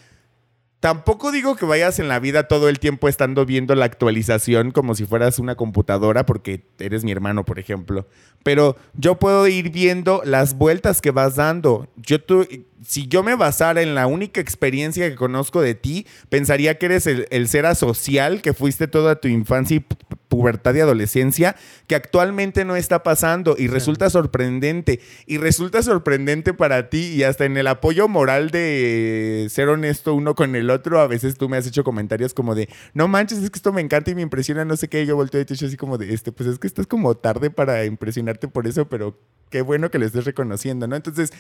tampoco 0.81 1.31
digo 1.31 1.57
que 1.57 1.67
vayas 1.67 1.99
en 1.99 2.09
la 2.09 2.19
vida 2.19 2.49
todo 2.49 2.71
el 2.71 2.79
tiempo 2.81 3.07
estando 3.07 3.45
viendo 3.45 3.75
la 3.75 3.85
actualización 3.85 4.71
como 4.71 4.95
si 4.95 5.05
fueras 5.05 5.39
una 5.39 5.55
computadora 5.57 6.25
porque 6.25 6.65
eres 6.79 7.05
mi 7.05 7.13
hermano, 7.13 7.45
por 7.45 7.59
ejemplo. 7.59 8.09
Pero 8.43 8.77
yo 8.95 9.19
puedo 9.19 9.47
ir 9.47 9.71
viendo 9.71 10.23
las 10.25 10.55
vueltas 10.55 11.03
que 11.03 11.11
vas 11.11 11.37
dando. 11.37 11.87
Yo 11.97 12.19
tu- 12.21 12.49
si 12.85 13.07
yo 13.07 13.23
me 13.23 13.35
basara 13.37 13.83
en 13.83 13.95
la 13.95 14.07
única 14.07 14.41
experiencia 14.41 15.09
que 15.09 15.15
conozco 15.17 15.61
de 15.61 15.75
ti, 15.75 16.07
pensaría 16.29 16.79
que 16.79 16.87
eres 16.87 17.07
el, 17.07 17.27
el 17.31 17.49
ser 17.49 17.67
asocial 17.67 18.43
que 18.43 18.53
fuiste 18.55 18.89
toda 18.89 19.21
tu 19.21 19.29
infancia 19.29 19.77
y 19.77 19.81
pu- 19.81 19.97
pubertad 20.29 20.75
y 20.75 20.81
adolescencia, 20.81 21.57
que 21.87 21.95
actualmente 21.95 22.65
no 22.65 22.75
está 22.75 23.03
pasando 23.03 23.55
y 23.59 23.69
resulta 23.69 24.09
sorprendente. 24.09 25.01
Y 25.27 25.37
resulta 25.37 25.83
sorprendente 25.83 26.55
para 26.55 26.89
ti 26.89 27.09
y 27.15 27.23
hasta 27.23 27.45
en 27.45 27.57
el 27.59 27.67
apoyo 27.67 28.09
moral 28.09 28.51
de 28.51 29.47
ser 29.51 29.69
honesto 29.69 30.15
uno 30.15 30.35
con 30.35 30.57
el 30.57 30.71
otro, 30.71 31.01
a 31.01 31.07
veces 31.07 31.37
tú 31.37 31.49
me 31.49 31.59
has 31.59 31.67
hecho 31.67 31.85
comentarios 31.85 32.33
como 32.35 32.55
de, 32.55 32.69
no 32.95 33.09
manches, 33.09 33.39
es 33.39 33.51
que 33.51 33.59
esto 33.59 33.73
me 33.73 33.83
encanta 33.83 34.11
y 34.11 34.15
me 34.15 34.23
impresiona, 34.23 34.65
no 34.65 34.77
sé 34.77 34.89
qué, 34.89 35.03
y 35.03 35.07
yo 35.07 35.17
volteo 35.17 35.41
y 35.41 35.45
te 35.45 35.55
echo 35.55 35.67
así 35.67 35.77
como 35.77 35.99
de, 35.99 36.15
este, 36.15 36.33
pues 36.33 36.49
es 36.49 36.59
que 36.59 36.67
estás 36.67 36.87
como 36.87 37.15
tarde 37.15 37.51
para 37.51 37.85
impresionarte 37.85 38.49
por 38.49 38.67
eso, 38.67 38.89
pero 38.89 39.21
qué 39.51 39.61
bueno 39.61 39.91
que 39.91 39.99
lo 39.99 40.07
estés 40.07 40.25
reconociendo, 40.25 40.87
¿no? 40.87 40.97
Entonces, 40.97 41.31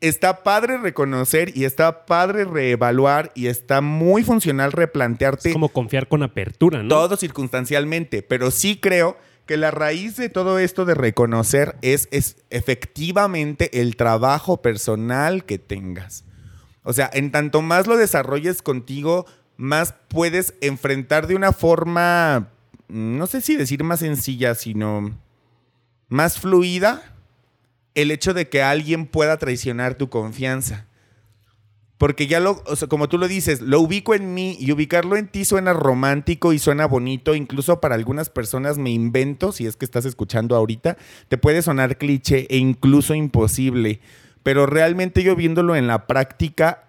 está 0.00 0.42
padre 0.42 0.78
reconocer 0.78 1.56
y 1.56 1.64
está 1.64 2.06
padre 2.06 2.44
reevaluar 2.44 3.32
y 3.34 3.46
está 3.46 3.80
muy 3.80 4.22
funcional 4.22 4.72
replantearte 4.72 5.48
Es 5.48 5.54
como 5.54 5.70
confiar 5.70 6.08
con 6.08 6.22
apertura, 6.22 6.82
¿no? 6.82 6.88
todo 6.88 7.16
circunstancialmente, 7.16 8.22
pero 8.22 8.50
sí 8.50 8.78
creo 8.78 9.16
que 9.46 9.56
la 9.56 9.70
raíz 9.70 10.16
de 10.16 10.28
todo 10.28 10.58
esto 10.58 10.84
de 10.84 10.94
reconocer 10.94 11.76
es, 11.80 12.08
es 12.10 12.44
efectivamente 12.50 13.80
el 13.80 13.96
trabajo 13.96 14.60
personal 14.60 15.44
que 15.44 15.58
tengas. 15.58 16.24
O 16.82 16.92
sea, 16.92 17.08
en 17.12 17.30
tanto 17.30 17.62
más 17.62 17.86
lo 17.86 17.96
desarrolles 17.96 18.60
contigo, 18.60 19.24
más 19.56 19.94
puedes 20.08 20.54
enfrentar 20.60 21.26
de 21.26 21.36
una 21.36 21.52
forma, 21.52 22.48
no 22.88 23.26
sé 23.26 23.40
si 23.40 23.56
decir 23.56 23.84
más 23.84 24.00
sencilla, 24.00 24.54
sino 24.54 25.16
más 26.08 26.38
fluida 26.38 27.15
el 27.96 28.12
hecho 28.12 28.34
de 28.34 28.48
que 28.48 28.62
alguien 28.62 29.06
pueda 29.06 29.36
traicionar 29.38 29.96
tu 29.96 30.08
confianza. 30.08 30.86
Porque 31.98 32.26
ya 32.26 32.40
lo, 32.40 32.62
como 32.90 33.08
tú 33.08 33.16
lo 33.16 33.26
dices, 33.26 33.62
lo 33.62 33.80
ubico 33.80 34.14
en 34.14 34.34
mí 34.34 34.56
y 34.60 34.70
ubicarlo 34.70 35.16
en 35.16 35.28
ti 35.28 35.46
suena 35.46 35.72
romántico 35.72 36.52
y 36.52 36.58
suena 36.58 36.86
bonito. 36.86 37.34
Incluso 37.34 37.80
para 37.80 37.94
algunas 37.94 38.28
personas 38.28 38.76
me 38.76 38.90
invento, 38.90 39.50
si 39.50 39.66
es 39.66 39.76
que 39.76 39.86
estás 39.86 40.04
escuchando 40.04 40.54
ahorita, 40.54 40.98
te 41.28 41.38
puede 41.38 41.62
sonar 41.62 41.96
cliché 41.96 42.46
e 42.50 42.58
incluso 42.58 43.14
imposible. 43.14 44.00
Pero 44.42 44.66
realmente 44.66 45.22
yo 45.22 45.34
viéndolo 45.34 45.74
en 45.74 45.86
la 45.86 46.06
práctica, 46.06 46.84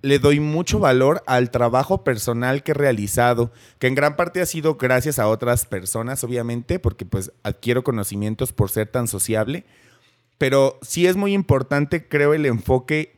le 0.00 0.18
doy 0.18 0.40
mucho 0.40 0.78
valor 0.78 1.22
al 1.26 1.50
trabajo 1.50 2.02
personal 2.02 2.62
que 2.62 2.70
he 2.70 2.74
realizado, 2.74 3.52
que 3.78 3.88
en 3.88 3.94
gran 3.94 4.16
parte 4.16 4.40
ha 4.40 4.46
sido 4.46 4.76
gracias 4.76 5.18
a 5.18 5.28
otras 5.28 5.66
personas, 5.66 6.24
obviamente, 6.24 6.78
porque 6.78 7.04
pues 7.04 7.30
adquiero 7.42 7.84
conocimientos 7.84 8.54
por 8.54 8.70
ser 8.70 8.88
tan 8.88 9.06
sociable. 9.06 9.66
Pero 10.38 10.78
sí 10.82 11.06
es 11.06 11.16
muy 11.16 11.32
importante, 11.32 12.06
creo, 12.06 12.34
el 12.34 12.46
enfoque 12.46 13.16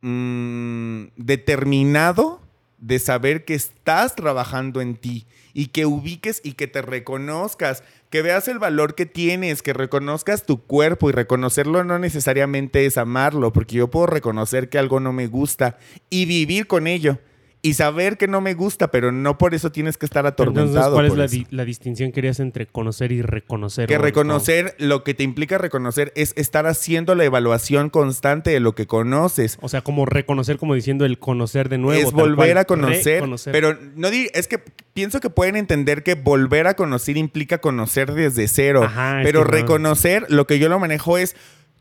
mm, 0.00 1.04
determinado 1.16 2.40
de 2.78 2.98
saber 2.98 3.44
que 3.44 3.54
estás 3.54 4.16
trabajando 4.16 4.80
en 4.80 4.96
ti 4.96 5.26
y 5.52 5.66
que 5.66 5.84
ubiques 5.84 6.40
y 6.42 6.52
que 6.52 6.66
te 6.66 6.80
reconozcas, 6.80 7.82
que 8.08 8.22
veas 8.22 8.48
el 8.48 8.58
valor 8.58 8.94
que 8.94 9.06
tienes, 9.06 9.62
que 9.62 9.74
reconozcas 9.74 10.46
tu 10.46 10.62
cuerpo 10.62 11.10
y 11.10 11.12
reconocerlo 11.12 11.84
no 11.84 11.98
necesariamente 11.98 12.86
es 12.86 12.96
amarlo, 12.96 13.52
porque 13.52 13.76
yo 13.76 13.88
puedo 13.88 14.06
reconocer 14.06 14.68
que 14.68 14.78
algo 14.78 14.98
no 15.00 15.12
me 15.12 15.26
gusta 15.26 15.76
y 16.08 16.24
vivir 16.24 16.66
con 16.66 16.86
ello 16.86 17.18
y 17.62 17.74
saber 17.74 18.16
que 18.16 18.26
no 18.26 18.40
me 18.40 18.54
gusta, 18.54 18.90
pero 18.90 19.12
no 19.12 19.36
por 19.36 19.54
eso 19.54 19.70
tienes 19.70 19.98
que 19.98 20.06
estar 20.06 20.24
atormentado. 20.26 20.66
Entonces, 20.68 20.92
¿cuál 20.94 21.06
es 21.06 21.14
la, 21.16 21.26
di- 21.26 21.46
la 21.50 21.66
distinción 21.66 22.10
que 22.10 22.20
harías 22.20 22.40
entre 22.40 22.66
conocer 22.66 23.12
y 23.12 23.20
reconocer? 23.20 23.86
Que 23.86 23.98
reconocer, 23.98 24.74
lo 24.78 25.04
que 25.04 25.12
te 25.12 25.24
implica 25.24 25.58
reconocer 25.58 26.10
es 26.16 26.32
estar 26.36 26.66
haciendo 26.66 27.14
la 27.14 27.24
evaluación 27.24 27.90
constante 27.90 28.48
de 28.50 28.60
lo 28.60 28.74
que 28.74 28.86
conoces. 28.86 29.58
O, 29.60 29.68
sea, 29.68 29.82
como 29.82 30.06
reconocer, 30.06 30.56
como 30.56 30.74
diciendo 30.74 31.04
el 31.04 31.18
conocer 31.18 31.68
de 31.68 31.76
nuevo. 31.76 32.00
es 32.08 32.14
volver 32.14 32.52
cual. 32.52 32.58
a 32.58 32.64
conocer, 32.64 33.14
Reconocer. 33.16 33.52
pero 33.52 33.76
no 33.94 34.08
es 34.08 34.48
que 34.48 34.58
pienso 34.94 35.20
que 35.20 35.28
pueden 35.28 35.56
entender 35.56 36.02
que 36.02 36.14
volver 36.14 36.66
a 36.66 36.74
conocer 36.74 37.18
implica 37.18 37.58
conocer 37.58 38.12
desde 38.14 38.48
cero, 38.48 38.84
Ajá, 38.84 39.20
pero 39.22 39.40
no. 39.40 39.46
reconocer 39.50 40.24
lo 40.30 40.46
que 40.46 40.58
yo 40.58 40.70
lo 40.70 40.78
manejo 40.78 41.18
es 41.18 41.36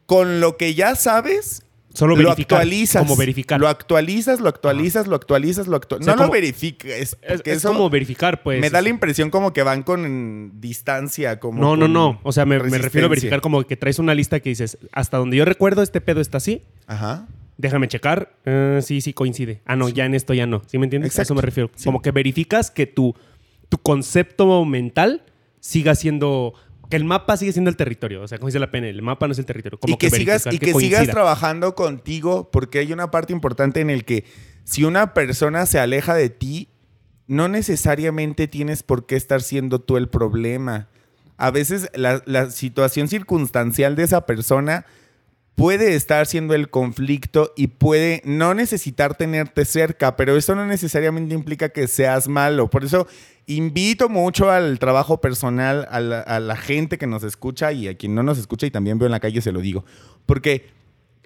con 0.06 0.42
lo 0.42 0.58
que 0.58 0.74
ya 0.74 0.96
sabes 0.96 1.64
Solo 2.00 2.16
lo 2.16 2.32
actualizas. 2.32 3.04
Como 3.04 3.18
verificar. 3.18 3.60
Lo 3.60 3.68
actualizas, 3.68 4.40
lo 4.40 4.48
actualizas, 4.48 5.06
lo 5.08 5.18
actualizas, 5.18 5.68
lo 5.68 5.76
actualizas. 5.76 6.14
O 6.14 6.16
sea, 6.16 6.16
no 6.16 6.28
lo 6.28 6.32
verifiques. 6.32 7.18
es 7.22 7.64
como 7.64 7.90
verificar, 7.90 8.42
pues. 8.42 8.62
me 8.62 8.70
da 8.70 8.82
la 8.82 8.88
impresión 8.88 9.30
como 9.30 9.52
que 9.52 9.64
van 9.64 9.84
con 9.84 10.62
distancia. 10.62 11.42
Como 11.42 11.62
No, 11.62 11.76
no, 11.76 11.90
no. 11.90 12.22
O 12.24 12.32
sea, 12.32 12.46
me, 12.46 12.58
me 12.58 12.78
refiero 12.78 13.08
a 13.08 13.10
verificar 13.10 13.42
como 13.42 13.62
que 13.64 13.76
traes 13.76 14.00
una 14.00 14.16
lista 14.16 14.40
que 14.40 14.48
dices, 14.48 14.78
hasta 14.94 15.18
donde 15.18 15.36
yo 15.36 15.44
recuerdo, 15.44 15.82
este 15.82 16.00
pedo 16.00 16.22
está 16.22 16.38
así. 16.38 16.62
Ajá. 16.88 17.28
déjame 17.58 17.90
checar. 17.90 18.32
Ah, 18.46 18.80
sí, 18.82 19.02
sí, 19.02 19.12
coincide. 19.12 19.60
Ah, 19.66 19.76
no, 19.76 19.90
ya 19.90 20.06
en 20.06 20.16
esto 20.16 20.34
ya 20.34 20.46
no. 20.46 20.62
¿Sí 20.68 20.78
me 20.78 20.86
entiendes? 20.86 21.20
A 21.20 21.24
eso 21.24 21.36
me 21.36 21.42
refiero. 21.42 21.70
Sí. 21.76 21.84
Como 21.84 22.02
que 22.02 22.12
verificas 22.12 22.72
que 22.72 22.88
tu, 22.88 23.14
tu 23.68 23.78
concepto 23.78 24.64
mental 24.64 25.24
siga 25.60 25.96
siendo. 25.96 26.54
Que 26.90 26.96
el 26.96 27.06
mapa 27.06 27.38
sigue 27.38 27.52
siendo 27.52 27.70
el 27.70 27.78
territorio. 27.78 28.22
O 28.22 28.28
sea, 28.28 28.38
como 28.38 28.48
dice 28.48 28.60
la 28.60 28.72
PNL, 28.72 28.90
el 28.90 29.02
mapa 29.02 29.28
no 29.28 29.34
es 29.34 29.40
el 29.40 29.46
territorio. 29.46 29.80
Como 29.80 29.94
y 29.94 29.98
que, 29.98 30.10
sigas, 30.10 30.48
y 30.52 30.58
que, 30.58 30.74
sigas 30.74 31.08
trabajando 31.08 31.76
contigo, 31.76 32.50
porque 32.52 32.80
hay 32.80 32.92
una 32.92 33.12
parte 33.12 33.32
importante 33.32 33.80
en 33.80 33.90
el 33.90 34.06
que 34.06 34.26
si 34.64 34.84
una 34.84 35.14
persona 35.14 35.66
se 35.66 35.80
aleja 35.80 36.16
de 36.16 36.30
ti, 36.30 36.70
no 37.28 37.48
necesariamente 37.48 38.48
tienes 38.48 38.82
por 38.82 39.06
qué 39.06 39.16
estar 39.16 39.42
siendo 39.42 39.80
tú 39.80 39.98
el 39.98 40.10
problema. 40.10 40.90
A 41.38 41.52
veces 41.52 41.90
la, 41.94 42.24
la 42.26 42.50
situación 42.50 43.08
circunstancial 43.08 43.96
de 43.96 44.04
esa 44.04 44.26
persona 44.26 44.86
puede 45.60 45.94
estar 45.96 46.26
siendo 46.26 46.54
el 46.54 46.70
conflicto 46.70 47.52
y 47.58 47.68
puede 47.68 48.22
no 48.24 48.54
necesitar 48.54 49.16
tenerte 49.16 49.66
cerca, 49.66 50.16
pero 50.16 50.38
eso 50.38 50.56
no 50.56 50.66
necesariamente 50.66 51.36
implica 51.36 51.68
que 51.68 51.90
seas 51.90 52.30
malo. 52.30 52.70
Por 52.70 52.86
eso 52.86 53.08
invito 53.46 54.08
mucho 54.08 54.50
al 54.50 54.80
trabajo 54.80 55.20
personal, 55.20 55.86
a 55.92 56.00
la, 56.00 56.22
a 56.22 56.40
la 56.40 56.56
gente 56.56 56.98
que 56.98 57.08
nos 57.08 57.24
escucha 57.24 57.74
y 57.74 57.90
a 57.90 57.98
quien 57.98 58.16
no 58.16 58.24
nos 58.24 58.38
escucha 58.38 58.68
y 58.68 58.72
también 58.72 59.00
veo 59.00 59.08
en 59.08 59.12
la 59.12 59.20
calle 59.20 59.42
se 59.42 59.52
lo 59.52 59.60
digo. 59.60 59.84
Porque 60.26 60.68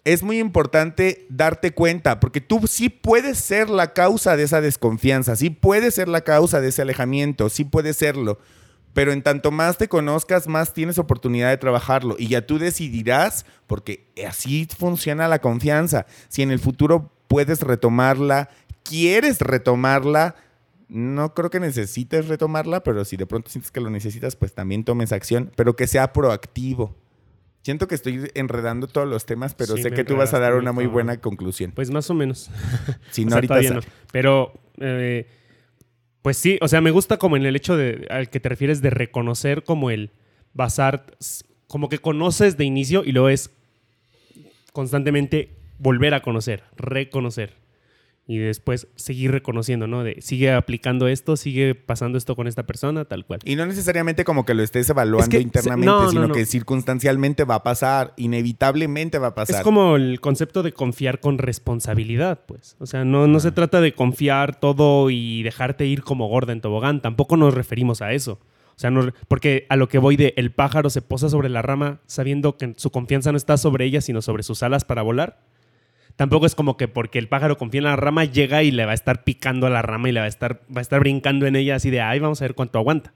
es 0.03 0.23
muy 0.23 0.39
importante 0.39 1.27
darte 1.29 1.75
cuenta, 1.75 2.19
porque 2.19 2.41
tú 2.41 2.61
sí 2.65 2.89
puedes 2.89 3.37
ser 3.37 3.69
la 3.69 3.93
causa 3.93 4.35
de 4.35 4.43
esa 4.45 4.61
desconfianza, 4.61 5.35
sí 5.35 5.51
puedes 5.51 5.93
ser 5.93 6.07
la 6.07 6.21
causa 6.21 6.59
de 6.59 6.69
ese 6.69 6.81
alejamiento, 6.81 7.49
sí 7.49 7.65
puedes 7.65 7.97
serlo. 7.97 8.39
Pero 8.93 9.11
en 9.11 9.23
tanto 9.23 9.51
más 9.51 9.77
te 9.77 9.87
conozcas, 9.87 10.47
más 10.47 10.73
tienes 10.73 10.99
oportunidad 10.99 11.49
de 11.49 11.57
trabajarlo. 11.57 12.15
Y 12.19 12.27
ya 12.27 12.45
tú 12.45 12.59
decidirás, 12.59 13.45
porque 13.67 14.07
así 14.27 14.67
funciona 14.77 15.27
la 15.27 15.39
confianza. 15.39 16.05
Si 16.29 16.43
en 16.43 16.51
el 16.51 16.59
futuro 16.59 17.11
puedes 17.27 17.61
retomarla, 17.61 18.49
quieres 18.83 19.39
retomarla, 19.39 20.35
no 20.87 21.33
creo 21.33 21.49
que 21.49 21.59
necesites 21.59 22.27
retomarla, 22.27 22.83
pero 22.83 23.03
si 23.03 23.17
de 23.17 23.25
pronto 23.25 23.49
sientes 23.49 23.71
que 23.71 23.81
lo 23.81 23.89
necesitas, 23.89 24.35
pues 24.35 24.53
también 24.53 24.83
tomes 24.83 25.11
acción, 25.11 25.51
pero 25.55 25.75
que 25.75 25.87
sea 25.87 26.13
proactivo. 26.13 26.95
Siento 27.63 27.87
que 27.87 27.95
estoy 27.95 28.29
enredando 28.35 28.87
todos 28.87 29.07
los 29.07 29.25
temas, 29.25 29.55
pero 29.55 29.77
Sí, 29.77 29.83
sé 29.83 29.91
que 29.91 30.03
tú 30.03 30.17
vas 30.17 30.33
a 30.33 30.39
dar 30.39 30.53
una 30.55 30.73
muy 30.73 30.85
buena 30.85 31.17
conclusión. 31.17 31.71
Pues 31.71 31.89
más 31.91 32.09
o 32.09 32.13
menos. 32.13 32.51
Si 33.09 33.21
O 33.23 33.25
no, 33.25 33.29
sea, 33.29 33.35
ahorita 33.37 33.73
no. 33.73 33.79
Pero, 34.11 34.53
eh, 34.79 35.25
pues 36.23 36.37
sí, 36.37 36.57
o 36.61 36.69
sea, 36.69 36.79
me 36.79 36.91
gusta 36.91 37.17
como 37.17 37.35
en 37.35 37.45
el 37.45 37.55
hecho 37.55 37.75
de, 37.75 38.07
al 38.09 38.29
que 38.29 38.39
te 38.39 38.47
refieres 38.47 38.81
de 38.81 38.89
reconocer 38.89 39.63
como 39.63 39.91
el 39.91 40.09
basar, 40.53 41.05
como 41.67 41.89
que 41.89 41.99
conoces 41.99 42.55
de 42.57 42.63
inicio 42.63 43.03
y 43.05 43.11
luego 43.11 43.27
es 43.27 43.51
constantemente 44.71 45.49
volver 45.79 46.13
a 46.13 46.21
conocer, 46.21 46.63
reconocer. 46.77 47.62
Y 48.25 48.37
después 48.37 48.87
seguir 48.95 49.31
reconociendo, 49.31 49.85
¿no? 49.85 50.01
De 50.05 50.21
sigue 50.21 50.53
aplicando 50.53 51.09
esto, 51.09 51.35
sigue 51.35 51.75
pasando 51.75 52.17
esto 52.17 52.37
con 52.37 52.47
esta 52.47 52.63
persona, 52.65 53.03
tal 53.03 53.25
cual. 53.25 53.41
Y 53.43 53.57
no 53.57 53.65
necesariamente 53.65 54.23
como 54.23 54.45
que 54.45 54.53
lo 54.53 54.63
estés 54.63 54.89
evaluando 54.89 55.23
Es 55.25 55.29
que 55.29 55.37
se- 55.37 55.43
internamente, 55.43 55.85
no, 55.87 56.03
no, 56.03 56.09
sino 56.09 56.27
no. 56.29 56.33
que 56.33 56.45
circunstancialmente 56.45 57.43
va 57.43 57.55
a 57.55 57.63
pasar, 57.63 58.13
inevitablemente 58.15 59.17
va 59.19 59.27
a 59.27 59.35
pasar. 59.35 59.57
Es 59.57 59.61
como 59.61 59.97
el 59.97 60.21
concepto 60.21 60.63
de 60.63 60.71
confiar 60.71 61.19
con 61.19 61.37
responsabilidad, 61.37 62.39
pues. 62.45 62.77
O 62.79 62.85
sea, 62.85 63.03
no, 63.03 63.27
no 63.27 63.39
se 63.41 63.51
trata 63.51 63.81
de 63.81 63.93
confiar 63.93 64.59
todo 64.59 65.09
y 65.09 65.43
dejarte 65.43 65.85
ir 65.85 66.01
como 66.03 66.27
gorda 66.29 66.53
en 66.53 66.61
tobogán. 66.61 67.01
Tampoco 67.01 67.35
nos 67.35 67.53
referimos 67.53 68.01
a 68.01 68.13
eso. 68.13 68.39
O 68.75 68.79
sea, 68.79 68.89
no- 68.89 69.11
porque 69.27 69.65
a 69.69 69.75
lo 69.75 69.89
que 69.89 69.97
voy 69.97 70.15
de 70.15 70.33
el 70.37 70.51
pájaro 70.51 70.89
se 70.89 71.01
posa 71.01 71.29
sobre 71.29 71.49
la 71.49 71.61
rama 71.61 71.99
sabiendo 72.05 72.57
que 72.57 72.73
su 72.77 72.89
confianza 72.89 73.31
no 73.31 73.37
está 73.37 73.57
sobre 73.57 73.83
ella, 73.85 73.99
sino 74.01 74.21
sobre 74.21 74.43
sus 74.43 74.63
alas 74.63 74.85
para 74.85 75.01
volar. 75.01 75.41
Tampoco 76.15 76.45
es 76.45 76.53
como 76.55 76.77
que 76.77 76.87
porque 76.87 77.17
el 77.19 77.27
pájaro 77.27 77.57
confía 77.57 77.79
en 77.79 77.85
la 77.85 77.95
rama, 77.95 78.23
llega 78.25 78.61
y 78.63 78.71
le 78.71 78.85
va 78.85 78.91
a 78.91 78.95
estar 78.95 79.23
picando 79.23 79.65
a 79.67 79.69
la 79.69 79.81
rama 79.81 80.09
y 80.09 80.11
le 80.11 80.19
va 80.19 80.25
a 80.27 80.29
estar, 80.29 80.61
va 80.75 80.79
a 80.79 80.81
estar 80.81 80.99
brincando 80.99 81.47
en 81.47 81.55
ella 81.55 81.75
así 81.75 81.89
de, 81.89 82.01
ay, 82.01 82.19
vamos 82.19 82.41
a 82.41 82.45
ver 82.45 82.53
cuánto 82.55 82.77
aguanta. 82.79 83.13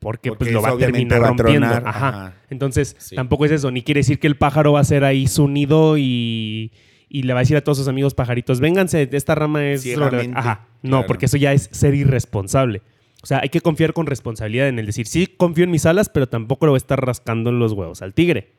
Porque, 0.00 0.30
Porque 0.30 0.46
pues 0.46 0.52
lo 0.52 0.62
va 0.62 0.70
a 0.70 0.76
terminar 0.78 1.20
va 1.22 1.26
a 1.26 1.28
rompiendo. 1.28 1.66
tronar, 1.68 1.82
Ajá. 1.86 2.08
ajá. 2.08 2.32
Entonces, 2.48 2.96
Sí. 2.98 3.14
tampoco 3.14 3.44
es 3.44 3.52
eso. 3.52 3.70
Ni 3.70 3.82
quiere 3.82 4.00
decir 4.00 4.18
que 4.18 4.26
el 4.26 4.36
pájaro 4.36 4.72
va 4.72 4.80
a 4.80 4.84
ser 4.84 5.04
ahí 5.04 5.26
su 5.28 5.46
nido 5.46 5.98
y, 5.98 6.72
y 7.08 7.22
le 7.24 7.32
va 7.34 7.40
a 7.40 7.42
decir 7.42 7.56
a 7.56 7.60
todos 7.60 7.76
sus 7.78 7.86
amigos 7.88 8.14
pajaritos, 8.14 8.60
vénganse, 8.60 9.08
esta 9.12 9.34
rama 9.34 9.66
es... 9.70 9.86
Ajá. 10.34 10.66
No, 10.82 10.90
claro. 10.90 11.06
porque 11.06 11.26
eso 11.26 11.36
ya 11.36 11.52
es 11.52 11.68
ser 11.72 11.94
irresponsable. 11.94 12.80
O 13.22 13.26
sea, 13.26 13.40
hay 13.42 13.50
que 13.50 13.60
confiar 13.60 13.92
con 13.92 14.06
responsabilidad 14.06 14.68
en 14.68 14.78
el 14.78 14.86
decir, 14.86 15.06
sí, 15.06 15.26
confío 15.26 15.64
en 15.64 15.70
mis 15.70 15.84
alas, 15.84 16.08
pero 16.08 16.26
tampoco 16.30 16.64
le 16.64 16.70
voy 16.70 16.76
a 16.76 16.78
estar 16.78 17.04
rascando 17.04 17.50
en 17.50 17.58
los 17.58 17.72
huevos 17.74 18.00
al 18.00 18.14
tigre. 18.14 18.52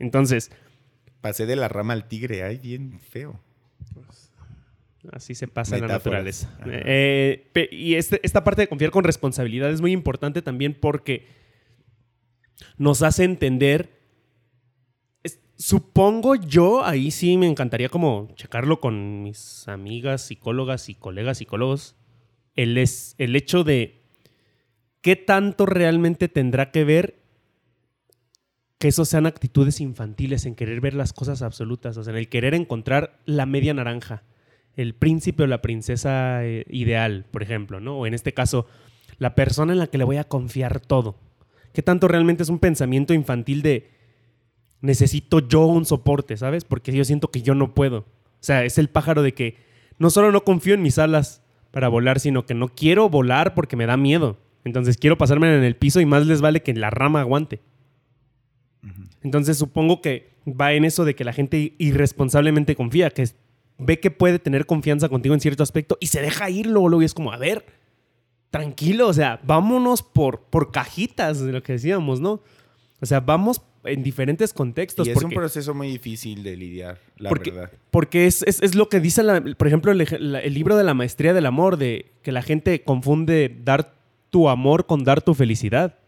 Entonces, 0.00 0.50
Pasé 1.22 1.46
de 1.46 1.56
la 1.56 1.68
rama 1.68 1.94
al 1.94 2.06
tigre, 2.08 2.42
ay, 2.42 2.58
bien 2.58 3.00
feo. 3.00 3.40
Así 5.10 5.34
se 5.34 5.48
pasa 5.48 5.76
la 5.78 5.82
Metáforas. 5.86 6.46
naturaleza. 6.46 6.58
Eh, 6.86 7.68
y 7.72 7.94
este- 7.94 8.20
esta 8.22 8.44
parte 8.44 8.62
de 8.62 8.68
confiar 8.68 8.90
con 8.92 9.02
responsabilidad 9.04 9.70
es 9.70 9.80
muy 9.80 9.90
importante 9.92 10.42
también 10.42 10.74
porque 10.78 11.26
nos 12.76 13.02
hace 13.02 13.24
entender. 13.24 14.00
es- 15.24 15.40
supongo 15.56 16.34
yo, 16.36 16.84
ahí 16.84 17.10
sí 17.10 17.36
me 17.36 17.46
encantaría 17.48 17.88
como 17.88 18.28
checarlo 18.36 18.80
con 18.80 19.22
mis 19.22 19.66
amigas 19.68 20.22
psicólogas 20.22 20.88
y 20.88 20.94
colegas 20.94 21.38
psicólogos. 21.38 21.96
El, 22.54 22.76
es, 22.78 23.14
el 23.18 23.34
hecho 23.34 23.64
de 23.64 24.02
qué 25.00 25.16
tanto 25.16 25.66
realmente 25.66 26.28
tendrá 26.28 26.70
que 26.70 26.84
ver 26.84 27.21
que 28.82 28.88
eso 28.88 29.04
sean 29.04 29.26
actitudes 29.26 29.80
infantiles 29.80 30.44
en 30.44 30.56
querer 30.56 30.80
ver 30.80 30.94
las 30.94 31.12
cosas 31.12 31.40
absolutas, 31.42 31.96
o 31.96 32.02
sea, 32.02 32.12
en 32.14 32.18
el 32.18 32.28
querer 32.28 32.52
encontrar 32.52 33.16
la 33.26 33.46
media 33.46 33.72
naranja 33.72 34.24
el 34.74 34.96
príncipe 34.96 35.44
o 35.44 35.46
la 35.46 35.62
princesa 35.62 36.44
eh, 36.44 36.64
ideal, 36.68 37.24
por 37.30 37.44
ejemplo, 37.44 37.78
¿no? 37.78 37.96
O 37.96 38.06
en 38.08 38.14
este 38.14 38.34
caso, 38.34 38.66
la 39.18 39.36
persona 39.36 39.72
en 39.72 39.78
la 39.78 39.86
que 39.86 39.98
le 39.98 40.04
voy 40.04 40.16
a 40.16 40.24
confiar 40.24 40.80
todo. 40.80 41.14
¿Qué 41.72 41.80
tanto 41.80 42.08
realmente 42.08 42.42
es 42.42 42.48
un 42.48 42.58
pensamiento 42.58 43.14
infantil 43.14 43.62
de 43.62 43.88
necesito 44.80 45.38
yo 45.46 45.64
un 45.66 45.84
soporte, 45.84 46.36
¿sabes? 46.36 46.64
Porque 46.64 46.90
yo 46.90 47.04
siento 47.04 47.30
que 47.30 47.42
yo 47.42 47.54
no 47.54 47.74
puedo. 47.74 47.98
O 47.98 48.06
sea, 48.40 48.64
es 48.64 48.78
el 48.78 48.88
pájaro 48.88 49.22
de 49.22 49.32
que 49.32 49.58
no 49.98 50.10
solo 50.10 50.32
no 50.32 50.42
confío 50.42 50.74
en 50.74 50.82
mis 50.82 50.98
alas 50.98 51.40
para 51.70 51.86
volar, 51.86 52.18
sino 52.18 52.46
que 52.46 52.54
no 52.54 52.66
quiero 52.66 53.08
volar 53.08 53.54
porque 53.54 53.76
me 53.76 53.86
da 53.86 53.96
miedo. 53.96 54.38
Entonces 54.64 54.96
quiero 54.96 55.16
pasarme 55.16 55.56
en 55.56 55.62
el 55.62 55.76
piso 55.76 56.00
y 56.00 56.04
más 56.04 56.26
les 56.26 56.40
vale 56.40 56.64
que 56.64 56.74
la 56.74 56.90
rama 56.90 57.20
aguante. 57.20 57.60
Entonces 59.22 59.56
supongo 59.58 60.02
que 60.02 60.30
va 60.46 60.72
en 60.72 60.84
eso 60.84 61.04
de 61.04 61.14
que 61.14 61.24
la 61.24 61.32
gente 61.32 61.74
irresponsablemente 61.78 62.74
confía, 62.74 63.10
que 63.10 63.28
ve 63.78 64.00
que 64.00 64.10
puede 64.10 64.38
tener 64.38 64.66
confianza 64.66 65.08
contigo 65.08 65.34
en 65.34 65.40
cierto 65.40 65.62
aspecto 65.62 65.96
y 66.00 66.08
se 66.08 66.20
deja 66.20 66.50
ir 66.50 66.66
luego, 66.66 66.88
luego 66.88 67.02
y 67.02 67.04
es 67.06 67.14
como, 67.14 67.32
a 67.32 67.36
ver, 67.36 67.64
tranquilo, 68.50 69.08
o 69.08 69.12
sea, 69.12 69.40
vámonos 69.44 70.02
por, 70.02 70.42
por 70.44 70.70
cajitas 70.72 71.40
de 71.40 71.52
lo 71.52 71.62
que 71.62 71.72
decíamos, 71.74 72.20
¿no? 72.20 72.40
O 73.00 73.06
sea, 73.06 73.20
vamos 73.20 73.62
en 73.84 74.02
diferentes 74.02 74.52
contextos. 74.52 75.06
y 75.06 75.10
es 75.10 75.14
porque, 75.14 75.26
un 75.26 75.32
proceso 75.40 75.74
muy 75.74 75.88
difícil 75.88 76.42
de 76.42 76.56
lidiar, 76.56 76.98
la 77.16 77.28
porque, 77.30 77.50
verdad. 77.50 77.70
porque 77.90 78.26
es, 78.26 78.42
es- 78.46 78.62
es 78.62 78.74
lo 78.74 78.88
que 78.88 79.00
dice, 79.00 79.22
la- 79.22 79.40
por 79.56 79.66
ejemplo, 79.66 79.90
el, 79.90 80.00
ej- 80.02 80.18
la- 80.20 80.40
el 80.40 80.54
libro 80.54 80.76
de 80.76 80.84
la 80.84 80.94
maestría 80.94 81.32
del 81.34 81.46
amor, 81.46 81.76
de 81.78 82.06
que 82.22 82.30
la 82.30 82.42
gente 82.42 82.82
confunde 82.82 83.56
dar 83.64 83.94
tu 84.30 84.48
amor 84.48 84.86
con 84.86 85.02
dar 85.04 85.22
tu 85.22 85.34
felicidad. 85.34 85.98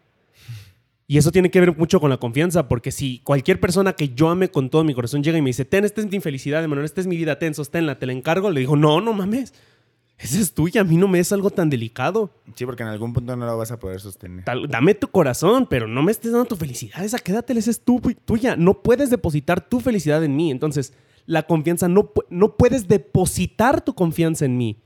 Y 1.06 1.18
eso 1.18 1.30
tiene 1.30 1.50
que 1.50 1.60
ver 1.60 1.76
mucho 1.76 2.00
con 2.00 2.08
la 2.08 2.16
confianza, 2.16 2.66
porque 2.66 2.90
si 2.90 3.18
cualquier 3.20 3.60
persona 3.60 3.92
que 3.92 4.08
yo 4.14 4.30
ame 4.30 4.50
con 4.50 4.70
todo 4.70 4.84
mi 4.84 4.94
corazón 4.94 5.22
llega 5.22 5.36
y 5.36 5.42
me 5.42 5.50
dice, 5.50 5.64
ten, 5.66 5.84
esta 5.84 6.00
es 6.00 6.10
mi 6.10 6.18
felicidad, 6.20 6.64
Emanuel, 6.64 6.86
esta 6.86 7.00
es 7.02 7.06
mi 7.06 7.16
vida, 7.16 7.38
ten, 7.38 7.54
sosténla, 7.54 7.98
te 7.98 8.06
la 8.06 8.12
encargo, 8.14 8.50
le 8.50 8.60
digo, 8.60 8.74
no, 8.74 9.02
no 9.02 9.12
mames, 9.12 9.52
esa 10.16 10.40
es 10.40 10.54
tuya, 10.54 10.80
a 10.80 10.84
mí 10.84 10.96
no 10.96 11.06
me 11.06 11.18
es 11.18 11.30
algo 11.32 11.50
tan 11.50 11.68
delicado. 11.68 12.30
Sí, 12.54 12.64
porque 12.64 12.84
en 12.84 12.88
algún 12.88 13.12
punto 13.12 13.36
no 13.36 13.44
lo 13.44 13.58
vas 13.58 13.70
a 13.72 13.78
poder 13.78 14.00
sostener. 14.00 14.44
Tal- 14.44 14.66
dame 14.68 14.94
tu 14.94 15.08
corazón, 15.08 15.66
pero 15.68 15.86
no 15.88 16.02
me 16.02 16.12
estés 16.12 16.32
dando 16.32 16.46
tu 16.46 16.56
felicidad. 16.56 17.04
Esa 17.04 17.18
quédatela, 17.18 17.60
esa 17.60 17.70
es 17.72 17.80
tu, 17.80 18.00
tuya. 18.24 18.56
No 18.56 18.80
puedes 18.82 19.10
depositar 19.10 19.68
tu 19.68 19.80
felicidad 19.80 20.22
en 20.24 20.36
mí. 20.36 20.50
Entonces, 20.52 20.94
la 21.26 21.42
confianza, 21.42 21.88
no, 21.88 22.12
no 22.30 22.56
puedes 22.56 22.86
depositar 22.88 23.84
tu 23.84 23.94
confianza 23.94 24.44
en 24.44 24.56
mí. 24.56 24.78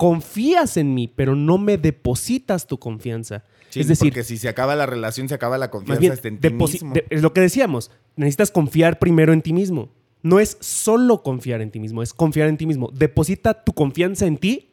Confías 0.00 0.78
en 0.78 0.94
mí, 0.94 1.08
pero 1.14 1.36
no 1.36 1.58
me 1.58 1.76
depositas 1.76 2.66
tu 2.66 2.78
confianza. 2.78 3.44
Sí, 3.68 3.80
es 3.80 3.88
decir, 3.88 4.10
porque 4.10 4.24
si 4.24 4.38
se 4.38 4.48
acaba 4.48 4.74
la 4.74 4.86
relación, 4.86 5.28
se 5.28 5.34
acaba 5.34 5.58
la 5.58 5.70
confianza 5.70 6.00
bien, 6.00 6.12
hasta 6.14 6.28
en 6.28 6.40
ti 6.40 6.48
mismo. 6.48 6.94
es 7.10 7.20
lo 7.20 7.34
que 7.34 7.42
decíamos. 7.42 7.90
Necesitas 8.16 8.50
confiar 8.50 8.98
primero 8.98 9.34
en 9.34 9.42
ti 9.42 9.52
mismo. 9.52 9.90
No 10.22 10.40
es 10.40 10.56
solo 10.60 11.22
confiar 11.22 11.60
en 11.60 11.70
ti 11.70 11.80
mismo, 11.80 12.02
es 12.02 12.14
confiar 12.14 12.48
en 12.48 12.56
ti 12.56 12.64
mismo. 12.64 12.90
Deposita 12.94 13.62
tu 13.62 13.74
confianza 13.74 14.24
en 14.24 14.38
ti 14.38 14.70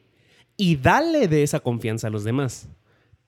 y 0.56 0.78
dale 0.78 1.28
de 1.28 1.44
esa 1.44 1.60
confianza 1.60 2.08
a 2.08 2.10
los 2.10 2.24
demás. 2.24 2.70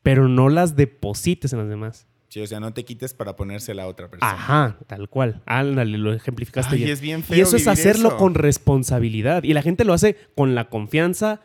Pero 0.01 0.29
no 0.29 0.47
las 0.47 0.77
deposites 0.77 1.51
en 1.51 1.59
los 1.59 1.67
demás. 1.67 2.07
Sí, 2.29 2.39
o 2.39 2.47
sea, 2.47 2.61
no 2.61 2.73
te 2.73 2.85
quites 2.85 3.13
para 3.13 3.35
ponérsela 3.35 3.83
a 3.83 3.87
otra 3.87 4.09
persona. 4.09 4.31
Ajá, 4.31 4.77
tal 4.87 5.09
cual. 5.09 5.41
Ándale, 5.45 5.97
lo 5.97 6.13
ejemplificaste 6.13 6.75
Ay, 6.75 6.83
bien. 6.83 6.93
es 6.93 7.01
bien 7.01 7.25
y 7.29 7.41
eso 7.41 7.57
es 7.57 7.67
hacerlo 7.67 8.07
eso. 8.07 8.17
con 8.17 8.35
responsabilidad. 8.35 9.43
Y 9.43 9.51
la 9.51 9.61
gente 9.61 9.83
lo 9.83 9.91
hace 9.91 10.15
con 10.33 10.55
la 10.55 10.69
confianza. 10.69 11.41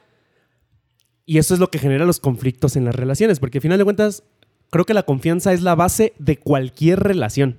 Y 1.27 1.39
eso 1.39 1.55
es 1.55 1.61
lo 1.61 1.71
que 1.71 1.79
genera 1.79 2.05
los 2.05 2.21
conflictos 2.21 2.77
en 2.77 2.85
las 2.85 2.95
relaciones. 2.95 3.41
Porque 3.41 3.59
al 3.59 3.63
final 3.63 3.79
de 3.79 3.85
cuentas, 3.85 4.25
creo 4.71 4.85
que 4.85 4.95
la 4.95 5.05
confianza 5.05 5.53
es 5.53 5.63
la 5.63 5.75
base 5.75 6.13
de 6.19 6.37
cualquier 6.37 7.01
relación. 7.01 7.59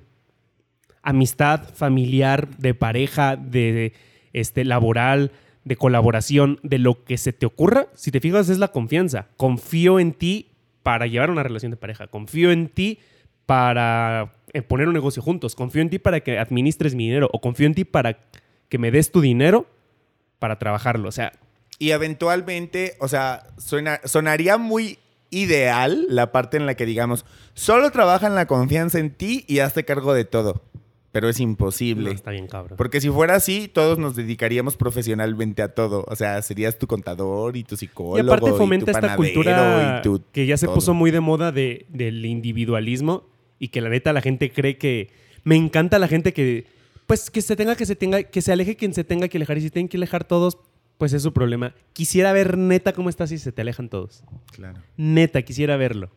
Amistad, 1.02 1.68
familiar, 1.74 2.48
de 2.58 2.74
pareja, 2.74 3.36
de, 3.36 3.92
este, 4.32 4.64
laboral, 4.64 5.32
de 5.64 5.76
colaboración, 5.76 6.60
de 6.62 6.78
lo 6.78 7.04
que 7.04 7.18
se 7.18 7.32
te 7.32 7.46
ocurra, 7.46 7.88
si 7.94 8.10
te 8.10 8.20
fijas, 8.20 8.48
es 8.48 8.58
la 8.58 8.68
confianza. 8.68 9.28
Confío 9.36 9.98
en 9.98 10.12
ti 10.12 10.50
para 10.82 11.06
llevar 11.06 11.30
una 11.30 11.42
relación 11.42 11.70
de 11.70 11.76
pareja. 11.76 12.06
Confío 12.06 12.52
en 12.52 12.68
ti 12.68 13.00
para 13.46 14.34
eh, 14.52 14.62
poner 14.62 14.86
un 14.86 14.94
negocio 14.94 15.22
juntos. 15.22 15.56
Confío 15.56 15.82
en 15.82 15.90
ti 15.90 15.98
para 15.98 16.20
que 16.20 16.38
administres 16.38 16.94
mi 16.94 17.06
dinero. 17.06 17.28
O 17.32 17.40
confío 17.40 17.66
en 17.66 17.74
ti 17.74 17.84
para 17.84 18.18
que 18.68 18.78
me 18.78 18.92
des 18.92 19.10
tu 19.10 19.20
dinero 19.20 19.66
para 20.38 20.58
trabajarlo. 20.58 21.08
O 21.08 21.12
sea. 21.12 21.32
Y 21.78 21.90
eventualmente, 21.90 22.96
o 23.00 23.08
sea, 23.08 23.46
sonaría 24.04 24.56
muy 24.56 24.98
ideal 25.30 26.06
la 26.08 26.32
parte 26.32 26.56
en 26.56 26.66
la 26.66 26.74
que 26.74 26.86
digamos, 26.86 27.26
solo 27.54 27.90
trabaja 27.90 28.26
en 28.26 28.34
la 28.34 28.46
confianza 28.46 28.98
en 28.98 29.10
ti 29.10 29.44
y 29.46 29.58
hazte 29.58 29.84
cargo 29.84 30.14
de 30.14 30.24
todo 30.24 30.62
pero 31.16 31.30
es 31.30 31.40
imposible. 31.40 32.10
está 32.10 32.30
bien, 32.30 32.46
cabrón. 32.46 32.76
Porque 32.76 33.00
si 33.00 33.08
fuera 33.08 33.36
así, 33.36 33.68
todos 33.68 33.96
nos 33.96 34.16
dedicaríamos 34.16 34.76
profesionalmente 34.76 35.62
a 35.62 35.68
todo. 35.68 36.04
O 36.08 36.14
sea, 36.14 36.42
serías 36.42 36.78
tu 36.78 36.86
contador 36.86 37.56
y 37.56 37.64
tu 37.64 37.74
psicólogo. 37.74 38.18
Y 38.18 38.20
aparte 38.20 38.52
fomenta 38.52 38.90
esta 38.90 39.16
cultura 39.16 40.02
que 40.30 40.44
ya 40.44 40.58
se 40.58 40.68
puso 40.68 40.92
muy 40.92 41.10
de 41.10 41.20
moda 41.20 41.52
de, 41.52 41.86
del 41.88 42.22
individualismo 42.26 43.24
y 43.58 43.68
que 43.68 43.80
la 43.80 43.88
neta 43.88 44.12
la 44.12 44.20
gente 44.20 44.52
cree 44.52 44.76
que. 44.76 45.08
Me 45.42 45.56
encanta 45.56 45.98
la 45.98 46.06
gente 46.06 46.34
que. 46.34 46.66
Pues 47.06 47.30
que 47.30 47.40
se 47.40 47.56
tenga 47.56 47.76
que 47.76 47.86
se 47.86 47.96
tenga, 47.96 48.22
que 48.22 48.42
se 48.42 48.52
aleje 48.52 48.76
quien 48.76 48.92
se 48.92 49.02
tenga 49.02 49.28
que 49.28 49.38
alejar. 49.38 49.56
Y 49.56 49.62
si 49.62 49.70
tienen 49.70 49.88
que 49.88 49.96
alejar 49.96 50.24
todos, 50.24 50.58
pues 50.98 51.12
es 51.12 51.22
su 51.22 51.32
problema. 51.32 51.74
Quisiera 51.92 52.32
ver 52.32 52.56
neta 52.56 52.92
cómo 52.92 53.08
estás 53.08 53.30
si 53.30 53.38
se 53.38 53.52
te 53.52 53.62
alejan 53.62 53.88
todos. 53.88 54.24
Claro. 54.52 54.80
Neta, 54.96 55.42
quisiera 55.42 55.76
verlo. 55.76 56.10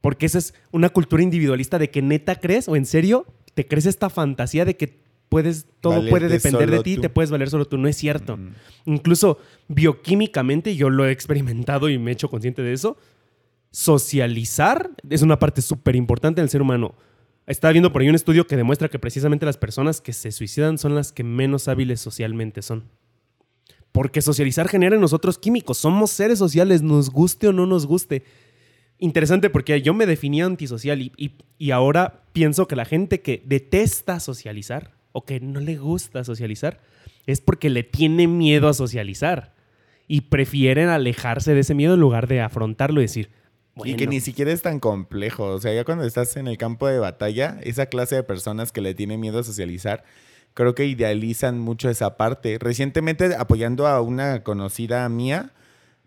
Porque 0.00 0.26
esa 0.26 0.38
es 0.38 0.54
una 0.70 0.88
cultura 0.88 1.22
individualista 1.22 1.78
de 1.78 1.90
que 1.90 2.02
neta 2.02 2.36
crees 2.36 2.68
o 2.68 2.76
en 2.76 2.86
serio 2.86 3.26
te 3.54 3.66
crees 3.66 3.86
esta 3.86 4.08
fantasía 4.10 4.64
de 4.64 4.76
que 4.76 5.00
puedes, 5.28 5.66
todo 5.80 6.06
puede 6.08 6.28
depender 6.28 6.70
de 6.70 6.82
ti, 6.82 6.96
te 6.96 7.08
puedes 7.08 7.30
valer 7.30 7.50
solo 7.50 7.64
tú. 7.64 7.78
No 7.78 7.88
es 7.88 7.96
cierto. 7.96 8.38
Incluso 8.84 9.38
bioquímicamente, 9.68 10.76
yo 10.76 10.90
lo 10.90 11.06
he 11.06 11.12
experimentado 11.12 11.88
y 11.88 11.98
me 11.98 12.10
he 12.10 12.14
hecho 12.14 12.28
consciente 12.28 12.62
de 12.62 12.72
eso. 12.72 12.96
Socializar 13.70 14.90
es 15.08 15.22
una 15.22 15.38
parte 15.38 15.62
súper 15.62 15.96
importante 15.96 16.40
del 16.40 16.50
ser 16.50 16.62
humano. 16.62 16.94
Estaba 17.46 17.72
viendo 17.72 17.92
por 17.92 18.02
ahí 18.02 18.08
un 18.08 18.14
estudio 18.14 18.46
que 18.46 18.56
demuestra 18.56 18.88
que 18.88 18.98
precisamente 18.98 19.46
las 19.46 19.56
personas 19.56 20.00
que 20.00 20.12
se 20.12 20.30
suicidan 20.32 20.78
son 20.78 20.94
las 20.94 21.12
que 21.12 21.24
menos 21.24 21.68
hábiles 21.68 22.00
socialmente 22.00 22.62
son. 22.62 22.84
Porque 23.92 24.22
socializar 24.22 24.68
genera 24.68 24.94
en 24.94 25.00
nosotros 25.00 25.38
químicos. 25.38 25.78
Somos 25.78 26.10
seres 26.10 26.38
sociales, 26.38 26.82
nos 26.82 27.10
guste 27.10 27.48
o 27.48 27.52
no 27.52 27.66
nos 27.66 27.86
guste 27.86 28.22
interesante 29.00 29.50
porque 29.50 29.80
yo 29.82 29.94
me 29.94 30.06
definía 30.06 30.44
antisocial 30.44 31.00
y, 31.00 31.34
y, 31.58 31.70
ahora 31.70 32.22
pienso 32.32 32.68
que 32.68 32.76
la 32.76 32.84
gente 32.84 33.20
que 33.20 33.42
detesta 33.44 34.20
socializar 34.20 34.92
o 35.12 35.24
que 35.24 35.40
no 35.40 35.58
le 35.60 35.76
gusta 35.76 36.22
socializar 36.22 36.78
es 37.26 37.40
porque 37.40 37.70
le 37.70 37.82
tiene 37.82 38.28
miedo 38.28 38.68
a 38.68 38.74
socializar 38.74 39.54
y 40.06 40.22
prefieren 40.22 40.88
alejarse 40.88 41.54
de 41.54 41.60
ese 41.60 41.74
miedo 41.74 41.94
en 41.94 42.00
lugar 42.00 42.28
de 42.28 42.40
afrontarlo 42.40 43.00
y 43.00 43.04
decir, 43.04 43.30
Y 43.84 43.94
que 43.94 44.06
ni 44.06 44.20
siquiera 44.20 44.52
es 44.52 44.62
tan 44.62 44.80
complejo. 44.80 45.46
O 45.46 45.60
sea, 45.60 45.72
ya 45.72 45.84
cuando 45.84 46.04
estás 46.04 46.36
en 46.36 46.48
el 46.48 46.58
campo 46.58 46.86
de 46.86 46.98
batalla, 46.98 47.58
esa 47.62 47.86
clase 47.86 48.16
de 48.16 48.22
personas 48.22 48.72
que 48.72 48.80
le 48.80 48.94
tienen 48.94 49.20
miedo 49.20 49.38
a 49.38 49.44
socializar, 49.44 50.04
creo 50.54 50.74
que 50.74 50.86
idealizan 50.86 51.58
mucho 51.58 51.88
esa 51.88 52.16
parte. 52.16 52.58
Recientemente, 52.58 53.34
apoyando 53.34 53.86
a 53.86 54.00
una 54.00 54.42
conocida 54.42 55.08
mía, 55.08 55.52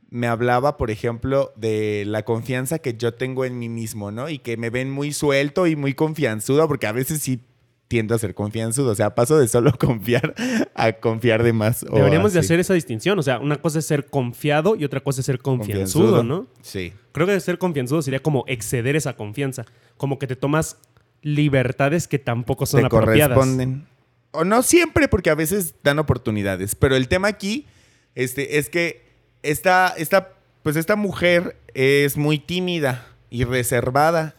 me 0.09 0.27
hablaba, 0.27 0.77
por 0.77 0.91
ejemplo, 0.91 1.51
de 1.55 2.03
la 2.05 2.23
confianza 2.23 2.79
que 2.79 2.95
yo 2.95 3.13
tengo 3.15 3.45
en 3.45 3.57
mí 3.57 3.69
mismo, 3.69 4.11
¿no? 4.11 4.29
Y 4.29 4.39
que 4.39 4.57
me 4.57 4.69
ven 4.69 4.91
muy 4.91 5.11
suelto 5.11 5.65
y 5.65 5.75
muy 5.75 5.93
confianzudo, 5.95 6.67
porque 6.67 6.87
a 6.87 6.91
veces 6.91 7.21
sí 7.21 7.41
tiendo 7.87 8.15
a 8.15 8.17
ser 8.17 8.33
confianzudo. 8.33 8.91
O 8.91 8.95
sea, 8.95 9.13
paso 9.13 9.37
de 9.37 9.47
solo 9.47 9.71
confiar 9.79 10.33
a 10.73 10.93
confiar 10.93 11.43
de 11.43 11.53
más. 11.53 11.85
Deberíamos 11.91 12.33
de 12.33 12.39
hacer 12.39 12.59
esa 12.59 12.73
distinción. 12.73 13.19
O 13.19 13.23
sea, 13.23 13.39
una 13.39 13.57
cosa 13.57 13.79
es 13.79 13.85
ser 13.85 14.07
confiado 14.07 14.75
y 14.75 14.83
otra 14.83 14.99
cosa 14.99 15.21
es 15.21 15.25
ser 15.25 15.39
confianzudo, 15.39 16.23
¿no? 16.23 16.47
Sí. 16.61 16.93
Creo 17.11 17.27
que 17.27 17.39
ser 17.39 17.57
confianzudo 17.57 18.01
sería 18.01 18.21
como 18.21 18.45
exceder 18.47 18.95
esa 18.95 19.15
confianza. 19.15 19.65
Como 19.97 20.17
que 20.17 20.27
te 20.27 20.35
tomas 20.35 20.77
libertades 21.21 22.07
que 22.07 22.19
tampoco 22.19 22.65
son 22.65 22.81
te 22.81 22.87
apropiadas. 22.87 23.37
corresponden. 23.37 23.85
O 24.33 24.43
no 24.43 24.63
siempre, 24.63 25.07
porque 25.07 25.29
a 25.29 25.35
veces 25.35 25.75
dan 25.83 25.99
oportunidades. 25.99 26.75
Pero 26.75 26.95
el 26.95 27.07
tema 27.07 27.27
aquí 27.29 27.67
este, 28.15 28.57
es 28.57 28.69
que 28.69 29.05
esta, 29.43 29.93
esta, 29.97 30.33
pues 30.63 30.75
esta 30.75 30.95
mujer 30.95 31.55
es 31.73 32.17
muy 32.17 32.39
tímida 32.39 33.07
y 33.29 33.43
reservada. 33.43 34.35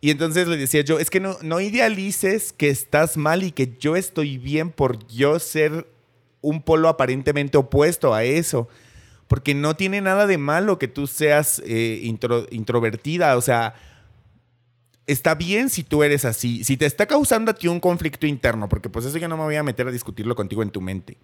Y 0.00 0.10
entonces 0.10 0.48
le 0.48 0.56
decía 0.56 0.82
yo, 0.82 0.98
es 0.98 1.10
que 1.10 1.20
no, 1.20 1.36
no 1.42 1.60
idealices 1.60 2.52
que 2.52 2.68
estás 2.70 3.16
mal 3.16 3.42
y 3.42 3.52
que 3.52 3.76
yo 3.78 3.96
estoy 3.96 4.38
bien 4.38 4.70
por 4.70 5.06
yo 5.06 5.38
ser 5.38 5.86
un 6.40 6.62
polo 6.62 6.88
aparentemente 6.88 7.58
opuesto 7.58 8.14
a 8.14 8.24
eso. 8.24 8.68
Porque 9.28 9.54
no 9.54 9.76
tiene 9.76 10.00
nada 10.00 10.26
de 10.26 10.38
malo 10.38 10.78
que 10.78 10.88
tú 10.88 11.06
seas 11.06 11.62
eh, 11.64 12.00
introvertida. 12.50 13.36
O 13.36 13.40
sea, 13.40 13.74
está 15.06 15.34
bien 15.34 15.70
si 15.70 15.82
tú 15.82 16.02
eres 16.02 16.24
así. 16.24 16.64
Si 16.64 16.76
te 16.76 16.86
está 16.86 17.06
causando 17.06 17.50
a 17.50 17.54
ti 17.54 17.68
un 17.68 17.80
conflicto 17.80 18.26
interno, 18.26 18.68
porque 18.68 18.88
pues 18.88 19.04
eso 19.04 19.18
ya 19.18 19.28
no 19.28 19.36
me 19.36 19.44
voy 19.44 19.56
a 19.56 19.62
meter 19.62 19.86
a 19.88 19.92
discutirlo 19.92 20.34
contigo 20.34 20.62
en 20.62 20.70
tu 20.70 20.80
mente 20.80 21.18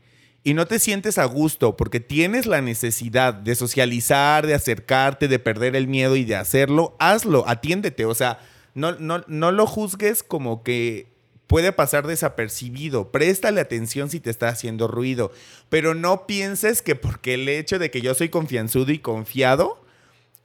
y 0.45 0.55
no 0.55 0.67
te 0.67 0.79
sientes 0.79 1.19
a 1.19 1.25
gusto 1.25 1.77
porque 1.77 2.01
tienes 2.01 2.47
la 2.47 2.63
necesidad 2.63 3.35
de 3.35 3.55
socializar, 3.55 4.47
de 4.47 4.55
acercarte, 4.55 5.29
de 5.29 5.39
perder 5.39 5.77
el 5.77 5.89
miedo 5.89 6.17
y 6.17 6.25
de 6.25 6.37
hacerlo, 6.37 6.97
hazlo, 6.99 7.47
atiéndete. 7.49 8.05
O 8.05 8.15
sea, 8.15 8.39
no, 8.75 8.93
no, 8.93 9.25
no 9.27 9.53
lo 9.53 9.67
juzgues 9.67 10.23
como 10.23 10.63
que 10.63 11.09
puede 11.47 11.73
pasar 11.73 12.07
desapercibido. 12.07 13.11
Préstale 13.11 13.61
atención 13.61 14.11
si 14.11 14.21
te 14.21 14.31
está 14.31 14.49
haciendo 14.49 14.87
ruido. 14.87 15.33
Pero 15.69 15.95
no 15.95 16.27
pienses 16.27 16.83
que 16.83 16.95
porque 16.95 17.35
el 17.35 17.49
hecho 17.49 17.79
de 17.79 17.91
que 17.91 18.01
yo 18.01 18.15
soy 18.15 18.29
confianzudo 18.29 18.93
y 18.93 19.01
confiado 19.01 19.85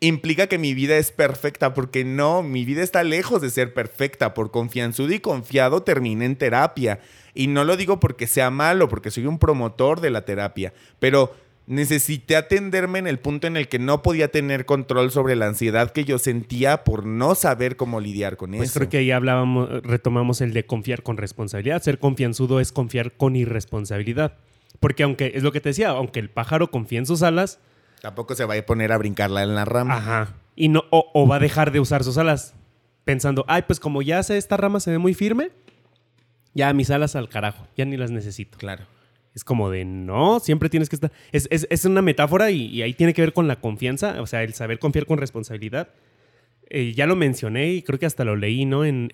implica 0.07 0.47
que 0.47 0.57
mi 0.57 0.73
vida 0.73 0.97
es 0.97 1.11
perfecta, 1.11 1.73
porque 1.73 2.03
no, 2.03 2.43
mi 2.43 2.65
vida 2.65 2.83
está 2.83 3.03
lejos 3.03 3.41
de 3.41 3.49
ser 3.49 3.73
perfecta. 3.73 4.33
Por 4.33 4.51
confianzudo 4.51 5.13
y 5.13 5.19
confiado 5.19 5.83
terminé 5.83 6.25
en 6.25 6.35
terapia. 6.35 6.99
Y 7.33 7.47
no 7.47 7.63
lo 7.63 7.77
digo 7.77 7.99
porque 7.99 8.27
sea 8.27 8.49
malo, 8.49 8.89
porque 8.89 9.11
soy 9.11 9.25
un 9.25 9.39
promotor 9.39 10.01
de 10.01 10.11
la 10.11 10.25
terapia, 10.25 10.73
pero 10.99 11.33
necesité 11.65 12.35
atenderme 12.35 12.99
en 12.99 13.07
el 13.07 13.19
punto 13.19 13.47
en 13.47 13.55
el 13.55 13.69
que 13.69 13.79
no 13.79 14.01
podía 14.01 14.29
tener 14.29 14.65
control 14.65 15.11
sobre 15.11 15.35
la 15.35 15.47
ansiedad 15.47 15.91
que 15.91 16.03
yo 16.03 16.19
sentía 16.19 16.83
por 16.83 17.05
no 17.05 17.35
saber 17.35 17.77
cómo 17.77 18.01
lidiar 18.01 18.35
con 18.35 18.51
pues 18.51 18.69
eso. 18.69 18.79
Creo 18.79 18.89
que 18.89 18.97
ahí 18.97 19.11
hablábamos, 19.11 19.81
retomamos 19.83 20.41
el 20.41 20.53
de 20.53 20.65
confiar 20.65 21.03
con 21.03 21.15
responsabilidad. 21.17 21.81
Ser 21.81 21.99
confianzudo 21.99 22.59
es 22.59 22.71
confiar 22.71 23.13
con 23.13 23.35
irresponsabilidad. 23.35 24.37
Porque 24.79 25.03
aunque, 25.03 25.31
es 25.35 25.43
lo 25.43 25.53
que 25.53 25.61
te 25.61 25.69
decía, 25.69 25.89
aunque 25.89 26.19
el 26.19 26.29
pájaro 26.29 26.69
confía 26.69 26.99
en 26.99 27.05
sus 27.05 27.23
alas... 27.23 27.59
Tampoco 28.03 28.35
se 28.35 28.43
va 28.43 28.55
a 28.55 28.65
poner 28.65 28.91
a 28.91 28.97
brincarla 28.97 29.43
en 29.43 29.55
la 29.55 29.63
rama. 29.63 29.95
Ajá. 29.95 30.33
Y 30.57 30.67
no, 30.67 30.83
o, 30.89 31.09
o 31.13 31.25
va 31.25 31.37
a 31.37 31.39
dejar 31.39 31.71
de 31.71 31.79
usar 31.79 32.03
sus 32.03 32.17
alas 32.17 32.53
pensando, 33.05 33.45
ay, 33.47 33.61
pues 33.65 33.79
como 33.79 34.01
ya 34.01 34.19
esta 34.19 34.57
rama 34.57 34.81
se 34.81 34.91
ve 34.91 34.97
muy 34.97 35.13
firme, 35.13 35.51
ya 36.53 36.73
mis 36.73 36.91
alas 36.91 37.15
al 37.15 37.29
carajo, 37.29 37.65
ya 37.77 37.85
ni 37.85 37.95
las 37.95 38.11
necesito. 38.11 38.57
Claro. 38.57 38.83
Es 39.33 39.45
como 39.45 39.69
de, 39.69 39.85
no, 39.85 40.41
siempre 40.41 40.67
tienes 40.67 40.89
que 40.89 40.97
estar... 40.97 41.13
Es, 41.31 41.85
una 41.85 42.01
metáfora 42.01 42.51
y, 42.51 42.81
ahí 42.81 42.93
tiene 42.93 43.13
que 43.13 43.21
ver 43.21 43.31
con 43.31 43.47
la 43.47 43.55
confianza, 43.55 44.21
o 44.21 44.27
sea, 44.27 44.43
el 44.43 44.53
saber 44.53 44.79
confiar 44.79 45.05
con 45.05 45.17
responsabilidad. 45.17 45.87
Eh, 46.69 46.91
ya 46.91 47.07
lo 47.07 47.15
mencioné 47.15 47.71
y 47.71 47.83
creo 47.83 47.99
que 47.99 48.05
hasta 48.05 48.25
lo 48.25 48.35
leí, 48.35 48.65
¿no? 48.65 48.83
En, 48.83 49.11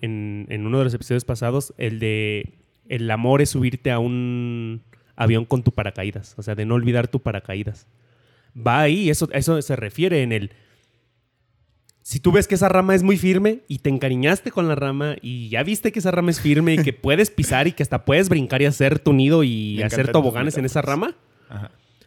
uno 0.50 0.78
de 0.78 0.84
los 0.84 0.94
episodios 0.94 1.24
pasados, 1.24 1.74
el 1.78 2.00
de 2.00 2.54
el 2.88 3.08
amor 3.08 3.40
es 3.40 3.50
subirte 3.50 3.92
a 3.92 4.00
un 4.00 4.82
avión 5.14 5.44
con 5.44 5.62
tu 5.62 5.70
paracaídas, 5.70 6.34
o 6.38 6.42
sea, 6.42 6.56
de 6.56 6.66
no 6.66 6.74
olvidar 6.74 7.06
tu 7.06 7.20
paracaídas. 7.20 7.86
Va 8.56 8.80
ahí, 8.80 9.10
eso, 9.10 9.28
eso 9.32 9.60
se 9.62 9.76
refiere 9.76 10.22
en 10.22 10.32
el 10.32 10.50
si 12.10 12.18
tú 12.18 12.32
ves 12.32 12.48
que 12.48 12.56
esa 12.56 12.68
rama 12.68 12.96
es 12.96 13.04
muy 13.04 13.16
firme 13.16 13.60
y 13.68 13.78
te 13.78 13.88
encariñaste 13.88 14.50
con 14.50 14.66
la 14.66 14.74
rama 14.74 15.14
y 15.22 15.48
ya 15.48 15.62
viste 15.62 15.92
que 15.92 16.00
esa 16.00 16.10
rama 16.10 16.32
es 16.32 16.40
firme 16.40 16.74
y 16.74 16.78
que 16.78 16.92
puedes 16.92 17.30
pisar 17.30 17.68
y 17.68 17.72
que 17.72 17.84
hasta 17.84 18.04
puedes 18.04 18.28
brincar 18.28 18.62
y 18.62 18.66
hacer 18.66 18.98
tu 18.98 19.12
nido 19.12 19.44
y 19.44 19.80
hacer 19.82 20.10
toboganes 20.10 20.58
en 20.58 20.64
esa 20.64 20.82
rama, 20.82 21.14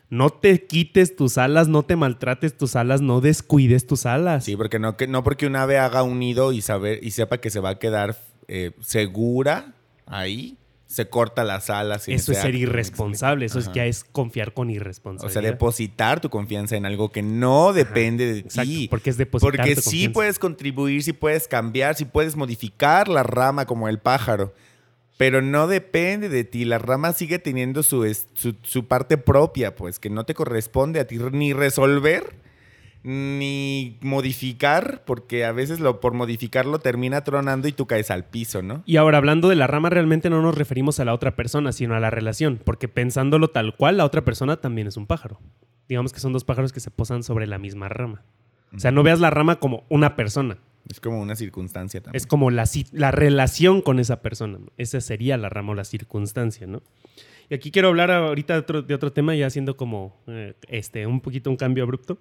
no 0.10 0.30
te 0.30 0.66
quites 0.66 1.16
tus 1.16 1.38
alas, 1.38 1.70
no 1.70 1.84
te 1.84 1.96
maltrates 1.96 2.58
tus 2.58 2.76
alas, 2.76 3.00
no 3.02 3.22
descuides 3.22 3.88
tus 3.88 4.06
alas. 4.06 4.44
Sí, 4.44 4.58
porque 4.58 4.78
no, 4.78 4.98
que, 4.98 5.08
no 5.08 5.24
porque 5.24 5.48
un 5.48 5.56
ave 5.56 5.78
haga 5.78 6.04
un 6.04 6.20
nido 6.20 6.52
y, 6.52 6.62
saber, 6.62 7.00
y 7.02 7.12
sepa 7.12 7.38
que 7.38 7.50
se 7.50 7.62
va 7.62 7.70
a 7.70 7.80
quedar 7.80 8.18
eh, 8.50 8.72
segura 8.82 9.74
ahí, 10.06 10.58
se 10.94 11.10
corta 11.10 11.44
las 11.44 11.72
alas. 11.72 12.08
eso 12.08 12.34
es 12.34 12.38
ser 12.38 12.54
irresponsable, 12.54 13.48
eso 13.48 13.58
es 13.58 13.72
ya 13.74 13.84
es 13.88 14.04
confiar 14.04 14.54
con 14.54 14.70
irresponsabilidad. 14.70 15.40
O 15.40 15.42
sea, 15.42 15.52
depositar 15.52 16.22
tu 16.22 16.30
confianza 16.30 16.76
en 16.76 16.86
algo 16.86 17.12
que 17.12 17.24
no 17.24 17.74
depende 17.74 18.32
de 18.32 18.44
ti. 18.44 18.88
Porque 18.92 19.10
es 19.10 19.18
depositar 19.18 19.56
Porque 19.56 19.76
sí 19.76 20.08
puedes 20.08 20.38
contribuir, 20.38 21.02
sí 21.02 21.12
puedes 21.12 21.48
cambiar, 21.48 21.96
sí 21.96 22.06
puedes 22.06 22.36
modificar 22.36 23.08
la 23.08 23.24
rama 23.24 23.66
como 23.66 23.90
el 23.90 23.98
pájaro, 23.98 24.54
pero 25.18 25.42
no 25.42 25.66
depende 25.66 26.30
de 26.30 26.44
ti. 26.44 26.64
La 26.64 26.78
rama 26.78 27.12
sigue 27.14 27.40
teniendo 27.40 27.82
su, 27.82 28.06
su, 28.36 28.56
su 28.62 28.88
parte 28.88 29.18
propia, 29.18 29.76
pues, 29.76 29.98
que 29.98 30.12
no 30.12 30.28
te 30.28 30.36
corresponde 30.36 31.00
a 31.00 31.08
ti 31.08 31.18
ni 31.32 31.54
resolver 31.54 32.36
ni 33.04 33.98
modificar, 34.02 35.04
porque 35.06 35.44
a 35.44 35.52
veces 35.52 35.80
lo 35.80 36.00
por 36.00 36.14
modificarlo 36.14 36.80
termina 36.80 37.24
tronando 37.24 37.68
y 37.68 37.74
tú 37.74 37.86
caes 37.86 38.10
al 38.10 38.26
piso, 38.26 38.62
¿no? 38.62 38.82
Y 38.86 38.96
ahora, 38.98 39.18
hablando 39.18 39.50
de 39.50 39.56
la 39.56 39.68
rama, 39.68 39.90
realmente 39.90 40.30
no 40.30 40.42
nos 40.42 40.58
referimos 40.58 41.00
a 41.00 41.06
la 41.06 41.14
otra 41.14 41.36
persona, 41.36 41.74
sino 41.74 41.96
a 41.96 42.00
la 42.00 42.10
relación, 42.10 42.60
porque 42.64 42.88
pensándolo 42.88 43.50
tal 43.50 43.76
cual, 43.76 43.98
la 43.98 44.06
otra 44.06 44.24
persona 44.24 44.58
también 44.58 44.88
es 44.88 44.96
un 44.98 45.06
pájaro. 45.06 45.40
Digamos 45.90 46.14
que 46.14 46.22
son 46.22 46.32
dos 46.32 46.46
pájaros 46.46 46.72
que 46.72 46.80
se 46.80 46.92
posan 46.92 47.24
sobre 47.24 47.46
la 47.46 47.58
misma 47.58 47.90
rama. 47.90 48.24
O 48.76 48.80
sea, 48.80 48.92
no 48.92 49.04
veas 49.04 49.20
la 49.20 49.30
rama 49.30 49.58
como 49.60 49.84
una 49.90 50.16
persona, 50.16 50.58
Es 50.90 51.00
como 51.00 51.22
una 51.22 51.36
circunstancia 51.36 52.02
también. 52.02 52.18
es 52.18 52.26
como 52.26 52.50
la, 52.50 52.64
la 52.92 53.12
relación 53.12 53.82
con 53.82 54.00
esa 54.00 54.22
persona. 54.22 54.60
Esa 54.78 55.00
sería 55.02 55.38
la 55.38 55.50
rama 55.50 55.74
o 55.74 55.76
la 55.76 55.84
circunstancia, 55.84 56.66
¿no? 56.68 56.82
Y 57.50 57.56
aquí 57.56 57.70
quiero 57.70 57.90
hablar 57.90 58.10
ahorita 58.10 58.54
de 58.54 58.60
otro, 58.60 58.82
de 58.82 58.94
otro 58.96 59.12
tema, 59.12 59.36
ya 59.36 59.46
haciendo 59.46 59.78
como 59.78 60.16
eh, 60.28 60.56
este, 60.70 61.06
un 61.06 61.22
poquito 61.22 61.50
un 61.50 61.58
cambio 61.58 61.84
abrupto. 61.84 62.18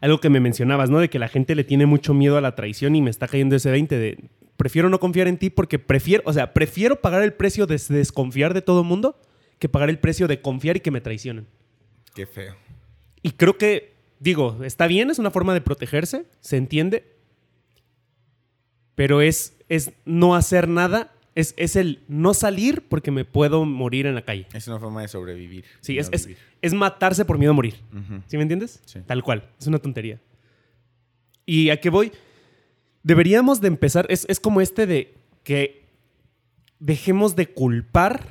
Algo 0.00 0.20
que 0.20 0.30
me 0.30 0.40
mencionabas, 0.40 0.90
¿no? 0.90 0.98
De 0.98 1.08
que 1.08 1.18
la 1.18 1.28
gente 1.28 1.54
le 1.54 1.64
tiene 1.64 1.86
mucho 1.86 2.14
miedo 2.14 2.36
a 2.36 2.40
la 2.40 2.54
traición 2.54 2.94
y 2.96 3.02
me 3.02 3.10
está 3.10 3.28
cayendo 3.28 3.56
ese 3.56 3.70
20 3.70 3.98
de 3.98 4.18
prefiero 4.56 4.88
no 4.88 5.00
confiar 5.00 5.28
en 5.28 5.38
ti 5.38 5.50
porque 5.50 5.78
prefiero, 5.78 6.22
o 6.26 6.32
sea, 6.32 6.52
prefiero 6.52 7.00
pagar 7.00 7.22
el 7.22 7.32
precio 7.32 7.66
de 7.66 7.80
desconfiar 7.88 8.54
de 8.54 8.62
todo 8.62 8.80
el 8.80 8.86
mundo 8.86 9.20
que 9.58 9.68
pagar 9.68 9.88
el 9.88 9.98
precio 9.98 10.28
de 10.28 10.40
confiar 10.40 10.76
y 10.76 10.80
que 10.80 10.90
me 10.90 11.00
traicionen. 11.00 11.46
Qué 12.14 12.26
feo. 12.26 12.54
Y 13.22 13.32
creo 13.32 13.56
que, 13.56 13.94
digo, 14.20 14.58
está 14.62 14.86
bien, 14.86 15.10
es 15.10 15.18
una 15.18 15.30
forma 15.30 15.54
de 15.54 15.60
protegerse, 15.60 16.26
se 16.40 16.56
entiende, 16.56 17.16
pero 18.94 19.20
es, 19.20 19.56
es 19.68 19.92
no 20.04 20.34
hacer 20.34 20.68
nada, 20.68 21.13
es, 21.34 21.54
es 21.56 21.76
el 21.76 22.02
no 22.08 22.34
salir 22.34 22.82
porque 22.88 23.10
me 23.10 23.24
puedo 23.24 23.64
morir 23.64 24.06
en 24.06 24.14
la 24.14 24.22
calle. 24.22 24.46
Es 24.52 24.68
una 24.68 24.78
forma 24.78 25.02
de 25.02 25.08
sobrevivir. 25.08 25.64
Sí, 25.80 25.94
no 25.94 26.00
es, 26.00 26.08
es, 26.12 26.28
es 26.62 26.74
matarse 26.74 27.24
por 27.24 27.38
miedo 27.38 27.50
a 27.50 27.54
morir. 27.54 27.74
¿Sí 28.26 28.36
me 28.36 28.42
entiendes? 28.42 28.80
Sí. 28.84 29.00
Tal 29.06 29.22
cual, 29.22 29.48
es 29.58 29.66
una 29.66 29.78
tontería. 29.78 30.20
¿Y 31.46 31.70
a 31.70 31.80
qué 31.80 31.90
voy? 31.90 32.12
Deberíamos 33.02 33.60
de 33.60 33.68
empezar, 33.68 34.06
es, 34.08 34.24
es 34.28 34.40
como 34.40 34.60
este 34.60 34.86
de 34.86 35.14
que 35.42 35.84
dejemos 36.78 37.36
de 37.36 37.48
culpar 37.48 38.26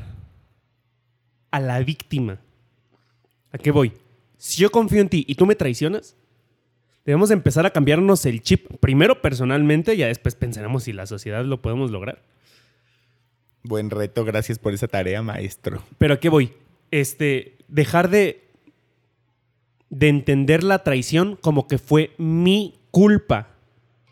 a 1.51 1.59
la 1.59 1.79
víctima. 1.79 2.39
¿A 3.51 3.57
qué 3.57 3.71
voy? 3.71 3.93
Si 4.37 4.61
yo 4.61 4.71
confío 4.71 5.01
en 5.01 5.09
ti 5.09 5.25
y 5.27 5.35
tú 5.35 5.45
me 5.45 5.55
traicionas, 5.55 6.15
debemos 7.05 7.29
de 7.29 7.35
empezar 7.35 7.65
a 7.65 7.69
cambiarnos 7.69 8.25
el 8.25 8.41
chip, 8.41 8.67
primero 8.79 9.21
personalmente, 9.21 9.93
y 9.93 9.97
ya 9.97 10.07
después 10.07 10.35
pensaremos 10.35 10.83
si 10.83 10.93
la 10.93 11.05
sociedad 11.05 11.45
lo 11.45 11.61
podemos 11.61 11.91
lograr. 11.91 12.23
Buen 13.64 13.89
reto, 13.89 14.26
gracias 14.26 14.59
por 14.59 14.74
esa 14.74 14.88
tarea, 14.88 15.22
maestro. 15.22 15.82
Pero 15.97 16.16
¿a 16.16 16.20
qué 16.20 16.30
voy? 16.30 16.51
Este, 16.91 17.57
dejar 17.68 18.09
de, 18.09 18.43
de 19.89 20.09
entender 20.09 20.64
la 20.64 20.84
traición 20.84 21.38
como 21.41 21.68
que 21.68 21.78
fue 21.78 22.11
mi 22.18 22.76
culpa 22.91 23.49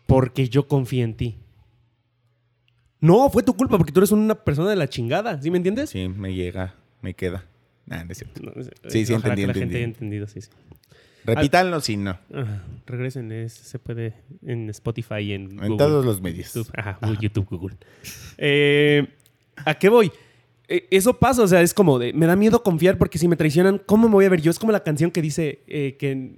porque 0.06 0.48
yo 0.48 0.68
confié 0.68 1.02
en 1.02 1.14
ti. 1.14 1.36
No, 3.00 3.28
fue 3.30 3.42
tu 3.42 3.54
culpa 3.54 3.76
porque 3.78 3.92
tú 3.92 4.00
eres 4.00 4.12
una 4.12 4.34
persona 4.36 4.70
de 4.70 4.76
la 4.76 4.88
chingada, 4.88 5.40
¿sí 5.42 5.50
me 5.50 5.56
entiendes? 5.58 5.90
Sí, 5.90 6.08
me 6.08 6.34
llega, 6.34 6.74
me 7.00 7.14
queda. 7.14 7.44
Nah, 7.86 8.04
no 8.04 8.12
es 8.12 8.18
cierto. 8.18 8.40
No, 8.42 8.52
Sí, 8.88 9.04
sí, 9.04 9.12
entendí, 9.12 9.40
que 9.42 9.46
la 9.46 9.52
entendí. 9.52 9.58
gente 9.58 9.76
haya 9.76 9.84
entendido, 9.84 10.26
sí, 10.28 10.40
sí. 10.40 10.50
Repítanlo 11.24 11.80
si 11.80 11.96
no. 11.96 12.18
Ah, 12.32 12.62
regresen, 12.86 13.30
es- 13.32 13.52
se 13.52 13.78
puede 13.78 14.14
en 14.46 14.70
Spotify 14.70 15.32
en 15.32 15.42
En 15.52 15.56
Google. 15.56 15.76
todos 15.78 16.04
los 16.04 16.20
medios. 16.20 16.52
YouTube, 16.54 16.72
ajá, 16.76 16.98
YouTube, 17.20 17.46
Google. 17.50 17.76
Eh, 18.38 19.06
¿A 19.64 19.74
qué 19.74 19.88
voy? 19.88 20.10
Eh, 20.68 20.86
Eso 20.90 21.18
pasa, 21.18 21.42
o 21.42 21.46
sea, 21.48 21.60
es 21.62 21.74
como 21.74 21.98
de, 21.98 22.12
me 22.12 22.26
da 22.26 22.36
miedo 22.36 22.62
confiar 22.62 22.98
porque 22.98 23.18
si 23.18 23.28
me 23.28 23.36
traicionan, 23.36 23.80
¿cómo 23.84 24.08
me 24.08 24.14
voy 24.14 24.24
a 24.24 24.28
ver 24.30 24.40
yo? 24.40 24.50
Es 24.50 24.58
como 24.58 24.72
la 24.72 24.82
canción 24.82 25.10
que 25.10 25.20
dice 25.22 25.60
eh, 25.66 25.96
que, 25.98 26.32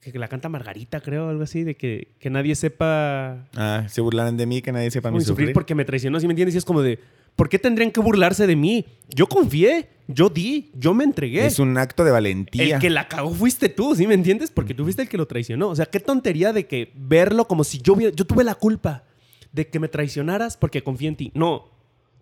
que 0.00 0.18
la 0.18 0.28
canta 0.28 0.48
Margarita, 0.48 1.00
creo, 1.00 1.28
algo 1.28 1.42
así, 1.42 1.64
de 1.64 1.76
que, 1.76 2.08
que 2.18 2.30
nadie 2.30 2.54
sepa 2.54 3.46
Ah, 3.56 3.84
se 3.88 4.00
burlarán 4.00 4.36
de 4.36 4.46
mí, 4.46 4.62
que 4.62 4.72
nadie 4.72 4.90
sepa 4.90 5.10
mi 5.10 5.20
sufrir 5.20 5.28
sufrir. 5.48 5.52
porque 5.54 5.74
me 5.74 5.84
traicionó, 5.84 6.20
¿sí 6.20 6.26
me 6.26 6.32
entiendes? 6.32 6.54
Y 6.54 6.58
es 6.58 6.64
como 6.64 6.82
de, 6.82 6.98
¿por 7.36 7.48
qué 7.48 7.58
tendrían 7.58 7.90
que 7.90 8.00
burlarse 8.00 8.46
de 8.46 8.56
mí? 8.56 8.86
Yo 9.14 9.26
confié, 9.26 9.88
yo 10.08 10.28
di, 10.28 10.70
yo 10.74 10.94
me 10.94 11.04
entregué. 11.04 11.44
Es 11.46 11.58
un 11.58 11.76
acto 11.76 12.04
de 12.04 12.10
valentía. 12.10 12.76
El 12.76 12.80
que 12.80 12.90
la 12.90 13.08
cagó 13.08 13.30
fuiste 13.30 13.68
tú, 13.68 13.94
¿sí 13.94 14.06
me 14.06 14.14
entiendes? 14.14 14.50
Porque 14.50 14.72
tú 14.74 14.84
fuiste 14.84 15.02
el 15.02 15.08
que 15.08 15.16
lo 15.18 15.26
traicionó. 15.26 15.68
O 15.68 15.76
sea, 15.76 15.86
qué 15.86 16.00
tontería 16.00 16.52
de 16.52 16.66
que 16.66 16.92
verlo 16.94 17.46
como 17.46 17.64
si 17.64 17.78
yo 17.82 17.94
hubiera... 17.94 18.14
Yo 18.14 18.24
tuve 18.24 18.44
la 18.44 18.54
culpa 18.54 19.04
de 19.52 19.68
que 19.68 19.78
me 19.78 19.88
traicionaras 19.88 20.56
porque 20.56 20.82
confié 20.82 21.08
en 21.08 21.16
ti. 21.16 21.32
No, 21.34 21.70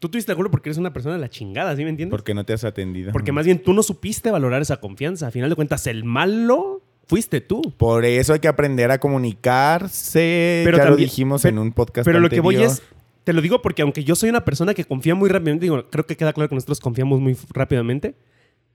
tú 0.02 0.08
tuviste 0.08 0.32
la 0.32 0.36
culpa 0.36 0.50
porque 0.50 0.68
eres 0.68 0.78
una 0.78 0.92
persona 0.92 1.14
de 1.14 1.20
la 1.20 1.30
chingada, 1.30 1.76
¿sí 1.76 1.84
me 1.84 1.90
entiendes? 1.90 2.10
Porque 2.10 2.34
no 2.34 2.44
te 2.44 2.52
has 2.52 2.64
atendido. 2.64 3.12
Porque 3.12 3.30
más 3.30 3.46
bien 3.46 3.62
tú 3.62 3.72
no 3.72 3.84
supiste 3.84 4.32
valorar 4.32 4.60
esa 4.60 4.78
confianza. 4.78 5.28
A 5.28 5.30
final 5.30 5.48
de 5.48 5.54
cuentas, 5.54 5.86
el 5.86 6.02
malo 6.02 6.82
fuiste 7.06 7.40
tú. 7.40 7.62
Por 7.76 8.04
eso 8.04 8.32
hay 8.32 8.40
que 8.40 8.48
aprender 8.48 8.90
a 8.90 8.98
comunicarse. 8.98 10.62
Pero 10.64 10.78
ya 10.78 10.90
lo 10.90 10.96
dijimos 10.96 11.44
en 11.44 11.56
un 11.56 11.70
podcast 11.70 12.04
Pero 12.04 12.18
lo 12.18 12.28
que 12.28 12.40
voy 12.40 12.56
es... 12.56 12.82
Te 13.22 13.32
lo 13.32 13.40
digo 13.40 13.62
porque 13.62 13.82
aunque 13.82 14.02
yo 14.02 14.16
soy 14.16 14.28
una 14.28 14.44
persona 14.44 14.74
que 14.74 14.84
confía 14.84 15.14
muy 15.14 15.28
rápidamente, 15.28 15.66
digo, 15.66 15.88
creo 15.88 16.04
que 16.04 16.16
queda 16.16 16.32
claro 16.32 16.48
que 16.48 16.56
nosotros 16.56 16.80
confiamos 16.80 17.20
muy 17.20 17.36
rápidamente. 17.50 18.16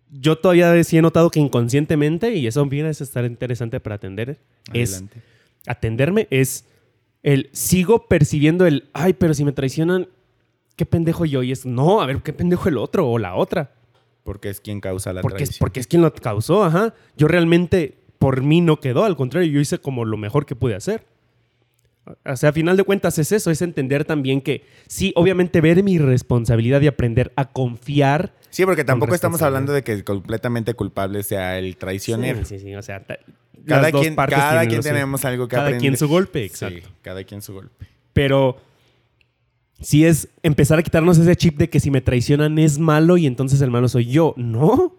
Yo 0.09 0.38
todavía 0.38 0.82
sí 0.86 0.97
he 0.97 1.01
notado 1.01 1.30
que 1.30 1.41
inconscientemente, 1.41 2.34
y 2.36 2.47
eso 2.47 2.65
viene 2.67 2.88
a 2.88 2.91
estar 2.91 3.25
interesante 3.25 3.82
para 3.82 3.95
atender, 3.95 4.39
es 4.71 5.03
atenderme 5.65 6.30
es 6.32 6.63
el 7.21 7.49
sigo 7.51 8.07
percibiendo 8.07 8.65
el, 8.65 8.89
ay, 8.93 9.11
pero 9.11 9.34
si 9.34 9.43
me 9.43 9.51
traicionan, 9.51 10.07
qué 10.78 10.86
pendejo 10.86 11.25
yo. 11.25 11.43
Y 11.43 11.51
es, 11.51 11.65
no, 11.65 12.01
a 12.01 12.05
ver, 12.05 12.21
qué 12.21 12.32
pendejo 12.32 12.69
el 12.69 12.78
otro 12.78 13.05
o 13.09 13.19
la 13.19 13.36
otra. 13.36 13.73
Porque 14.23 14.49
es 14.49 14.61
quien 14.61 14.80
causa 14.80 15.11
la 15.11 15.21
Porque 15.21 15.43
es, 15.43 15.49
traición. 15.49 15.59
porque 15.65 15.80
es 15.82 15.88
quien 15.88 16.01
lo 16.01 16.13
causó, 16.13 16.63
ajá. 16.63 16.93
Yo 17.17 17.28
realmente, 17.28 17.97
por 18.19 18.41
mí 18.41 18.61
no 18.61 18.80
quedó, 18.80 19.03
al 19.03 19.17
contrario, 19.17 19.51
yo 19.51 19.59
hice 19.59 19.80
como 19.80 20.05
lo 20.05 20.15
mejor 20.17 20.45
que 20.45 20.55
pude 20.55 20.75
hacer. 20.75 21.05
O 22.25 22.38
sea, 22.38 22.49
a 22.49 22.53
final 22.53 22.78
de 22.78 22.84
cuentas 22.84 23.17
es 23.19 23.34
eso, 23.34 23.51
es 23.51 23.61
entender 23.61 24.05
también 24.05 24.39
que 24.39 24.63
sí, 24.88 25.11
obviamente 25.17 25.59
ver 25.59 25.84
mi 25.84 25.97
responsabilidad 25.97 26.80
y 26.82 26.88
aprender 26.88 27.34
a 27.36 27.49
confiar. 27.49 28.34
Sí, 28.49 28.63
porque 28.65 28.86
tampoco 28.86 29.13
estamos 29.13 29.41
hablando 29.41 29.73
de 29.73 29.84
que 29.84 30.03
completamente 30.05 30.73
culpable 30.73 31.21
sea 31.23 31.59
el 31.59 31.75
traicionero. 31.75 32.45
Sí, 32.45 32.59
sí, 32.59 32.65
sí, 32.65 32.75
o 32.75 32.82
sea, 32.82 33.03
Cada 33.65 33.91
quien, 33.91 34.15
cada 34.15 34.65
quien 34.67 34.82
tenemos 34.82 35.25
algo 35.25 35.47
que 35.49 35.55
Cada 35.55 35.63
aprender. 35.67 35.82
quien 35.82 35.97
su 35.97 36.07
golpe, 36.07 36.39
Sí, 36.39 36.45
exacto. 36.65 36.89
cada 37.01 37.23
quien 37.25 37.41
su 37.41 37.53
golpe. 37.53 37.88
Pero 38.13 38.55
si 39.82 40.05
es 40.05 40.30
empezar 40.43 40.80
a 40.80 40.84
quitarnos 40.84 41.17
ese 41.17 41.36
chip 41.36 41.57
de 41.57 41.69
que 41.69 41.80
si 41.80 41.91
me 41.91 42.01
traicionan 42.01 42.57
es 42.59 42.80
malo 42.80 43.17
y 43.17 43.28
entonces 43.28 43.61
el 43.61 43.71
malo 43.71 43.88
soy 43.88 44.05
yo. 44.05 44.34
No. 44.38 44.95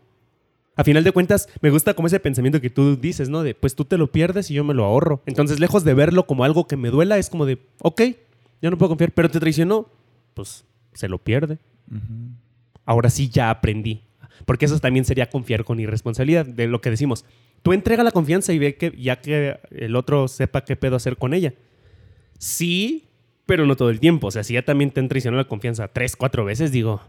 A 0.77 0.85
final 0.85 1.03
de 1.03 1.11
cuentas, 1.11 1.49
me 1.61 1.71
gusta 1.71 1.95
como 1.95 2.07
ese 2.07 2.21
pensamiento 2.21 2.61
que 2.61 2.71
tú 2.71 2.97
dices, 2.97 3.29
¿no? 3.29 3.43
De, 3.43 3.55
pues 3.55 3.75
tú 3.75 3.85
te 3.85 3.99
lo 3.99 4.13
pierdes 4.13 4.49
y 4.51 4.55
yo 4.55 4.63
me 4.63 4.75
lo 4.75 4.85
ahorro. 4.85 5.23
Entonces, 5.27 5.59
lejos 5.59 5.83
de 5.83 5.93
verlo 5.93 6.27
como 6.27 6.45
algo 6.45 6.69
que 6.69 6.77
me 6.77 6.91
duela, 6.91 7.19
es 7.19 7.31
como 7.31 7.47
de, 7.47 7.59
ok, 7.83 8.03
ya 8.63 8.71
no 8.71 8.79
puedo 8.79 8.91
confiar, 8.91 9.11
pero 9.11 9.29
te 9.29 9.41
traicionó, 9.41 9.89
pues 10.35 10.65
se 10.95 11.09
lo 11.09 11.19
pierde. 11.19 11.59
Ahora 12.85 13.11
sí 13.11 13.29
ya 13.29 13.51
aprendí. 13.51 14.03
Porque 14.47 14.67
eso 14.67 14.79
también 14.79 15.05
sería 15.05 15.29
confiar 15.29 15.65
con 15.65 15.81
irresponsabilidad, 15.81 16.47
de 16.47 16.69
lo 16.69 16.81
que 16.81 16.91
decimos. 16.91 17.25
Tú 17.63 17.73
entrega 17.73 18.05
la 18.05 18.13
confianza 18.13 18.53
y 18.53 18.61
ve 18.61 18.77
que 18.77 18.95
ya 18.97 19.21
que 19.21 19.59
el 19.73 19.97
otro 19.97 20.29
sepa 20.29 20.65
qué 20.65 20.77
pedo 20.77 20.95
hacer 20.95 21.17
con 21.17 21.35
ella. 21.35 21.55
Sí, 22.39 23.08
pero 23.49 23.67
no 23.67 23.75
todo 23.77 23.91
el 23.91 23.99
tiempo. 23.99 24.29
O 24.29 24.31
sea, 24.31 24.45
si 24.45 24.53
ya 24.55 24.63
también 24.63 24.91
te 24.93 25.01
han 25.01 25.09
traicionado 25.09 25.43
la 25.43 25.49
confianza 25.49 25.89
tres, 25.89 26.15
cuatro 26.15 26.45
veces, 26.45 26.71
digo, 26.71 27.01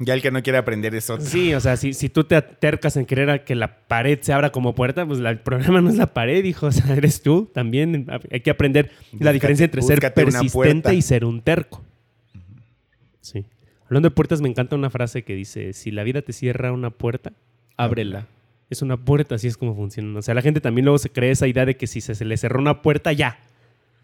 Ya 0.00 0.14
el 0.14 0.22
que 0.22 0.30
no 0.30 0.42
quiere 0.42 0.58
aprender 0.58 0.94
es 0.94 1.10
otro. 1.10 1.24
sí, 1.26 1.52
o 1.54 1.60
sea, 1.60 1.76
si, 1.76 1.92
si 1.92 2.08
tú 2.08 2.24
te 2.24 2.34
atercas 2.36 2.96
en 2.96 3.04
querer 3.04 3.28
a 3.30 3.44
que 3.44 3.54
la 3.54 3.78
pared 3.88 4.18
se 4.22 4.32
abra 4.32 4.50
como 4.50 4.74
puerta, 4.74 5.04
pues 5.06 5.18
la- 5.20 5.30
el 5.30 5.38
problema 5.40 5.80
no 5.80 5.90
es 5.90 5.96
la 5.96 6.14
pared, 6.14 6.42
hijo, 6.44 6.66
o 6.66 6.72
sea, 6.72 6.94
eres 6.96 7.20
tú 7.22 7.50
también. 7.52 8.06
Hay 8.32 8.40
que 8.40 8.50
aprender 8.50 8.90
la 9.18 9.32
diferencia 9.32 9.64
entre 9.64 9.82
ser 9.82 10.00
persistente 10.14 10.94
y 10.94 11.02
ser 11.02 11.24
un 11.24 11.42
terco. 11.42 11.84
Sí. 13.20 13.44
Hablando 13.86 14.08
de 14.08 14.14
puertas, 14.14 14.40
me 14.40 14.48
encanta 14.48 14.76
una 14.76 14.90
frase 14.90 15.22
que 15.24 15.34
dice, 15.34 15.72
si 15.72 15.90
la 15.90 16.02
vida 16.04 16.22
te 16.22 16.32
cierra 16.32 16.72
una 16.72 16.90
puerta, 16.90 17.32
ábrela. 17.76 18.26
Es 18.70 18.82
una 18.82 18.98
puerta, 18.98 19.34
así 19.36 19.46
es 19.46 19.56
como 19.56 19.74
funciona. 19.74 20.18
O 20.18 20.22
sea, 20.22 20.34
la 20.34 20.42
gente 20.42 20.60
también 20.60 20.84
luego 20.84 20.98
se 20.98 21.08
cree 21.10 21.30
esa 21.30 21.46
idea 21.46 21.64
de 21.64 21.76
que 21.76 21.86
si 21.86 22.00
se, 22.02 22.14
se 22.14 22.24
le 22.24 22.36
cerró 22.36 22.60
una 22.60 22.82
puerta, 22.82 23.12
ya. 23.12 23.38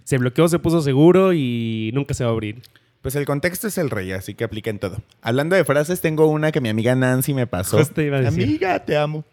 Se 0.05 0.19
bloqueó, 0.19 0.49
se 0.49 0.59
puso 0.59 0.81
seguro 0.83 1.33
y 1.33 1.91
nunca 1.95 2.15
se 2.15 2.25
va 2.25 2.31
a 2.31 2.33
abrir. 2.33 2.63
Pues 3.03 3.15
el 3.17 3.27
contexto 3.27 3.67
es 3.69 3.77
el 3.79 3.91
rey, 3.91 4.13
así 4.13 4.35
que 4.35 4.45
aplica 4.45 4.71
en 4.71 4.79
todo. 4.79 4.97
Hablando 5.21 5.57
de 5.57 5.65
frases, 5.65 6.01
tengo 6.01 6.27
una 6.27 6.53
que 6.53 6.61
mi 6.61 6.69
amiga 6.71 6.95
Nancy 6.95 7.35
me 7.35 7.47
pasó. 7.47 7.79
Justo 7.79 8.01
iba 8.01 8.19
a 8.19 8.21
decir. 8.23 8.45
Amiga, 8.45 8.85
te 8.85 8.97
amo. 8.97 9.25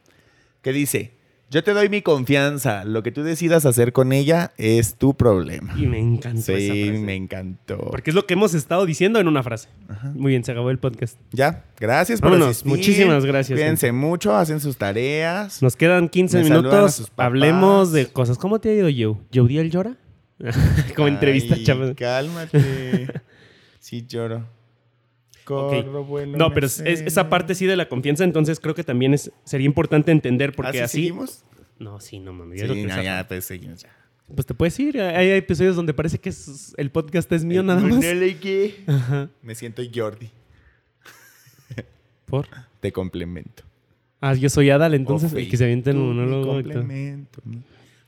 Que 0.62 0.74
dice, 0.74 1.14
yo 1.50 1.64
te 1.64 1.72
doy 1.74 1.88
mi 1.90 2.02
confianza, 2.02 2.84
lo 2.86 3.02
que 3.02 3.12
tú 3.12 3.24
decidas 3.24 3.66
hacer 3.66 3.94
con 3.94 4.12
ella 4.14 4.52
es 4.58 4.96
tu 4.96 5.14
problema. 5.16 5.74
Y 5.78 5.88
me 5.88 6.00
encantó 6.00 6.52
esa 6.54 6.74
Sí, 6.74 6.84
frase. 6.86 7.00
me 7.00 7.16
encantó. 7.16 7.78
Porque 7.78 8.12
es 8.12 8.16
lo 8.16 8.26
que 8.26 8.34
hemos 8.34 8.54
estado 8.54 8.86
diciendo 8.86 9.20
en 9.20 9.28
una 9.30 9.42
frase. 9.42 9.70
Muy 10.16 10.32
bien, 10.32 10.44
se 10.44 10.52
acabó 10.52 10.70
el 10.70 10.78
podcast. 10.80 11.18
Ya, 11.32 11.64
gracias 11.80 12.20
por 12.22 12.32
Vámonos, 12.32 12.50
asistir. 12.52 12.70
muchísimas 12.72 13.26
gracias, 13.26 13.58
Cuídense 13.58 13.92
mucho, 13.94 14.36
hacen 14.36 14.60
sus 14.60 14.76
tareas. 14.78 15.62
Nos 15.62 15.76
quedan 15.78 16.10
15 16.10 16.38
Me 16.40 16.44
saludan 16.44 16.66
a 16.66 16.76
minutos. 16.76 17.12
Hablemos 17.18 17.92
de 17.94 18.08
cosas. 18.08 18.38
¿Cómo 18.38 18.60
te 18.60 18.70
ha 18.70 18.74
ido, 18.74 18.88
Joe? 18.88 19.18
¿Joe 19.34 19.48
Diel 19.48 19.72
llora? 19.72 19.96
Como 20.96 21.08
entrevista, 21.08 21.56
chavos. 21.64 21.94
Cálmate. 21.96 23.08
sí, 23.80 24.06
lloro. 24.08 24.48
Corro, 25.44 26.06
No, 26.28 26.54
pero 26.54 26.68
es- 26.68 26.80
esa 26.80 27.30
parte 27.30 27.56
sí 27.56 27.66
de 27.66 27.76
la 27.76 27.90
confianza, 27.90 28.24
entonces 28.24 28.60
creo 28.60 28.76
que 28.76 28.84
también 28.84 29.14
es, 29.14 29.32
sería 29.44 29.66
importante 29.66 30.12
entender 30.12 30.54
porque 30.56 30.70
¿Ah, 30.70 30.74
sí 30.74 30.80
así. 30.80 30.98
seguimos? 31.00 31.44
No, 31.80 32.00
sí, 32.00 32.20
no 32.20 32.32
mames. 32.32 32.62
Sí, 32.62 32.68
ya 32.68 32.74
no, 32.76 32.90
zafa. 32.90 33.04
ya, 33.04 33.28
pues 33.28 33.46
seguimos 33.46 33.82
ya. 33.82 33.90
Pues 34.34 34.46
te 34.46 34.54
puedes 34.54 34.80
ir. 34.80 35.02
Hay, 35.02 35.32
hay 35.32 35.38
episodios 35.40 35.76
donde 35.76 35.94
parece 35.94 36.20
que 36.20 36.30
es- 36.30 36.74
el 36.78 36.92
podcast 36.92 37.32
es 37.32 37.44
mío 37.44 37.64
nada 37.64 37.82
más. 37.82 38.04
Ajá. 38.88 39.30
Me 39.42 39.56
siento 39.56 39.82
Jordi. 39.94 40.30
¿Por? 42.26 42.48
Te 42.80 42.92
complemento. 42.92 43.64
Ah, 44.22 44.34
yo 44.36 44.50
soy 44.50 44.70
Adal, 44.70 44.94
entonces, 44.94 45.34
el 45.34 45.50
que 45.50 45.58
se 45.58 45.64
avienta 45.66 45.92
mi 45.92 46.00
monólogo. 46.00 46.54
complemento. 46.54 47.42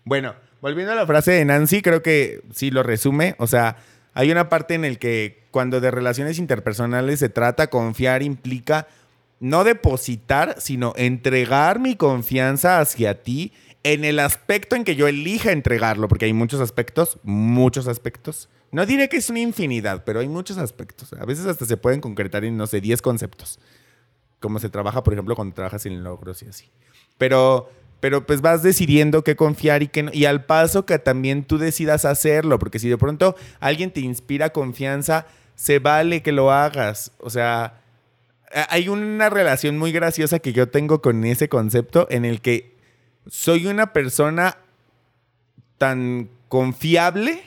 Bueno, 0.05 0.33
volviendo 0.63 0.93
a 0.93 0.95
la 0.95 1.05
frase 1.05 1.33
de 1.33 1.43
Nancy, 1.43 1.81
creo 1.81 2.01
que 2.01 2.41
sí 2.53 2.71
lo 2.71 2.83
resume. 2.83 3.35
O 3.37 3.47
sea, 3.47 3.75
hay 4.13 4.31
una 4.31 4.47
parte 4.47 4.75
en 4.75 4.85
el 4.85 4.97
que 4.97 5.43
cuando 5.51 5.81
de 5.81 5.91
relaciones 5.91 6.39
interpersonales 6.39 7.19
se 7.19 7.27
trata, 7.27 7.67
confiar 7.67 8.23
implica 8.23 8.87
no 9.41 9.65
depositar, 9.65 10.55
sino 10.59 10.93
entregar 10.95 11.79
mi 11.79 11.97
confianza 11.97 12.79
hacia 12.79 13.23
ti 13.23 13.51
en 13.83 14.05
el 14.05 14.19
aspecto 14.19 14.77
en 14.77 14.85
que 14.85 14.95
yo 14.95 15.09
elija 15.09 15.51
entregarlo, 15.51 16.07
porque 16.07 16.25
hay 16.25 16.33
muchos 16.33 16.61
aspectos, 16.61 17.19
muchos 17.23 17.89
aspectos. 17.89 18.47
No 18.71 18.85
diré 18.85 19.09
que 19.09 19.17
es 19.17 19.29
una 19.29 19.41
infinidad, 19.41 20.05
pero 20.05 20.21
hay 20.21 20.29
muchos 20.29 20.57
aspectos. 20.57 21.11
A 21.11 21.25
veces 21.25 21.45
hasta 21.45 21.65
se 21.65 21.75
pueden 21.75 21.99
concretar 21.99 22.45
en, 22.45 22.55
no 22.55 22.67
sé, 22.67 22.79
10 22.79 23.01
conceptos 23.01 23.59
cómo 24.43 24.59
se 24.59 24.69
trabaja, 24.69 25.03
por 25.03 25.13
ejemplo, 25.13 25.35
cuando 25.37 25.55
trabajas 25.55 25.85
en 25.85 26.03
logros 26.03 26.43
y 26.43 26.47
así. 26.47 26.69
Pero, 27.17 27.71
pero 28.03 28.25
pues 28.25 28.41
vas 28.41 28.61
decidiendo 28.61 29.23
qué 29.23 29.37
confiar 29.37 29.81
y 29.81 29.87
qué 29.87 30.03
no. 30.03 30.11
Y 30.13 30.25
al 30.25 30.43
paso 30.43 30.85
que 30.85 30.99
también 30.99 31.45
tú 31.45 31.57
decidas 31.57 32.03
hacerlo, 32.03 32.59
porque 32.59 32.77
si 32.77 32.89
de 32.89 32.97
pronto 32.97 33.37
alguien 33.61 33.91
te 33.91 34.01
inspira 34.01 34.49
confianza, 34.49 35.25
se 35.55 35.79
vale 35.79 36.21
que 36.21 36.33
lo 36.33 36.51
hagas. 36.51 37.13
O 37.19 37.29
sea, 37.29 37.79
hay 38.67 38.89
una 38.89 39.29
relación 39.29 39.77
muy 39.77 39.93
graciosa 39.93 40.39
que 40.39 40.51
yo 40.51 40.67
tengo 40.67 41.01
con 41.01 41.23
ese 41.23 41.47
concepto 41.47 42.05
en 42.09 42.25
el 42.25 42.41
que 42.41 42.75
soy 43.27 43.67
una 43.67 43.93
persona 43.93 44.57
tan 45.77 46.27
confiable, 46.49 47.41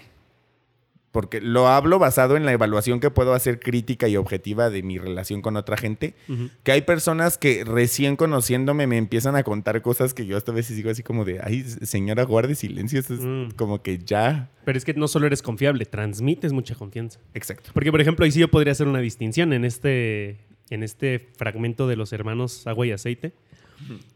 porque 1.17 1.41
lo 1.41 1.67
hablo 1.69 1.99
basado 1.99 2.37
en 2.37 2.45
la 2.45 2.53
evaluación 2.53 3.01
que 3.01 3.11
puedo 3.11 3.33
hacer 3.33 3.59
crítica 3.59 4.07
y 4.07 4.19
objetiva 4.19 4.69
de 4.69 4.83
mi 4.83 4.99
relación 4.99 5.41
con 5.41 5.57
otra 5.57 5.79
gente, 5.79 6.15
que 6.63 6.73
hay 6.73 6.83
personas 6.83 7.39
que 7.39 7.65
recién 7.65 8.17
conociéndome 8.17 8.87
me 8.87 8.99
empiezan 8.99 9.35
a 9.35 9.43
contar 9.43 9.81
cosas 9.81 10.13
que 10.13 10.27
yo 10.27 10.37
hasta 10.37 10.53
veces 10.53 10.77
digo 10.77 10.91
así 10.91 11.03
como 11.03 11.25
de, 11.25 11.41
ay, 11.43 11.63
señora, 11.63 12.25
guarde 12.25 12.55
silencio, 12.55 13.01
esto 13.01 13.15
es 13.15 13.21
Mm. 13.21 13.53
como 13.57 13.81
que 13.81 13.97
ya. 13.97 14.51
Pero 14.67 14.77
es 14.77 14.85
que 14.85 14.93
no 14.93 15.09
solo 15.09 15.27
eres 15.27 15.41
confiable, 15.41 15.87
transmites 15.87 16.53
mucha 16.53 16.75
confianza. 16.75 17.19
Exacto. 17.33 17.71
Porque, 17.73 17.91
por 17.91 18.03
ejemplo, 18.03 18.27
ahí 18.27 18.31
sí 18.31 18.41
yo 18.41 18.49
podría 18.49 18.73
hacer 18.73 18.87
una 18.87 19.01
distinción 19.01 19.55
en 19.55 19.65
este, 19.65 20.41
en 20.69 20.83
este 20.83 21.31
fragmento 21.39 21.89
de 21.89 21.97
los 21.97 22.13
hermanos 22.13 22.67
agua 22.67 22.87
y 22.87 22.93
aceite. 22.93 23.33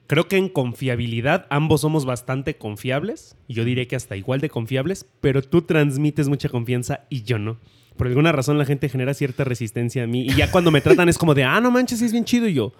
Creo 0.07 0.27
que 0.27 0.37
en 0.37 0.49
confiabilidad 0.49 1.47
ambos 1.51 1.83
somos 1.83 2.05
bastante 2.05 2.57
confiables, 2.57 3.37
y 3.47 3.55
yo 3.55 3.65
diría 3.65 3.87
que 3.87 3.97
hasta 3.97 4.17
igual 4.17 4.41
de 4.41 4.51
confiables, 4.51 5.07
pero 5.21 5.41
tú 5.43 5.63
transmites 5.63 6.29
mucha 6.29 6.49
confianza 6.49 7.05
y 7.09 7.23
yo 7.23 7.39
no. 7.39 7.59
Por 7.97 8.07
alguna 8.09 8.33
razón 8.33 8.59
la 8.59 8.65
gente 8.65 8.89
genera 8.89 9.15
cierta 9.15 9.45
resistencia 9.45 10.05
a 10.05 10.07
mí 10.07 10.23
y 10.27 10.35
ya 10.35 10.51
cuando 10.51 10.71
me 10.71 10.81
tratan 10.81 11.09
es 11.09 11.19
como 11.19 11.35
de, 11.35 11.45
ah, 11.45 11.61
no 11.61 11.71
manches, 11.71 12.01
es 12.03 12.13
bien 12.13 12.25
chido 12.25 12.49
y 12.49 12.55
yo 12.55 12.73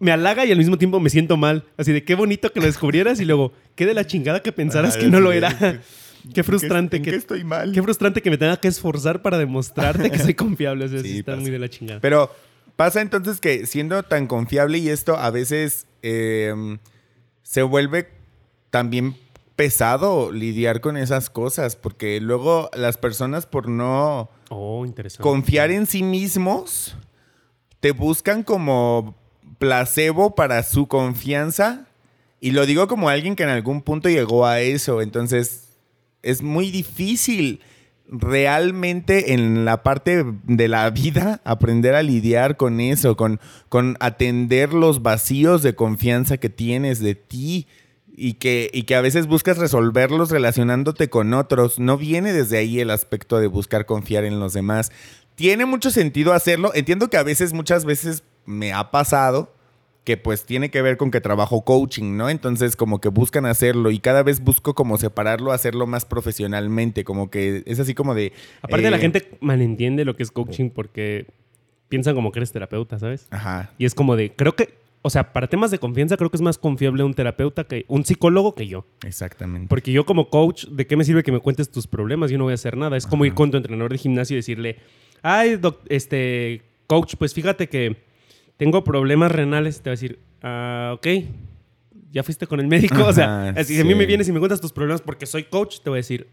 me 0.00 0.10
halaga 0.12 0.44
y 0.44 0.52
al 0.52 0.58
mismo 0.58 0.76
tiempo 0.76 1.00
me 1.00 1.08
siento 1.08 1.36
mal. 1.36 1.64
Así 1.78 1.92
de 1.92 2.04
qué 2.04 2.14
bonito 2.14 2.52
que 2.52 2.60
lo 2.60 2.66
descubrieras 2.66 3.20
y 3.20 3.24
luego, 3.24 3.52
qué 3.74 3.86
de 3.86 3.94
la 3.94 4.06
chingada 4.06 4.42
que 4.42 4.52
pensaras 4.52 4.96
Ah, 4.96 4.98
que 5.00 5.06
no 5.06 5.20
lo 5.20 5.32
era. 5.32 5.80
Qué 6.34 6.42
frustrante 6.42 6.96
¿En 6.98 7.02
que 7.04 7.14
estoy 7.14 7.44
mal? 7.44 7.72
Qué 7.72 7.82
frustrante 7.82 8.20
que 8.20 8.30
me 8.30 8.36
tenga 8.36 8.56
que 8.58 8.68
esforzar 8.68 9.22
para 9.22 9.38
demostrarte 9.38 10.10
que 10.10 10.18
soy 10.18 10.34
confiable. 10.34 10.86
O 10.86 10.88
sea, 10.88 11.00
sí, 11.00 11.08
Sí, 11.10 11.18
está 11.18 11.32
pasa. 11.32 11.42
muy 11.42 11.50
de 11.50 11.58
la 11.58 11.68
chingada. 11.70 12.00
Pero 12.00 12.30
pasa 12.76 13.00
entonces 13.00 13.40
que 13.40 13.66
siendo 13.66 14.02
tan 14.02 14.26
confiable 14.26 14.78
y 14.78 14.88
esto 14.88 15.16
a 15.16 15.30
veces 15.30 15.86
eh, 16.02 16.78
se 17.42 17.62
vuelve 17.62 18.08
también 18.70 19.16
pesado 19.56 20.32
lidiar 20.32 20.80
con 20.80 20.96
esas 20.96 21.30
cosas, 21.30 21.76
porque 21.76 22.20
luego 22.20 22.70
las 22.74 22.96
personas 22.96 23.46
por 23.46 23.68
no 23.68 24.28
oh, 24.50 24.84
confiar 25.20 25.70
en 25.70 25.86
sí 25.86 26.02
mismos 26.02 26.96
te 27.80 27.92
buscan 27.92 28.42
como 28.42 29.14
placebo 29.58 30.34
para 30.34 30.62
su 30.62 30.88
confianza. 30.88 31.86
Y 32.40 32.50
lo 32.50 32.66
digo 32.66 32.88
como 32.88 33.08
alguien 33.08 33.36
que 33.36 33.44
en 33.44 33.48
algún 33.48 33.82
punto 33.82 34.08
llegó 34.08 34.46
a 34.46 34.60
eso. 34.60 35.00
Entonces, 35.00 35.68
es 36.22 36.42
muy 36.42 36.70
difícil 36.70 37.60
realmente 38.08 39.32
en 39.32 39.64
la 39.64 39.82
parte 39.82 40.24
de 40.44 40.68
la 40.68 40.90
vida 40.90 41.40
aprender 41.44 41.94
a 41.94 42.02
lidiar 42.02 42.56
con 42.56 42.80
eso, 42.80 43.16
con, 43.16 43.40
con 43.68 43.96
atender 44.00 44.74
los 44.74 45.02
vacíos 45.02 45.62
de 45.62 45.74
confianza 45.74 46.36
que 46.36 46.50
tienes 46.50 47.00
de 47.00 47.14
ti 47.14 47.66
y 48.16 48.34
que, 48.34 48.70
y 48.72 48.84
que 48.84 48.94
a 48.94 49.00
veces 49.00 49.26
buscas 49.26 49.58
resolverlos 49.58 50.30
relacionándote 50.30 51.10
con 51.10 51.34
otros. 51.34 51.78
No 51.78 51.96
viene 51.96 52.32
desde 52.32 52.58
ahí 52.58 52.80
el 52.80 52.90
aspecto 52.90 53.38
de 53.38 53.48
buscar 53.48 53.86
confiar 53.86 54.24
en 54.24 54.38
los 54.38 54.52
demás. 54.52 54.92
Tiene 55.34 55.66
mucho 55.66 55.90
sentido 55.90 56.32
hacerlo. 56.32 56.72
Entiendo 56.74 57.10
que 57.10 57.16
a 57.16 57.24
veces, 57.24 57.52
muchas 57.52 57.84
veces 57.84 58.22
me 58.46 58.72
ha 58.72 58.90
pasado 58.90 59.54
que 60.04 60.18
pues 60.18 60.44
tiene 60.44 60.70
que 60.70 60.82
ver 60.82 60.98
con 60.98 61.10
que 61.10 61.20
trabajo 61.22 61.64
coaching, 61.64 62.16
¿no? 62.16 62.28
Entonces 62.28 62.76
como 62.76 63.00
que 63.00 63.08
buscan 63.08 63.46
hacerlo 63.46 63.90
y 63.90 63.98
cada 63.98 64.22
vez 64.22 64.40
busco 64.44 64.74
como 64.74 64.98
separarlo, 64.98 65.50
hacerlo 65.52 65.86
más 65.86 66.04
profesionalmente, 66.04 67.04
como 67.04 67.30
que 67.30 67.62
es 67.64 67.80
así 67.80 67.94
como 67.94 68.14
de... 68.14 68.32
Aparte, 68.60 68.86
eh, 68.86 68.90
la 68.90 68.98
gente 68.98 69.30
malentiende 69.40 70.04
lo 70.04 70.14
que 70.14 70.22
es 70.22 70.30
coaching 70.30 70.68
porque 70.70 71.26
piensan 71.88 72.14
como 72.14 72.32
que 72.32 72.40
eres 72.40 72.52
terapeuta, 72.52 72.98
¿sabes? 72.98 73.26
Ajá. 73.30 73.72
Y 73.78 73.86
es 73.86 73.94
como 73.94 74.14
de, 74.14 74.32
creo 74.32 74.54
que, 74.54 74.74
o 75.00 75.08
sea, 75.08 75.32
para 75.32 75.46
temas 75.46 75.70
de 75.70 75.78
confianza, 75.78 76.16
creo 76.18 76.28
que 76.30 76.36
es 76.36 76.42
más 76.42 76.58
confiable 76.58 77.02
un 77.02 77.14
terapeuta 77.14 77.64
que 77.64 77.86
un 77.88 78.04
psicólogo 78.04 78.54
que 78.54 78.66
yo. 78.66 78.84
Exactamente. 79.06 79.68
Porque 79.68 79.90
yo 79.90 80.04
como 80.04 80.28
coach, 80.28 80.66
¿de 80.66 80.86
qué 80.86 80.96
me 80.96 81.04
sirve 81.04 81.22
que 81.22 81.32
me 81.32 81.40
cuentes 81.40 81.70
tus 81.70 81.86
problemas? 81.86 82.30
Yo 82.30 82.36
no 82.36 82.44
voy 82.44 82.52
a 82.52 82.54
hacer 82.54 82.76
nada. 82.76 82.96
Es 82.98 83.06
como 83.06 83.24
ir 83.24 83.32
con 83.32 83.50
tu 83.50 83.56
entrenador 83.56 83.90
de 83.92 83.98
gimnasio 83.98 84.34
y 84.34 84.38
decirle, 84.38 84.76
ay, 85.22 85.56
doc- 85.56 85.80
este, 85.88 86.62
coach, 86.86 87.14
pues 87.18 87.32
fíjate 87.32 87.68
que 87.68 87.96
tengo 88.56 88.84
problemas 88.84 89.32
renales. 89.32 89.80
Te 89.82 89.90
va 89.90 89.92
a 89.92 89.96
decir, 89.96 90.18
ah, 90.42 90.92
ok, 90.94 91.06
ya 92.12 92.22
fuiste 92.22 92.46
con 92.46 92.60
el 92.60 92.66
médico. 92.68 93.04
o 93.06 93.12
sea, 93.12 93.54
si 93.64 93.80
a 93.80 93.84
mí 93.84 93.94
me 93.94 94.06
vienes 94.06 94.28
y 94.28 94.32
me 94.32 94.38
cuentas 94.38 94.60
tus 94.60 94.72
problemas 94.72 95.00
porque 95.02 95.26
soy 95.26 95.44
coach, 95.44 95.80
te 95.80 95.90
voy 95.90 95.96
a 95.96 96.00
decir, 96.00 96.28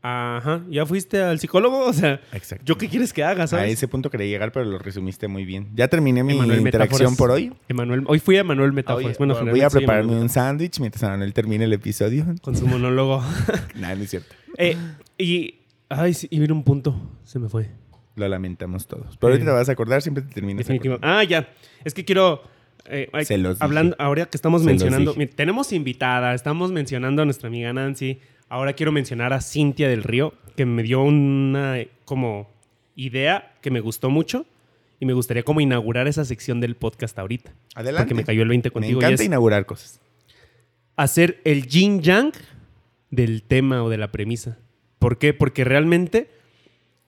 ajá, 0.00 0.64
¿ya 0.70 0.86
fuiste 0.86 1.20
al 1.22 1.38
psicólogo? 1.38 1.86
O 1.86 1.92
sea, 1.92 2.20
Exacto. 2.32 2.64
¿yo 2.64 2.78
qué 2.78 2.88
quieres 2.88 3.12
que 3.12 3.24
haga, 3.24 3.44
A 3.44 3.46
sabes? 3.46 3.72
ese 3.72 3.88
punto 3.88 4.10
quería 4.10 4.26
llegar, 4.26 4.52
pero 4.52 4.64
lo 4.64 4.78
resumiste 4.78 5.28
muy 5.28 5.44
bien. 5.44 5.68
Ya 5.74 5.88
terminé 5.88 6.22
mi 6.24 6.32
Emanuel 6.34 6.60
interacción 6.60 7.10
Metáforas. 7.10 7.18
por 7.18 7.30
hoy. 7.30 7.52
Emanuel, 7.68 8.04
hoy 8.06 8.18
fui 8.20 8.38
a 8.38 8.44
Manuel 8.44 8.72
Metáforas. 8.72 9.18
bueno, 9.18 9.34
voy 9.44 9.60
a 9.60 9.68
prepararme 9.70 10.18
un 10.18 10.28
sándwich 10.28 10.80
mientras 10.80 11.02
Manuel 11.02 11.32
termine 11.34 11.64
el 11.64 11.72
episodio. 11.72 12.24
Con 12.42 12.56
su 12.56 12.66
monólogo. 12.66 13.22
Nada, 13.74 13.94
no 13.96 14.02
es 14.04 14.10
cierto. 14.10 14.34
Eh, 14.56 14.76
y, 15.18 15.56
ay, 15.88 16.14
sí, 16.14 16.26
y 16.30 16.38
viene 16.38 16.54
un 16.54 16.64
punto, 16.64 16.94
se 17.24 17.38
me 17.38 17.48
fue. 17.48 17.68
Lo 18.18 18.28
lamentamos 18.28 18.86
todos. 18.86 19.16
Pero 19.16 19.32
ahorita 19.32 19.46
te 19.50 19.52
vas 19.52 19.68
a 19.68 19.72
acordar, 19.72 20.02
siempre 20.02 20.22
te 20.22 20.34
terminas 20.34 20.58
Definitivo. 20.58 20.98
Ah, 21.02 21.22
ya. 21.24 21.48
Es 21.84 21.94
que 21.94 22.04
quiero. 22.04 22.42
eh, 22.86 23.08
hay- 23.12 23.24
Se 23.24 23.38
los 23.38 23.54
dije. 23.56 23.64
hablando, 23.64 23.96
ahora 23.98 24.26
que 24.26 24.36
estamos 24.36 24.62
Se 24.62 24.66
mencionando. 24.66 25.14
mira, 25.16 25.30
tenemos 25.34 25.72
invitada, 25.72 26.34
estamos 26.34 26.72
mencionando 26.72 27.22
a 27.22 27.24
nuestra 27.24 27.48
amiga 27.48 27.72
Nancy. 27.72 28.18
Ahora 28.48 28.72
quiero 28.72 28.92
mencionar 28.92 29.32
a 29.32 29.40
Cintia 29.40 29.88
del 29.88 30.02
Río, 30.02 30.32
que 30.56 30.64
me 30.66 30.82
dio 30.82 31.02
una 31.02 31.76
como 32.04 32.50
idea 32.96 33.54
que 33.60 33.70
me 33.70 33.80
gustó 33.80 34.10
mucho. 34.10 34.46
Y 35.00 35.06
me 35.06 35.12
gustaría 35.12 35.44
como 35.44 35.60
inaugurar 35.60 36.08
esa 36.08 36.24
sección 36.24 36.60
del 36.60 36.74
podcast 36.74 37.16
ahorita. 37.20 37.52
Adelante. 37.76 38.02
Porque 38.04 38.14
me 38.14 38.24
cayó 38.24 38.42
el 38.42 38.48
20 38.48 38.68
Me 38.70 38.72
contigo. 38.72 39.00
y 39.00 39.04
encanta 39.04 39.22
es 39.22 39.26
inaugurar 39.28 39.64
cosas. 39.64 40.00
hacer 40.96 41.40
el 41.44 41.66
yin 41.68 42.00
yang 42.02 42.32
del 43.10 43.42
tema 43.44 43.84
o 43.84 43.90
de 43.90 43.96
la 43.98 44.10
premisa. 44.10 44.58
¿Por 44.98 45.18
qué? 45.18 45.32
Porque 45.34 45.62
realmente 45.62 46.28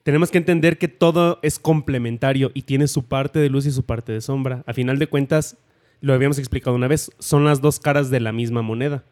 tenemos 0.03 0.31
que 0.31 0.37
entender 0.37 0.77
que 0.77 0.87
todo 0.87 1.39
es 1.41 1.59
complementario 1.59 2.51
y 2.53 2.63
tiene 2.63 2.87
su 2.87 3.03
parte 3.05 3.39
de 3.39 3.49
luz 3.49 3.65
y 3.65 3.71
su 3.71 3.83
parte 3.83 4.11
de 4.11 4.21
sombra. 4.21 4.63
A 4.65 4.73
final 4.73 4.99
de 4.99 5.07
cuentas, 5.07 5.57
lo 6.01 6.13
habíamos 6.13 6.39
explicado 6.39 6.75
una 6.75 6.87
vez, 6.87 7.11
son 7.19 7.45
las 7.45 7.61
dos 7.61 7.79
caras 7.79 8.09
de 8.09 8.19
la 8.19 8.31
misma 8.31 8.61
moneda. 8.61 9.03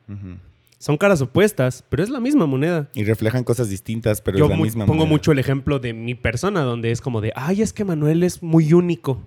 Son 0.80 0.98
caras 0.98 1.22
opuestas, 1.22 1.84
pero 1.90 2.02
es 2.02 2.10
la 2.10 2.22
misma 2.22 2.46
moneda. 2.46 2.90
Y 2.96 3.04
reflejan 3.04 3.44
cosas 3.44 3.70
distintas, 3.70 4.22
pero 4.22 4.38
Yo 4.40 4.46
es 4.46 4.52
la 4.52 4.58
misma 4.58 4.86
pongo 4.86 5.00
moneda. 5.00 5.10
mucho 5.14 5.32
el 5.34 5.40
ejemplo 5.40 5.80
de 5.80 5.94
mi 5.94 6.16
persona, 6.16 6.62
donde 6.62 6.92
es 6.92 7.02
como 7.02 7.20
de, 7.20 7.34
ay, 7.36 7.62
es 7.62 7.74
que 7.74 7.84
Manuel 7.84 8.24
es 8.24 8.42
muy 8.42 8.72
único. 8.74 9.22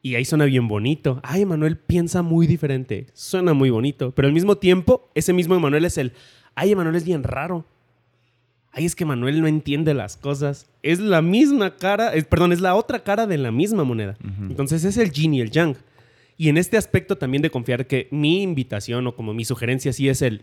Y 0.00 0.14
ahí 0.14 0.24
suena 0.24 0.44
bien 0.46 0.68
bonito. 0.68 1.20
Ay, 1.22 1.44
Manuel 1.44 1.76
piensa 1.76 2.22
muy 2.22 2.46
diferente. 2.46 3.06
Suena 3.12 3.52
muy 3.52 3.70
bonito. 3.70 4.12
Pero 4.12 4.28
al 4.28 4.34
mismo 4.34 4.56
tiempo, 4.56 5.10
ese 5.14 5.32
mismo 5.32 5.54
Emanuel 5.54 5.84
es 5.84 5.98
el, 5.98 6.12
ay, 6.54 6.72
Emanuel 6.72 6.96
es 6.96 7.04
bien 7.04 7.22
raro. 7.24 7.66
Ay, 8.76 8.84
es 8.84 8.94
que 8.94 9.06
Manuel 9.06 9.40
no 9.40 9.46
entiende 9.46 9.94
las 9.94 10.18
cosas. 10.18 10.66
Es 10.82 10.98
la 10.98 11.22
misma 11.22 11.76
cara, 11.76 12.12
es, 12.12 12.26
perdón, 12.26 12.52
es 12.52 12.60
la 12.60 12.74
otra 12.74 13.02
cara 13.02 13.26
de 13.26 13.38
la 13.38 13.50
misma 13.50 13.84
moneda. 13.84 14.18
Entonces 14.50 14.84
es 14.84 14.98
el 14.98 15.12
yin 15.12 15.32
y 15.32 15.40
el 15.40 15.50
yang. 15.50 15.76
Y 16.36 16.50
en 16.50 16.58
este 16.58 16.76
aspecto 16.76 17.16
también 17.16 17.40
de 17.40 17.48
confiar 17.48 17.86
que 17.86 18.06
mi 18.10 18.42
invitación 18.42 19.06
o 19.06 19.16
como 19.16 19.32
mi 19.32 19.46
sugerencia 19.46 19.94
sí 19.94 20.10
es 20.10 20.20
el, 20.20 20.42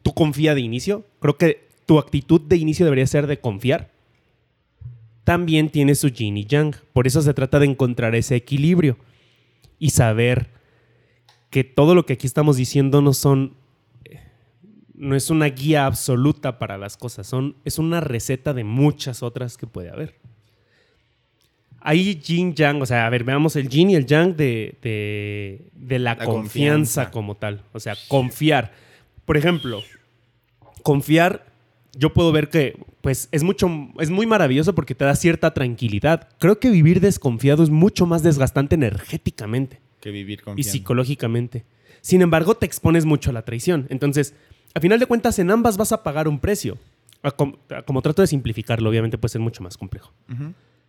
tú 0.00 0.14
confía 0.14 0.54
de 0.54 0.62
inicio. 0.62 1.04
Creo 1.20 1.36
que 1.36 1.68
tu 1.84 1.98
actitud 1.98 2.40
de 2.40 2.56
inicio 2.56 2.86
debería 2.86 3.06
ser 3.06 3.26
de 3.26 3.38
confiar. 3.38 3.90
También 5.24 5.68
tiene 5.68 5.94
su 5.94 6.08
yin 6.08 6.38
y 6.38 6.46
yang. 6.46 6.74
Por 6.94 7.06
eso 7.06 7.20
se 7.20 7.34
trata 7.34 7.58
de 7.58 7.66
encontrar 7.66 8.14
ese 8.14 8.34
equilibrio 8.34 8.96
y 9.78 9.90
saber 9.90 10.48
que 11.50 11.64
todo 11.64 11.94
lo 11.94 12.06
que 12.06 12.14
aquí 12.14 12.26
estamos 12.26 12.56
diciendo 12.56 13.02
no 13.02 13.12
son 13.12 13.52
no 14.94 15.16
es 15.16 15.28
una 15.30 15.46
guía 15.46 15.86
absoluta 15.86 16.58
para 16.58 16.78
las 16.78 16.96
cosas, 16.96 17.26
son, 17.26 17.56
es 17.64 17.78
una 17.78 18.00
receta 18.00 18.54
de 18.54 18.64
muchas 18.64 19.22
otras 19.22 19.56
que 19.56 19.66
puede 19.66 19.90
haber. 19.90 20.14
Hay 21.86 22.14
yin 22.14 22.54
yang, 22.54 22.80
o 22.80 22.86
sea, 22.86 23.06
a 23.06 23.10
ver, 23.10 23.24
veamos 23.24 23.56
el 23.56 23.68
yin 23.68 23.90
y 23.90 23.94
el 23.94 24.06
yang 24.06 24.34
de, 24.36 24.78
de, 24.80 25.68
de 25.74 25.98
la, 25.98 26.14
La 26.14 26.24
confianza, 26.24 26.32
confianza. 27.04 27.10
como 27.10 27.34
tal. 27.36 27.62
O 27.74 27.80
sea, 27.80 27.94
confiar. 28.08 28.72
Por 29.26 29.36
ejemplo, 29.36 29.82
confiar, 30.82 31.44
yo 31.94 32.14
puedo 32.14 32.32
ver 32.32 32.48
que 32.48 32.78
pues 33.02 33.28
es 33.32 33.42
mucho, 33.42 33.68
es 34.00 34.08
muy 34.08 34.24
maravilloso 34.26 34.74
porque 34.74 34.94
te 34.94 35.04
da 35.04 35.14
cierta 35.14 35.52
tranquilidad. 35.52 36.28
Creo 36.38 36.58
que 36.58 36.70
vivir 36.70 37.00
desconfiado 37.00 37.62
es 37.62 37.68
mucho 37.68 38.06
más 38.06 38.22
desgastante 38.22 38.76
energéticamente 38.76 39.80
Que 40.00 40.10
vivir 40.10 40.38
y 40.40 40.42
confiando. 40.42 40.72
psicológicamente. 40.72 41.66
Sin 42.00 42.22
embargo, 42.22 42.54
te 42.54 42.64
expones 42.64 43.04
mucho 43.04 43.28
a 43.28 43.34
la 43.34 43.42
traición. 43.44 43.86
Entonces, 43.90 44.34
a 44.74 44.80
final 44.80 44.98
de 44.98 45.06
cuentas, 45.06 45.38
en 45.38 45.50
ambas 45.50 45.76
vas 45.76 45.92
a 45.92 46.02
pagar 46.02 46.28
un 46.28 46.38
precio. 46.38 46.78
Como, 47.36 48.02
trato 48.02 48.20
de 48.20 48.28
simplificarlo, 48.28 48.90
obviamente 48.90 49.16
puede 49.16 49.30
ser 49.30 49.40
mucho 49.40 49.62
más 49.62 49.78
complejo. 49.78 50.12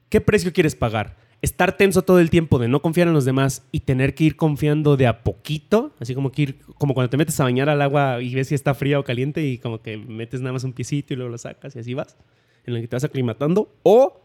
¿Qué 0.09 0.19
precio 0.19 0.51
quieres 0.51 0.75
pagar? 0.75 1.15
¿Estar 1.41 1.77
tenso 1.77 2.01
todo 2.01 2.19
el 2.19 2.29
tiempo 2.29 2.59
de 2.59 2.67
no 2.67 2.81
confiar 2.81 3.07
en 3.07 3.13
los 3.13 3.25
demás 3.25 3.63
y 3.71 3.81
tener 3.81 4.15
que 4.15 4.23
ir 4.23 4.35
confiando 4.35 4.97
de 4.97 5.07
a 5.07 5.23
poquito? 5.23 5.93
Así 5.99 6.15
como 6.15 6.31
que 6.31 6.41
ir, 6.41 6.59
como 6.77 6.93
cuando 6.93 7.09
te 7.09 7.17
metes 7.17 7.39
a 7.39 7.43
bañar 7.43 7.69
al 7.69 7.81
agua 7.81 8.21
y 8.21 8.33
ves 8.33 8.47
si 8.47 8.55
está 8.55 8.73
fría 8.73 8.99
o 8.99 9.03
caliente 9.03 9.45
y 9.45 9.59
como 9.59 9.81
que 9.81 9.97
metes 9.97 10.41
nada 10.41 10.53
más 10.53 10.63
un 10.63 10.73
piecito 10.73 11.13
y 11.13 11.17
luego 11.17 11.31
lo 11.31 11.37
sacas 11.37 11.75
y 11.75 11.79
así 11.79 11.93
vas, 11.93 12.17
en 12.65 12.75
el 12.75 12.81
que 12.81 12.87
te 12.87 12.95
vas 12.95 13.03
aclimatando. 13.03 13.71
O 13.83 14.21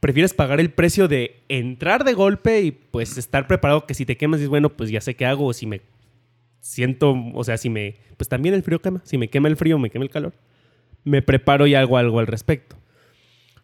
prefieres 0.00 0.34
pagar 0.34 0.60
el 0.60 0.70
precio 0.70 1.08
de 1.08 1.42
entrar 1.48 2.04
de 2.04 2.12
golpe 2.12 2.62
y 2.62 2.72
pues 2.72 3.16
estar 3.16 3.46
preparado 3.46 3.86
que 3.86 3.94
si 3.94 4.04
te 4.04 4.16
quemas 4.16 4.40
dices, 4.40 4.50
bueno, 4.50 4.70
pues 4.70 4.90
ya 4.90 5.00
sé 5.00 5.14
qué 5.14 5.26
hago 5.26 5.46
o 5.46 5.52
si 5.52 5.66
me 5.66 5.80
siento, 6.64 7.14
o 7.34 7.44
sea, 7.44 7.58
si 7.58 7.68
me, 7.68 7.96
pues 8.16 8.28
también 8.28 8.54
el 8.54 8.62
frío 8.62 8.80
quema, 8.80 9.02
si 9.04 9.18
me 9.18 9.28
quema 9.28 9.48
el 9.48 9.56
frío, 9.56 9.78
me 9.78 9.90
quema 9.90 10.06
el 10.06 10.10
calor, 10.10 10.32
me 11.04 11.20
preparo 11.20 11.66
y 11.66 11.74
hago 11.74 11.98
algo 11.98 12.20
al 12.20 12.26
respecto. 12.26 12.76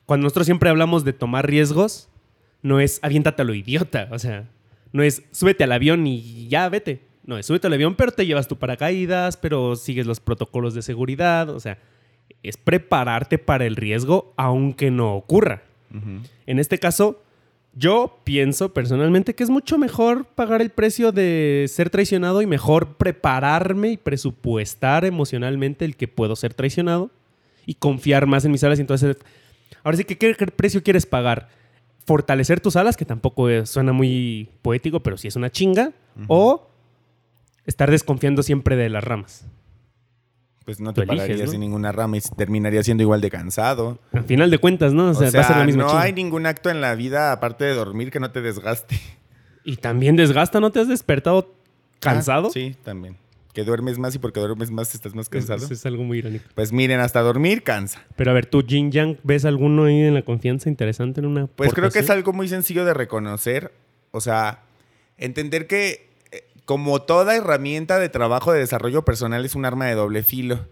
Cuando 0.05 0.25
nosotros 0.25 0.45
siempre 0.45 0.69
hablamos 0.69 1.03
de 1.03 1.15
tomar 1.15 1.47
riesgos, 1.49 2.11
no 2.61 2.79
es 2.79 3.01
aviéntate 3.03 3.41
a 3.41 3.47
lo 3.47 3.55
idiota, 3.55 4.09
o 4.13 4.19
sea, 4.19 4.51
no 4.93 5.03
es 5.03 5.23
súbete 5.31 5.65
al 5.65 5.73
avión 5.73 6.07
y 6.07 6.47
ya 6.49 6.69
vete. 6.69 7.01
No, 7.25 7.39
es 7.39 7.47
súbete 7.47 7.69
al 7.69 7.73
avión, 7.73 7.95
pero 7.95 8.13
te 8.13 8.27
llevas 8.27 8.49
tu 8.49 8.59
paracaídas, 8.59 9.39
pero 9.39 9.77
sigues 9.77 10.07
los 10.07 10.21
protocolos 10.21 10.75
de 10.75 10.83
seguridad, 10.83 11.49
o 11.49 11.59
sea, 11.59 11.79
es 12.43 12.59
prepararte 12.59 13.39
para 13.39 13.65
el 13.65 13.77
riesgo 13.77 14.35
aunque 14.37 14.91
no 14.91 15.15
ocurra. 15.15 15.63
En 16.47 16.59
este 16.59 16.79
caso, 16.79 17.23
yo 17.75 18.19
pienso 18.25 18.75
personalmente 18.75 19.35
que 19.35 19.45
es 19.45 19.51
mucho 19.51 19.79
mejor 19.79 20.25
pagar 20.27 20.61
el 20.61 20.71
precio 20.71 21.13
de 21.13 21.67
ser 21.69 21.89
traicionado 21.91 22.43
y 22.43 22.47
mejor 22.47 22.97
prepararme 22.97 23.91
y 23.93 23.97
presupuestar 23.97 25.05
emocionalmente 25.05 25.85
el 25.85 25.97
que 25.97 26.09
puedo 26.09 26.35
ser 26.37 26.53
traicionado 26.55 27.11
y 27.67 27.75
confiar 27.75 28.27
más 28.27 28.45
en 28.45 28.51
mis 28.53 28.65
alas. 28.65 28.79
Y 28.79 28.83
entonces, 28.83 29.17
ahora 29.85 29.97
sí 29.97 30.05
que, 30.05 30.19
¿qué, 30.19 30.35
qué 30.35 30.47
precio 30.47 30.83
quieres 30.83 31.07
pagar? 31.07 31.49
Fortalecer 32.07 32.61
tus 32.61 32.75
alas, 32.77 32.97
que 32.97 33.05
tampoco 33.05 33.49
es- 33.49 33.71
suena 33.71 33.93
muy 33.93 34.49
poético, 34.63 35.01
pero 35.01 35.17
sí 35.17 35.29
es 35.29 35.37
una 35.37 35.51
chinga, 35.51 35.93
o 36.27 36.67
estar 37.67 37.91
desconfiando 37.91 38.43
siempre 38.43 38.75
de 38.75 38.89
las 38.91 39.05
ramas. 39.05 39.47
Pues 40.65 40.79
no 40.79 40.93
te 40.93 41.03
eliges, 41.03 41.19
pararías 41.21 41.49
¿no? 41.49 41.55
en 41.55 41.61
ninguna 41.61 41.91
rama 41.91 42.17
y 42.19 42.21
terminaría 42.21 42.83
siendo 42.83 43.03
igual 43.03 43.21
de 43.21 43.31
cansado. 43.31 43.99
Al 44.13 44.25
final 44.25 44.51
de 44.51 44.59
cuentas, 44.59 44.93
¿no? 44.93 45.07
O 45.07 45.11
O 45.11 45.15
sea, 45.15 45.31
va 45.31 45.41
a 45.41 45.49
ser 45.49 45.57
la 45.57 45.65
misma 45.65 45.85
no 45.85 45.99
hay 45.99 46.13
ningún 46.13 46.47
acto 46.47 46.71
en 46.71 46.81
la 46.81 46.95
vida, 46.95 47.33
aparte 47.33 47.65
de 47.65 47.75
dormir, 47.75 48.11
que 48.11 48.21
no 48.21 48.31
te 48.31 48.41
desgaste. 48.41 49.01
Y 49.65 49.77
también 49.77 50.17
desgasta, 50.17 50.61
¿no 50.61 50.71
te 50.71 50.81
has 50.81 50.89
despertado 50.89 51.55
cansado? 51.99 52.49
Ah, 52.49 52.53
sí, 52.53 52.77
también. 52.83 53.17
Que 53.53 53.65
duermes 53.65 53.99
más 53.99 54.15
y 54.15 54.19
porque 54.19 54.39
duermes 54.39 54.71
más 54.71 54.95
estás 54.95 55.15
más 55.15 55.29
cansado. 55.29 55.67
es 55.69 55.87
algo 55.87 56.05
muy 56.05 56.19
irónico. 56.19 56.45
Pues 56.55 56.73
miren, 56.73 57.01
hasta 57.01 57.21
dormir 57.21 57.63
cansa. 57.63 58.01
Pero 58.17 58.31
a 58.31 58.35
ver, 58.35 58.47
tú, 58.47 58.65
Jin 58.67 58.93
Yang, 58.93 59.19
¿ves 59.25 59.45
alguno 59.45 59.85
ahí 59.85 60.01
en 60.01 60.15
la 60.15 60.23
confianza 60.23 60.69
interesante 60.69 61.21
en 61.21 61.27
una 61.27 61.47
Pues 61.49 61.75
creo 61.75 61.91
que 61.91 61.99
es 61.99 62.11
algo 62.11 62.33
muy 62.33 62.49
sencillo 62.49 62.85
de 62.85 62.95
reconocer. 62.95 63.73
O 64.13 64.21
sea, 64.21 64.63
entender 65.19 65.67
que 65.67 66.10
como 66.71 67.03
toda 67.03 67.35
herramienta 67.35 67.99
de 67.99 68.09
trabajo 68.09 68.53
de 68.53 68.61
desarrollo 68.61 69.05
personal 69.05 69.45
es 69.45 69.57
un 69.57 69.65
arma 69.65 69.87
de 69.87 69.97
doble 69.97 70.23
filo. 70.23 70.69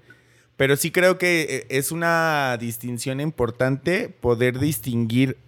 Pero 0.56 0.76
sí 0.76 0.92
creo 0.92 1.18
que 1.18 1.42
eh, 1.42 1.66
es 1.70 1.90
una 1.90 2.56
distinción 2.56 3.18
importante 3.18 4.08
poder 4.08 4.60
distinguir 4.60 5.38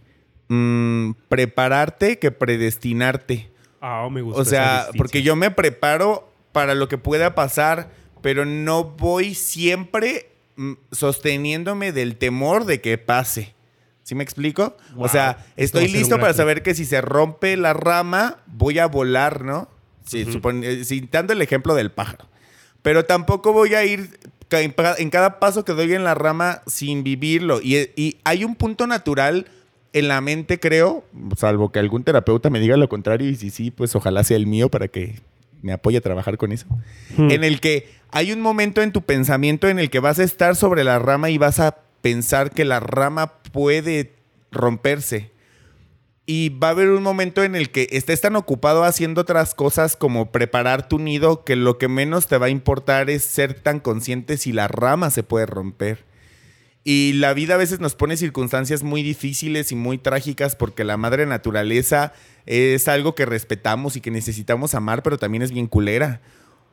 mm, 0.48 1.12
prepararte 1.28 2.18
que 2.18 2.32
predestinarte. 2.32 3.52
Ah, 3.80 4.08
me 4.10 4.22
gusta 4.22 4.42
O 4.42 4.44
sea, 4.44 4.88
porque 4.96 5.22
yo 5.22 5.36
me 5.36 5.52
preparo 5.52 6.28
para 6.50 6.74
lo 6.74 6.88
que 6.88 6.98
pueda 6.98 7.36
pasar, 7.36 7.92
pero 8.20 8.44
no 8.44 8.82
voy 8.82 9.36
siempre 9.36 10.32
mm, 10.56 10.72
sosteniéndome 10.90 11.92
del 11.92 12.16
temor 12.16 12.64
de 12.64 12.80
que 12.80 12.98
pase. 12.98 13.54
¿Sí 14.02 14.16
me 14.16 14.24
explico? 14.24 14.76
Wow, 14.96 15.04
O 15.04 15.08
sea, 15.08 15.46
estoy 15.54 15.86
listo 15.86 16.18
para 16.18 16.34
saber 16.34 16.64
que 16.64 16.74
si 16.74 16.86
se 16.86 17.00
rompe 17.00 17.56
la 17.56 17.72
rama, 17.72 18.38
voy 18.48 18.80
a 18.80 18.86
volar, 18.86 19.44
¿no? 19.44 19.68
Sí, 20.10 20.24
supone- 20.24 20.66
eh, 20.66 20.84
citando 20.84 21.32
el 21.32 21.42
ejemplo 21.42 21.74
del 21.74 21.90
pájaro. 21.90 22.26
Pero 22.82 23.04
tampoco 23.04 23.52
voy 23.52 23.74
a 23.74 23.84
ir 23.84 24.18
en 24.50 25.10
cada 25.10 25.38
paso 25.38 25.64
que 25.64 25.72
doy 25.72 25.92
en 25.94 26.02
la 26.04 26.14
rama 26.14 26.62
sin 26.66 27.04
vivirlo. 27.04 27.60
Y, 27.62 27.76
y 27.96 28.16
hay 28.24 28.44
un 28.44 28.56
punto 28.56 28.86
natural 28.86 29.46
en 29.92 30.08
la 30.08 30.20
mente, 30.20 30.58
creo, 30.60 31.04
salvo 31.36 31.72
que 31.72 31.78
algún 31.78 32.04
terapeuta 32.04 32.48
me 32.48 32.60
diga 32.60 32.76
lo 32.76 32.88
contrario, 32.88 33.28
y 33.28 33.34
si 33.36 33.50
sí, 33.50 33.70
pues 33.70 33.94
ojalá 33.96 34.22
sea 34.24 34.36
el 34.36 34.46
mío 34.46 34.68
para 34.70 34.88
que 34.88 35.20
me 35.62 35.72
apoye 35.72 35.98
a 35.98 36.00
trabajar 36.00 36.36
con 36.38 36.52
eso. 36.52 36.66
Hmm. 37.16 37.30
En 37.30 37.44
el 37.44 37.60
que 37.60 37.88
hay 38.10 38.32
un 38.32 38.40
momento 38.40 38.82
en 38.82 38.92
tu 38.92 39.02
pensamiento 39.02 39.68
en 39.68 39.78
el 39.78 39.90
que 39.90 39.98
vas 40.00 40.18
a 40.18 40.24
estar 40.24 40.56
sobre 40.56 40.84
la 40.84 40.98
rama 41.00 41.30
y 41.30 41.38
vas 41.38 41.58
a 41.60 41.78
pensar 42.02 42.50
que 42.50 42.64
la 42.64 42.80
rama 42.80 43.34
puede 43.52 44.12
romperse. 44.52 45.30
Y 46.32 46.50
va 46.50 46.68
a 46.68 46.70
haber 46.70 46.90
un 46.90 47.02
momento 47.02 47.42
en 47.42 47.56
el 47.56 47.70
que 47.70 47.88
estés 47.90 48.20
tan 48.20 48.36
ocupado 48.36 48.84
haciendo 48.84 49.22
otras 49.22 49.52
cosas 49.52 49.96
como 49.96 50.30
preparar 50.30 50.88
tu 50.88 51.00
nido 51.00 51.42
que 51.42 51.56
lo 51.56 51.76
que 51.76 51.88
menos 51.88 52.28
te 52.28 52.38
va 52.38 52.46
a 52.46 52.50
importar 52.50 53.10
es 53.10 53.24
ser 53.24 53.54
tan 53.54 53.80
consciente 53.80 54.36
si 54.36 54.52
la 54.52 54.68
rama 54.68 55.10
se 55.10 55.24
puede 55.24 55.46
romper. 55.46 56.04
Y 56.84 57.14
la 57.14 57.34
vida 57.34 57.54
a 57.54 57.56
veces 57.56 57.80
nos 57.80 57.96
pone 57.96 58.16
circunstancias 58.16 58.84
muy 58.84 59.02
difíciles 59.02 59.72
y 59.72 59.74
muy 59.74 59.98
trágicas 59.98 60.54
porque 60.54 60.84
la 60.84 60.96
madre 60.96 61.26
naturaleza 61.26 62.12
es 62.46 62.86
algo 62.86 63.16
que 63.16 63.26
respetamos 63.26 63.96
y 63.96 64.00
que 64.00 64.12
necesitamos 64.12 64.76
amar, 64.76 65.02
pero 65.02 65.18
también 65.18 65.42
es 65.42 65.50
bien 65.50 65.66
culera. 65.66 66.20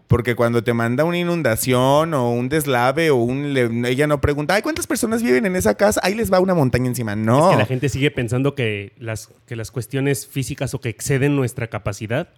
Porque 0.08 0.36
cuando 0.36 0.64
te 0.64 0.74
manda 0.74 1.04
una 1.04 1.18
inundación 1.18 2.14
o 2.14 2.32
un 2.32 2.48
deslave 2.48 3.10
o 3.12 3.18
un... 3.18 3.54
le- 3.54 3.90
ella 3.90 4.08
no 4.08 4.22
pregunta, 4.22 4.54
ay, 4.54 4.62
¿cuántas 4.62 4.88
personas 4.88 5.22
viven 5.22 5.46
en 5.46 5.56
esa 5.58 5.76
casa? 5.76 6.00
Ahí 6.04 6.16
les 6.16 6.32
va 6.32 6.40
una 6.40 6.54
montaña 6.54 6.88
encima. 6.88 7.16
No. 7.18 7.48
Es 7.50 7.52
que 7.52 7.60
la 7.60 7.66
gente 7.66 7.90
sigue 7.90 8.10
pensando 8.10 8.56
que 8.56 8.94
las, 9.00 9.30
que 9.46 9.58
las 9.58 9.70
cuestiones 9.70 10.26
físicas 10.26 10.74
o 10.74 10.80
que 10.80 10.88
exceden 10.90 11.36
nuestra 11.36 11.68
capacidad 11.68 12.30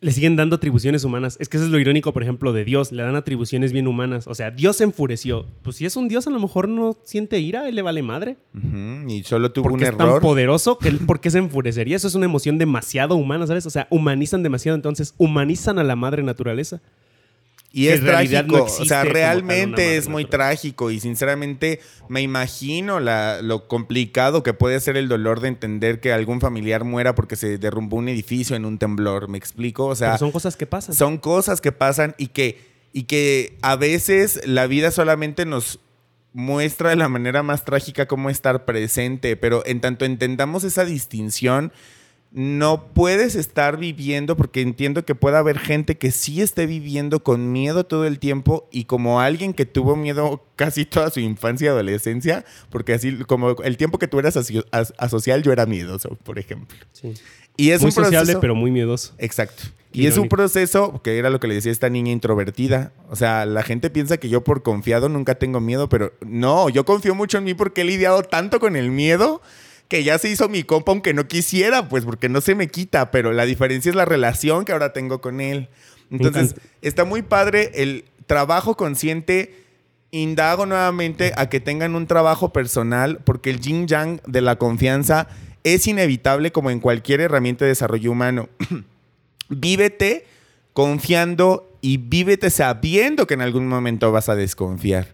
le 0.00 0.10
siguen 0.10 0.34
dando 0.34 0.56
atribuciones 0.56 1.04
humanas. 1.04 1.36
Es 1.40 1.48
que 1.48 1.56
eso 1.56 1.66
es 1.66 1.72
lo 1.72 1.78
irónico, 1.78 2.12
por 2.12 2.22
ejemplo, 2.24 2.52
de 2.52 2.64
Dios. 2.64 2.90
Le 2.90 3.04
dan 3.04 3.14
atribuciones 3.14 3.72
bien 3.72 3.86
humanas. 3.86 4.26
O 4.26 4.34
sea, 4.34 4.50
Dios 4.50 4.76
se 4.76 4.84
enfureció. 4.84 5.46
Pues 5.62 5.76
si 5.76 5.86
es 5.86 5.96
un 5.96 6.08
Dios, 6.08 6.26
a 6.26 6.30
lo 6.30 6.40
mejor 6.40 6.68
no 6.68 6.96
siente 7.04 7.38
ira 7.38 7.68
y 7.68 7.72
le 7.72 7.82
vale 7.82 8.02
madre. 8.02 8.36
Y 9.06 9.22
solo 9.22 9.52
tuvo 9.52 9.66
un 9.66 9.70
Porque 9.72 9.84
es 9.84 9.96
tan 9.96 10.08
error. 10.08 10.20
poderoso 10.20 10.78
que 10.78 10.88
él, 10.88 10.98
¿por 11.06 11.20
qué 11.20 11.30
se 11.30 11.38
enfurecería? 11.38 11.94
Eso 11.96 12.08
es 12.08 12.14
una 12.16 12.24
emoción 12.24 12.58
demasiado 12.58 13.14
humana, 13.14 13.46
¿sabes? 13.46 13.64
O 13.66 13.70
sea, 13.70 13.86
humanizan 13.90 14.42
demasiado. 14.42 14.74
Entonces, 14.74 15.14
humanizan 15.18 15.78
a 15.78 15.84
la 15.84 15.94
madre 15.94 16.22
naturaleza. 16.24 16.80
Y 17.74 17.88
es 17.88 18.02
trágico, 18.04 18.58
no 18.58 18.64
o 18.64 18.84
sea, 18.84 19.02
realmente 19.04 19.96
es 19.96 20.06
muy 20.08 20.26
trágico 20.26 20.90
y 20.90 21.00
sinceramente 21.00 21.80
me 22.08 22.20
imagino 22.20 23.00
la- 23.00 23.40
lo 23.40 23.66
complicado 23.66 24.42
que 24.42 24.52
puede 24.52 24.78
ser 24.80 24.98
el 24.98 25.08
dolor 25.08 25.40
de 25.40 25.48
entender 25.48 25.98
que 25.98 26.12
algún 26.12 26.40
familiar 26.42 26.84
muera 26.84 27.14
porque 27.14 27.34
se 27.34 27.56
derrumbó 27.56 27.96
un 27.96 28.10
edificio 28.10 28.56
en 28.56 28.66
un 28.66 28.76
temblor, 28.78 29.28
¿me 29.28 29.38
explico? 29.38 29.86
O 29.86 29.94
sea, 29.96 30.08
Pero 30.08 30.18
son 30.18 30.32
cosas 30.32 30.56
que 30.56 30.66
pasan. 30.66 30.94
son 30.94 31.16
cosas 31.16 31.62
que 31.62 31.72
pasan 31.72 32.14
y 32.18 32.26
que, 32.26 32.60
y 32.92 33.04
que 33.04 33.56
a 33.62 33.76
veces 33.76 34.42
la 34.44 34.66
vida 34.66 34.90
solamente 34.90 35.46
nos 35.46 35.80
muestra 36.34 36.90
de 36.90 36.96
la 36.96 37.08
manera 37.08 37.42
más 37.42 37.64
trágica 37.64 38.06
cómo 38.06 38.28
estar 38.30 38.64
presente, 38.66 39.36
pero 39.36 39.62
en 39.66 39.80
tanto 39.80 40.04
entendamos 40.04 40.64
esa 40.64 40.84
distinción, 40.84 41.72
no 42.34 42.86
puedes 42.94 43.34
estar 43.34 43.76
viviendo, 43.76 44.36
porque 44.36 44.62
entiendo 44.62 45.04
que 45.04 45.14
puede 45.14 45.36
haber 45.36 45.58
gente 45.58 45.98
que 45.98 46.10
sí 46.10 46.40
esté 46.40 46.64
viviendo 46.66 47.22
con 47.22 47.52
miedo 47.52 47.84
todo 47.84 48.06
el 48.06 48.18
tiempo 48.18 48.68
y 48.72 48.84
como 48.84 49.20
alguien 49.20 49.52
que 49.52 49.66
tuvo 49.66 49.96
miedo 49.96 50.42
casi 50.56 50.86
toda 50.86 51.10
su 51.10 51.20
infancia 51.20 51.66
y 51.66 51.68
adolescencia, 51.68 52.44
porque 52.70 52.94
así 52.94 53.16
como 53.26 53.50
el 53.62 53.76
tiempo 53.76 53.98
que 53.98 54.08
tú 54.08 54.18
eras 54.18 54.36
aso- 54.36 54.64
as- 54.70 54.94
asocial, 54.96 55.42
yo 55.42 55.52
era 55.52 55.66
miedoso, 55.66 56.16
por 56.24 56.38
ejemplo. 56.38 56.78
Sí. 56.92 57.12
Y 57.58 57.70
es 57.70 57.82
muy 57.82 57.90
un 57.90 57.94
proceso, 57.94 58.18
sociable, 58.20 58.40
pero 58.40 58.54
muy 58.54 58.70
miedoso. 58.70 59.12
Exacto. 59.18 59.64
Y 59.94 60.06
es 60.06 60.16
un 60.16 60.30
proceso, 60.30 61.02
que 61.04 61.18
era 61.18 61.28
lo 61.28 61.38
que 61.38 61.48
le 61.48 61.54
decía 61.54 61.70
esta 61.70 61.90
niña 61.90 62.12
introvertida. 62.12 62.92
O 63.10 63.16
sea, 63.16 63.44
la 63.44 63.62
gente 63.62 63.90
piensa 63.90 64.16
que 64.16 64.30
yo 64.30 64.42
por 64.42 64.62
confiado 64.62 65.10
nunca 65.10 65.34
tengo 65.34 65.60
miedo, 65.60 65.90
pero 65.90 66.14
no, 66.24 66.70
yo 66.70 66.86
confío 66.86 67.14
mucho 67.14 67.36
en 67.36 67.44
mí 67.44 67.52
porque 67.52 67.82
he 67.82 67.84
lidiado 67.84 68.22
tanto 68.22 68.58
con 68.58 68.74
el 68.74 68.90
miedo 68.90 69.42
que 69.92 70.04
ya 70.04 70.16
se 70.16 70.30
hizo 70.30 70.48
mi 70.48 70.62
compa 70.62 70.90
aunque 70.90 71.12
no 71.12 71.28
quisiera, 71.28 71.90
pues 71.90 72.06
porque 72.06 72.30
no 72.30 72.40
se 72.40 72.54
me 72.54 72.68
quita, 72.68 73.10
pero 73.10 73.34
la 73.34 73.44
diferencia 73.44 73.90
es 73.90 73.94
la 73.94 74.06
relación 74.06 74.64
que 74.64 74.72
ahora 74.72 74.94
tengo 74.94 75.20
con 75.20 75.42
él. 75.42 75.68
Entonces, 76.10 76.54
está 76.80 77.04
muy 77.04 77.20
padre 77.20 77.70
el 77.74 78.06
trabajo 78.26 78.74
consciente, 78.74 79.54
indago 80.10 80.64
nuevamente 80.64 81.34
a 81.36 81.50
que 81.50 81.60
tengan 81.60 81.94
un 81.94 82.06
trabajo 82.06 82.54
personal, 82.54 83.20
porque 83.22 83.50
el 83.50 83.60
yin 83.60 83.86
yang 83.86 84.22
de 84.26 84.40
la 84.40 84.56
confianza 84.56 85.28
es 85.62 85.86
inevitable 85.86 86.52
como 86.52 86.70
en 86.70 86.80
cualquier 86.80 87.20
herramienta 87.20 87.66
de 87.66 87.72
desarrollo 87.72 88.12
humano. 88.12 88.48
vívete 89.50 90.24
confiando 90.72 91.70
y 91.82 91.98
vívete 91.98 92.48
sabiendo 92.48 93.26
que 93.26 93.34
en 93.34 93.42
algún 93.42 93.68
momento 93.68 94.10
vas 94.10 94.30
a 94.30 94.36
desconfiar. 94.36 95.08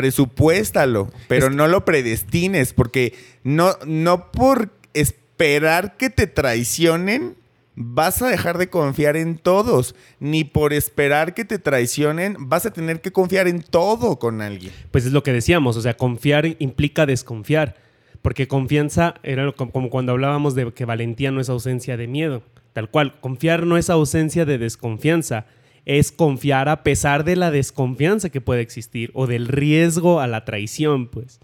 Presupuéstalo, 0.00 1.10
pero 1.28 1.48
Es- 1.48 1.54
no 1.54 1.68
lo 1.68 1.84
predestines, 1.84 2.72
porque 2.72 3.14
no, 3.44 3.72
no 3.86 4.30
por 4.32 4.70
esperar 4.94 5.96
que 5.96 6.10
te 6.10 6.26
traicionen 6.26 7.36
vas 7.82 8.20
a 8.20 8.28
dejar 8.28 8.58
de 8.58 8.68
confiar 8.68 9.16
en 9.16 9.38
todos, 9.38 9.94
ni 10.18 10.44
por 10.44 10.72
esperar 10.74 11.32
que 11.32 11.44
te 11.46 11.58
traicionen 11.58 12.36
vas 12.38 12.66
a 12.66 12.72
tener 12.72 13.00
que 13.00 13.10
confiar 13.12 13.48
en 13.48 13.62
todo 13.62 14.18
con 14.18 14.42
alguien. 14.42 14.72
Pues 14.90 15.06
es 15.06 15.12
lo 15.12 15.22
que 15.22 15.32
decíamos, 15.32 15.76
o 15.76 15.80
sea, 15.80 15.96
confiar 15.96 16.44
implica 16.58 17.06
desconfiar, 17.06 17.76
porque 18.20 18.48
confianza 18.48 19.14
era 19.22 19.50
como 19.52 19.88
cuando 19.88 20.12
hablábamos 20.12 20.54
de 20.54 20.72
que 20.74 20.84
valentía 20.84 21.30
no 21.30 21.40
es 21.40 21.48
ausencia 21.48 21.96
de 21.96 22.06
miedo, 22.06 22.42
tal 22.74 22.90
cual, 22.90 23.18
confiar 23.20 23.64
no 23.66 23.78
es 23.78 23.88
ausencia 23.88 24.44
de 24.44 24.58
desconfianza, 24.58 25.46
es 25.86 26.12
confiar 26.12 26.68
a 26.68 26.82
pesar 26.82 27.24
de 27.24 27.36
la 27.36 27.50
desconfianza 27.50 28.30
que 28.30 28.40
puede 28.40 28.60
existir 28.60 29.10
o 29.14 29.26
del 29.26 29.48
riesgo 29.48 30.20
a 30.20 30.26
la 30.26 30.44
traición, 30.44 31.06
pues. 31.08 31.40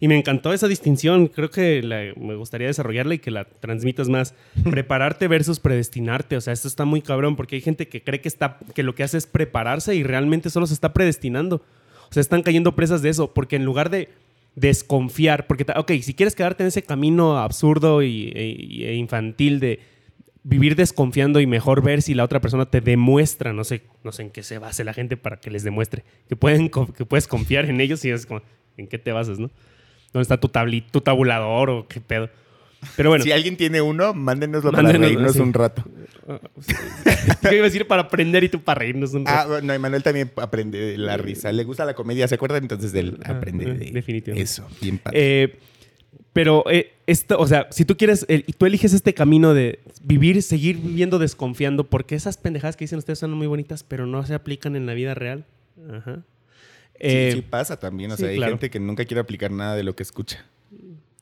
Y 0.00 0.06
me 0.06 0.16
encantó 0.16 0.52
esa 0.52 0.68
distinción, 0.68 1.26
creo 1.26 1.50
que 1.50 1.82
la- 1.82 2.12
me 2.16 2.36
gustaría 2.36 2.68
desarrollarla 2.68 3.14
y 3.14 3.18
que 3.18 3.32
la 3.32 3.44
transmitas 3.44 4.08
más. 4.08 4.32
Prepararte 4.70 5.26
versus 5.26 5.58
predestinarte, 5.58 6.36
o 6.36 6.40
sea, 6.40 6.52
esto 6.52 6.68
está 6.68 6.84
muy 6.84 7.02
cabrón 7.02 7.34
porque 7.34 7.56
hay 7.56 7.62
gente 7.62 7.88
que 7.88 8.02
cree 8.04 8.20
que, 8.20 8.28
está, 8.28 8.58
que 8.74 8.84
lo 8.84 8.94
que 8.94 9.02
hace 9.02 9.18
es 9.18 9.26
prepararse 9.26 9.96
y 9.96 10.04
realmente 10.04 10.50
solo 10.50 10.66
se 10.68 10.74
está 10.74 10.92
predestinando. 10.92 11.56
O 12.10 12.12
sea, 12.14 12.20
están 12.20 12.42
cayendo 12.42 12.76
presas 12.76 13.02
de 13.02 13.08
eso, 13.08 13.34
porque 13.34 13.56
en 13.56 13.64
lugar 13.64 13.90
de 13.90 14.08
desconfiar, 14.54 15.46
porque, 15.46 15.64
ok, 15.76 15.92
si 16.02 16.14
quieres 16.14 16.34
quedarte 16.34 16.62
en 16.62 16.68
ese 16.68 16.82
camino 16.82 17.38
absurdo 17.38 18.02
y, 18.02 18.32
e- 18.34 18.90
e 18.90 18.94
infantil 18.94 19.60
de 19.60 19.80
vivir 20.44 20.76
desconfiando 20.76 21.40
y 21.40 21.46
mejor 21.46 21.82
ver 21.82 22.00
si 22.02 22.14
la 22.14 22.24
otra 22.24 22.40
persona 22.40 22.66
te 22.70 22.80
demuestra, 22.80 23.52
no 23.52 23.64
sé, 23.64 23.82
no 24.04 24.12
sé 24.12 24.22
en 24.22 24.30
qué 24.30 24.42
se 24.42 24.58
base 24.58 24.84
la 24.84 24.94
gente 24.94 25.16
para 25.16 25.36
que 25.38 25.50
les 25.50 25.62
demuestre, 25.64 26.04
que, 26.28 26.36
pueden, 26.36 26.70
que 26.70 27.04
puedes 27.04 27.26
confiar 27.26 27.66
en 27.66 27.80
ellos 27.80 28.04
y 28.04 28.10
es 28.10 28.24
como, 28.26 28.42
¿en 28.76 28.86
qué 28.86 28.98
te 28.98 29.12
basas, 29.12 29.38
no? 29.38 29.50
¿Dónde 30.12 30.22
está 30.22 30.38
tu, 30.40 30.48
tabli- 30.48 30.84
tu 30.90 31.00
tabulador 31.02 31.68
o 31.70 31.86
qué 31.88 32.00
pedo? 32.00 32.30
Pero 32.96 33.10
bueno. 33.10 33.24
Si 33.24 33.32
alguien 33.32 33.56
tiene 33.56 33.80
uno, 33.82 34.14
mándenoslo 34.14 34.70
para 34.70 34.84
Mándenoslo, 34.84 35.08
reírnos 35.16 35.32
sí. 35.34 35.40
un 35.40 35.52
rato. 35.52 35.82
Yo 37.42 37.52
iba 37.52 37.62
a 37.62 37.64
decir 37.64 37.86
para 37.86 38.02
aprender 38.02 38.44
y 38.44 38.48
tú 38.48 38.60
para 38.62 38.78
reírnos 38.80 39.14
un 39.14 39.24
Ah, 39.26 39.38
rato. 39.38 39.48
bueno, 39.50 39.72
Emanuel 39.72 40.02
también 40.02 40.30
aprende 40.36 40.78
de 40.78 40.96
la 40.98 41.16
risa. 41.16 41.50
Le 41.52 41.64
gusta 41.64 41.84
la 41.84 41.94
comedia, 41.94 42.28
¿se 42.28 42.36
acuerdan? 42.36 42.62
Entonces 42.62 42.94
él 42.94 43.18
Ah, 43.24 43.32
aprende 43.32 43.64
ah, 43.66 43.74
de 43.74 43.90
definitivamente. 43.90 44.42
eso. 44.44 44.66
Bien 44.80 44.98
padre. 44.98 45.42
Eh, 45.42 45.58
pero 46.38 46.62
eh, 46.70 46.92
esto, 47.08 47.36
o 47.36 47.48
sea, 47.48 47.66
si 47.72 47.84
tú 47.84 47.96
quieres, 47.96 48.24
eh, 48.28 48.44
y 48.46 48.52
tú 48.52 48.64
eliges 48.64 48.92
este 48.92 49.12
camino 49.12 49.54
de 49.54 49.80
vivir, 50.04 50.40
seguir 50.40 50.76
viviendo 50.78 51.18
desconfiando, 51.18 51.82
porque 51.82 52.14
esas 52.14 52.36
pendejadas 52.36 52.76
que 52.76 52.84
dicen 52.84 53.00
ustedes 53.00 53.18
son 53.18 53.32
muy 53.32 53.48
bonitas, 53.48 53.82
pero 53.82 54.06
no 54.06 54.24
se 54.24 54.34
aplican 54.34 54.76
en 54.76 54.86
la 54.86 54.94
vida 54.94 55.14
real. 55.14 55.44
Ajá. 55.92 56.14
Sí, 56.14 56.22
Eh, 57.00 57.32
sí 57.34 57.42
pasa 57.42 57.80
también. 57.80 58.12
O 58.12 58.16
sí, 58.16 58.22
sea, 58.22 58.30
hay 58.30 58.36
claro. 58.36 58.52
gente 58.52 58.70
que 58.70 58.78
nunca 58.78 59.04
quiere 59.04 59.20
aplicar 59.20 59.50
nada 59.50 59.74
de 59.74 59.82
lo 59.82 59.96
que 59.96 60.04
escucha. 60.04 60.46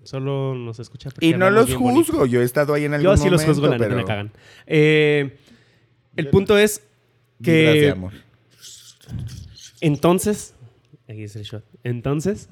Solo 0.02 0.54
nos 0.54 0.80
escucha. 0.80 1.08
Y 1.22 1.32
no 1.32 1.48
los 1.48 1.74
bonito. 1.74 2.12
juzgo. 2.12 2.26
Yo 2.26 2.42
he 2.42 2.44
estado 2.44 2.74
ahí 2.74 2.84
en 2.84 2.92
algún 2.92 3.12
Yo 3.12 3.16
sí 3.16 3.30
los 3.30 3.40
momento, 3.40 3.54
juzgo, 3.62 3.68
la 3.68 3.78
pero 3.78 3.96
me 3.96 4.04
cagan. 4.04 4.32
Eh, 4.66 5.34
el 6.14 6.28
punto 6.28 6.58
es 6.58 6.82
que 7.42 7.88
amor. 7.88 8.12
entonces, 9.80 10.52
aquí 11.08 11.22
es 11.22 11.36
el 11.36 11.44
shot. 11.44 11.64
Entonces, 11.84 12.50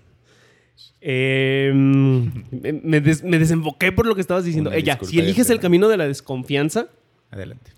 eh, 1.00 1.70
me, 1.74 2.72
me 2.72 3.00
des- 3.00 3.22
me 3.22 3.38
desemboqué 3.38 3.92
por 3.92 4.06
lo 4.06 4.14
que 4.14 4.20
estabas 4.20 4.44
diciendo. 4.44 4.72
Ella, 4.72 4.94
disculpa, 4.94 5.10
si 5.10 5.18
eliges 5.20 5.48
ya 5.48 5.54
el 5.54 5.60
camino 5.60 5.88
de 5.88 5.96
la 5.96 6.06
desconfianza, 6.08 6.88
Adelante. 7.30 7.72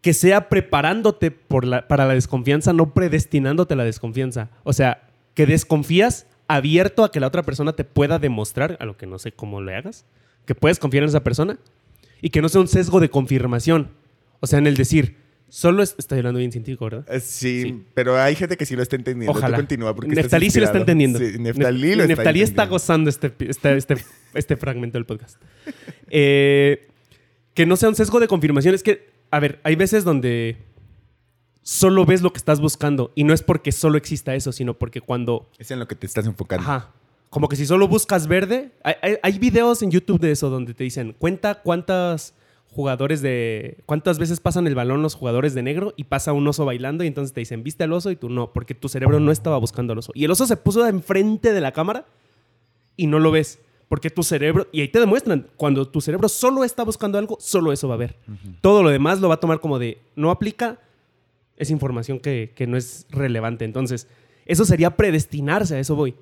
que 0.00 0.12
sea 0.14 0.48
preparándote 0.48 1.30
por 1.30 1.64
la- 1.64 1.88
para 1.88 2.06
la 2.06 2.14
desconfianza, 2.14 2.72
no 2.72 2.92
predestinándote 2.94 3.74
a 3.74 3.76
la 3.76 3.84
desconfianza. 3.84 4.50
O 4.62 4.72
sea, 4.72 5.08
que 5.34 5.46
desconfías 5.46 6.26
abierto 6.46 7.04
a 7.04 7.10
que 7.10 7.20
la 7.20 7.26
otra 7.28 7.42
persona 7.42 7.72
te 7.72 7.84
pueda 7.84 8.18
demostrar, 8.18 8.76
a 8.80 8.84
lo 8.84 8.96
que 8.96 9.06
no 9.06 9.18
sé 9.18 9.32
cómo 9.32 9.60
le 9.62 9.74
hagas, 9.76 10.04
que 10.44 10.54
puedes 10.54 10.78
confiar 10.78 11.02
en 11.04 11.08
esa 11.08 11.24
persona 11.24 11.58
y 12.20 12.30
que 12.30 12.42
no 12.42 12.48
sea 12.50 12.60
un 12.60 12.68
sesgo 12.68 13.00
de 13.00 13.08
confirmación. 13.08 13.88
O 14.40 14.46
sea, 14.46 14.58
en 14.58 14.66
el 14.66 14.76
decir, 14.76 15.16
solo 15.56 15.84
es, 15.84 15.94
estoy 15.98 16.18
hablando 16.18 16.38
bien 16.40 16.50
científico, 16.50 16.84
¿verdad? 16.86 17.04
Eh, 17.08 17.20
Sí, 17.20 17.62
Sí. 17.62 17.84
pero 17.94 18.20
hay 18.20 18.34
gente 18.34 18.56
que 18.56 18.66
sí 18.66 18.74
lo 18.74 18.82
está 18.82 18.96
entendiendo. 18.96 19.32
Tú 19.32 19.38
Ojalá. 19.38 19.56
continúa 19.56 19.94
porque 19.94 20.14
Neftalí 20.16 20.50
sí 20.50 20.58
lo 20.58 20.66
está 20.66 20.78
entendiendo. 20.78 21.20
Sí, 21.20 21.38
Neftalí 21.38 21.94
lo 21.94 22.02
está 22.02 22.06
Neftalí 22.16 22.42
está 22.42 22.66
gozando 22.66 23.08
este, 23.08 23.32
este, 23.48 23.76
este, 23.76 23.94
este 24.34 24.56
fragmento 24.56 24.98
del 24.98 25.06
podcast. 25.06 25.40
Eh, 26.10 26.88
que 27.54 27.66
no 27.66 27.76
sea 27.76 27.88
un 27.88 27.94
sesgo 27.94 28.18
de 28.18 28.26
confirmación. 28.26 28.74
Es 28.74 28.82
que, 28.82 29.08
a 29.30 29.38
ver, 29.38 29.60
hay 29.62 29.76
veces 29.76 30.02
donde 30.02 30.56
solo 31.62 32.04
ves 32.04 32.20
lo 32.20 32.32
que 32.32 32.38
estás 32.38 32.60
buscando 32.60 33.12
y 33.14 33.22
no 33.22 33.32
es 33.32 33.42
porque 33.42 33.70
solo 33.70 33.96
exista 33.96 34.34
eso, 34.34 34.50
sino 34.50 34.74
porque 34.74 35.00
cuando... 35.00 35.50
Es 35.58 35.70
en 35.70 35.78
lo 35.78 35.86
que 35.86 35.94
te 35.94 36.06
estás 36.06 36.26
enfocando. 36.26 36.64
Ajá. 36.68 36.90
Como 37.30 37.48
que 37.48 37.54
si 37.56 37.64
solo 37.64 37.86
buscas 37.86 38.26
verde... 38.26 38.72
Hay, 38.82 38.94
hay- 39.02 39.16
hay 39.22 39.38
videos 39.38 39.82
en 39.82 39.90
YouTube 39.92 40.18
de 40.20 40.32
eso 40.32 40.50
donde 40.50 40.74
te 40.74 40.82
dicen, 40.84 41.14
cuenta 41.16 41.62
cuántas 41.62 42.34
jugadores 42.74 43.22
de... 43.22 43.78
cuántas 43.86 44.18
veces 44.18 44.40
pasan 44.40 44.66
el 44.66 44.74
balón 44.74 45.00
los 45.00 45.14
jugadores 45.14 45.54
de 45.54 45.62
negro 45.62 45.94
y 45.96 46.04
pasa 46.04 46.32
un 46.32 46.46
oso 46.46 46.64
bailando 46.64 47.04
y 47.04 47.06
entonces 47.06 47.32
te 47.32 47.40
dicen, 47.40 47.62
¿viste 47.62 47.84
al 47.84 47.92
oso? 47.92 48.10
Y 48.10 48.16
tú 48.16 48.28
no, 48.28 48.52
porque 48.52 48.74
tu 48.74 48.88
cerebro 48.88 49.20
no 49.20 49.30
estaba 49.30 49.58
buscando 49.58 49.92
al 49.92 50.00
oso. 50.00 50.12
Y 50.14 50.24
el 50.24 50.30
oso 50.30 50.46
se 50.46 50.56
puso 50.56 50.86
enfrente 50.86 51.52
de 51.52 51.60
la 51.60 51.72
cámara 51.72 52.04
y 52.96 53.06
no 53.06 53.18
lo 53.18 53.30
ves. 53.30 53.60
Porque 53.88 54.10
tu 54.10 54.22
cerebro, 54.22 54.66
y 54.72 54.80
ahí 54.80 54.88
te 54.88 54.98
demuestran, 54.98 55.46
cuando 55.56 55.86
tu 55.86 56.00
cerebro 56.00 56.28
solo 56.28 56.64
está 56.64 56.82
buscando 56.82 57.16
algo, 57.16 57.36
solo 57.38 57.72
eso 57.72 57.86
va 57.86 57.94
a 57.94 57.98
ver. 57.98 58.16
Todo 58.60 58.82
lo 58.82 58.90
demás 58.90 59.20
lo 59.20 59.28
va 59.28 59.34
a 59.34 59.40
tomar 59.40 59.60
como 59.60 59.78
de, 59.78 59.98
no 60.16 60.30
aplica, 60.30 60.80
es 61.56 61.70
información 61.70 62.18
que, 62.18 62.52
que 62.56 62.66
no 62.66 62.76
es 62.76 63.06
relevante. 63.10 63.64
Entonces, 63.64 64.08
eso 64.46 64.64
sería 64.64 64.96
predestinarse, 64.96 65.76
a 65.76 65.78
eso 65.78 65.94
voy. 65.94 66.14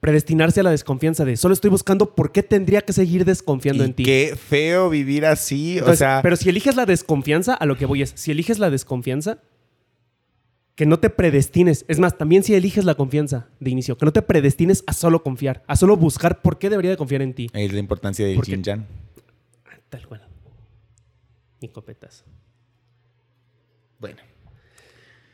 Predestinarse 0.00 0.60
a 0.60 0.62
la 0.62 0.70
desconfianza 0.70 1.26
de, 1.26 1.36
solo 1.36 1.52
estoy 1.52 1.70
buscando 1.70 2.14
por 2.14 2.32
qué 2.32 2.42
tendría 2.42 2.80
que 2.80 2.92
seguir 2.94 3.26
desconfiando 3.26 3.84
Y 3.84 3.86
en 3.88 3.94
ti. 3.94 4.02
qué 4.04 4.34
feo 4.34 4.88
vivir 4.88 5.26
así. 5.26 5.78
o 5.80 5.94
sea, 5.94 6.20
pero 6.22 6.36
si 6.36 6.48
eliges 6.48 6.74
la 6.76 6.86
desconfianza, 6.86 7.52
a 7.54 7.66
lo 7.66 7.76
que 7.76 7.84
voy 7.84 8.00
es, 8.02 8.12
si 8.16 8.30
eliges 8.30 8.58
la 8.58 8.70
desconfianza, 8.70 9.40
que 10.74 10.86
no 10.86 10.98
te 10.98 11.10
predestines. 11.10 11.84
Es 11.88 11.98
más, 11.98 12.16
también 12.16 12.42
si 12.42 12.54
eliges 12.54 12.86
la 12.86 12.94
confianza 12.94 13.48
de 13.60 13.68
inicio, 13.70 13.98
que 13.98 14.06
no 14.06 14.12
te 14.14 14.22
predestines 14.22 14.82
a 14.86 14.94
solo 14.94 15.22
confiar, 15.22 15.62
a 15.66 15.76
solo 15.76 15.98
buscar 15.98 16.40
por 16.40 16.58
qué 16.58 16.70
debería 16.70 16.90
de 16.92 16.96
confiar 16.96 17.20
en 17.20 17.34
ti. 17.34 17.50
es 17.52 17.72
la 17.72 17.78
importancia 17.80 18.24
del 18.24 18.36
Porque- 18.36 18.52
yin 18.52 18.62
yang. 18.62 18.86
Tal 19.90 20.06
cual. 20.06 20.26
Ni 21.60 21.68
copetazo. 21.68 22.24
Bueno. 23.98 24.20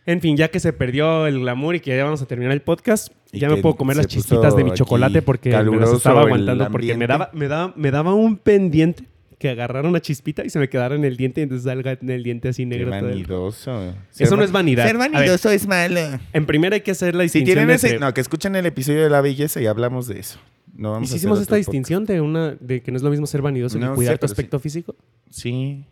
En 0.07 0.21
fin, 0.21 0.37
ya 0.37 0.49
que 0.49 0.61
se 0.61 0.73
perdió 0.73 1.27
el 1.27 1.41
glamour 1.41 1.75
y 1.75 1.81
que 1.81 1.97
ya 1.97 2.05
vamos 2.05 2.23
a 2.23 2.27
terminar 2.27 2.53
el 2.53 2.63
podcast, 2.63 3.13
Y 3.33 3.41
ya 3.41 3.49
me 3.51 3.57
puedo 3.57 3.75
comer 3.77 3.97
las 3.97 4.07
chispitas 4.07 4.55
de 4.57 4.63
mi 4.65 4.71
chocolate 4.73 5.21
porque 5.23 5.51
me 5.51 5.77
las 5.79 5.93
estaba 5.93 6.23
aguantando 6.23 6.69
porque 6.71 6.97
me 6.97 7.07
daba, 7.07 7.31
me, 7.33 7.49
daba, 7.49 7.73
me 7.77 7.91
daba 7.91 8.15
un 8.15 8.37
pendiente 8.37 9.05
que 9.39 9.51
agarrara 9.51 9.87
una 9.89 10.01
chispita 10.01 10.45
y 10.47 10.49
se 10.51 10.59
me 10.59 10.69
quedara 10.69 10.95
en 10.95 11.05
el 11.05 11.17
diente 11.19 11.41
y 11.41 11.43
entonces 11.43 11.65
salga 11.65 11.99
en 12.01 12.09
el 12.09 12.23
diente 12.23 12.49
así 12.49 12.63
Qué 12.63 12.67
negro. 12.69 12.87
todo 12.91 12.99
el- 13.01 13.05
vanidoso. 13.11 13.95
Eso 14.19 14.37
no 14.37 14.43
es 14.45 14.51
vanidad. 14.53 14.87
Ser 14.87 14.97
ver. 14.97 15.11
vanidoso 15.11 15.51
es 15.51 15.67
malo. 15.67 16.01
En 16.33 16.47
primera 16.47 16.75
hay 16.77 16.81
que 16.81 16.93
hacer 16.93 17.15
la 17.15 17.23
Si 17.25 17.41
distinción. 17.41 17.57
tienen 17.57 17.71
ese, 17.75 17.89
entre- 17.89 18.01
no, 18.07 18.15
que 18.15 18.21
escuchen 18.23 18.55
el 18.57 18.65
episodio 18.65 19.03
de 19.03 19.11
la 19.11 19.21
belleza 19.21 19.61
y 19.61 19.67
hablamos 19.67 20.07
de 20.07 20.21
eso. 20.21 20.39
No 20.75 20.89
¿Y 20.91 20.93
vamos 20.93 21.09
si 21.09 21.15
a 21.15 21.17
hicimos 21.19 21.41
esta 21.41 21.57
distinción 21.57 22.05
de 22.07 22.21
una 22.23 22.53
de 22.61 22.81
que 22.81 22.91
no 22.93 22.97
es 22.97 23.03
lo 23.03 23.11
mismo 23.11 23.27
ser 23.27 23.43
vanidoso 23.43 23.79
No 23.79 23.91
que 23.91 23.97
cuidar 23.97 24.15
sé, 24.15 24.19
tu 24.21 24.29
sí. 24.29 24.33
aspecto 24.33 24.59
físico? 24.61 24.95
Sí. 25.31 25.85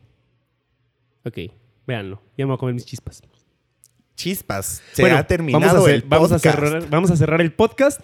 Ok, 1.24 1.38
véanlo. 1.86 2.22
Ya 2.38 2.44
me 2.44 2.50
voy 2.50 2.54
a 2.54 2.58
comer 2.58 2.74
mis 2.74 2.84
chispas. 2.86 3.22
Chispas. 4.16 4.82
Se 4.92 5.02
Bueno, 5.02 5.16
ha 5.16 5.24
terminado 5.26 5.60
vamos 5.64 5.76
a, 5.76 5.80
hacer- 5.82 5.94
el 5.96 6.02
vamos 6.08 6.32
a 6.32 6.34
podcast. 6.36 6.58
cerrar, 6.60 6.90
vamos 6.90 7.10
a 7.10 7.16
cerrar 7.16 7.40
el 7.40 7.52
podcast. 7.52 8.00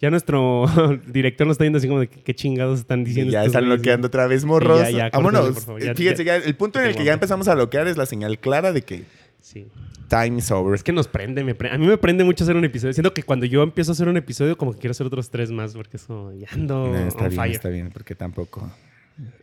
Ya 0.00 0.10
nuestro 0.10 0.64
director 1.06 1.46
nos 1.46 1.54
está 1.54 1.64
viendo 1.64 1.76
así 1.78 1.86
como 1.86 2.00
de 2.00 2.08
que- 2.08 2.22
qué 2.22 2.34
chingados 2.34 2.80
están 2.80 3.04
diciendo. 3.04 3.32
ya 3.32 3.44
están 3.44 3.64
güeyes? 3.64 3.78
loqueando 3.78 4.06
otra 4.06 4.26
vez, 4.26 4.44
morros. 4.44 4.80
Ya, 4.80 4.90
ya, 4.90 5.10
Vámonos. 5.12 5.40
córtenle, 5.40 5.54
por 5.54 5.62
favor. 5.64 5.82
Ya- 5.82 5.94
Fíjense, 5.94 6.24
ya, 6.24 6.36
el 6.36 6.56
punto 6.56 6.80
en 6.80 6.86
el 6.86 6.96
que 6.96 7.04
ya 7.04 7.12
empezamos 7.12 7.48
a 7.48 7.54
bloquear 7.54 7.86
es 7.86 7.96
la 7.98 8.06
señal 8.06 8.38
clara 8.38 8.72
de 8.72 8.82
que 8.82 9.04
Sí. 9.42 9.66
time 10.08 10.38
is 10.38 10.50
over. 10.50 10.74
Es 10.74 10.82
que 10.82 10.92
nos 10.92 11.06
prende, 11.08 11.44
me 11.44 11.54
pre- 11.54 11.70
a 11.70 11.76
mí 11.78 11.86
me 11.86 11.98
prende 11.98 12.24
mucho 12.24 12.44
hacer 12.44 12.56
un 12.56 12.64
episodio. 12.64 12.92
Siento 12.94 13.12
que 13.12 13.22
cuando 13.22 13.44
yo 13.46 13.62
empiezo 13.62 13.90
a 13.90 13.94
hacer 13.94 14.08
un 14.08 14.16
episodio, 14.16 14.56
como 14.56 14.72
que 14.72 14.78
quiero 14.78 14.92
hacer 14.92 15.06
otros 15.06 15.28
tres 15.30 15.50
más, 15.50 15.74
porque 15.74 15.98
eso 15.98 16.32
ya 16.32 16.48
ando 16.52 16.88
No, 16.88 16.96
está 16.96 17.24
on 17.24 17.28
bien, 17.30 17.40
fire. 17.42 17.52
está 17.54 17.68
bien, 17.68 17.90
porque 17.90 18.14
tampoco. 18.14 18.70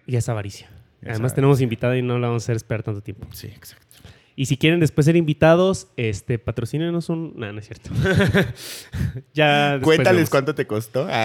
Y 0.07 0.15
es 0.15 0.27
avaricia. 0.27 0.69
Además, 1.05 1.35
tenemos 1.35 1.61
invitada 1.61 1.95
y 1.97 2.01
no 2.01 2.17
la 2.17 2.27
vamos 2.27 2.43
a 2.43 2.45
hacer 2.45 2.55
esperar 2.55 2.81
tanto 2.83 3.01
tiempo. 3.01 3.27
Sí, 3.31 3.47
exacto. 3.47 3.85
Y 4.39 4.45
si 4.45 4.55
quieren 4.55 4.79
después 4.79 5.05
ser 5.05 5.15
invitados, 5.15 5.87
este, 5.97 6.37
patrocínenos 6.37 7.09
un... 7.09 7.33
No, 7.35 7.51
no 7.51 7.59
es 7.59 7.65
cierto. 7.65 7.89
ya 9.33 9.79
Cuéntales 9.81 10.15
vemos. 10.15 10.29
cuánto 10.29 10.53
te 10.53 10.67
costó. 10.67 11.07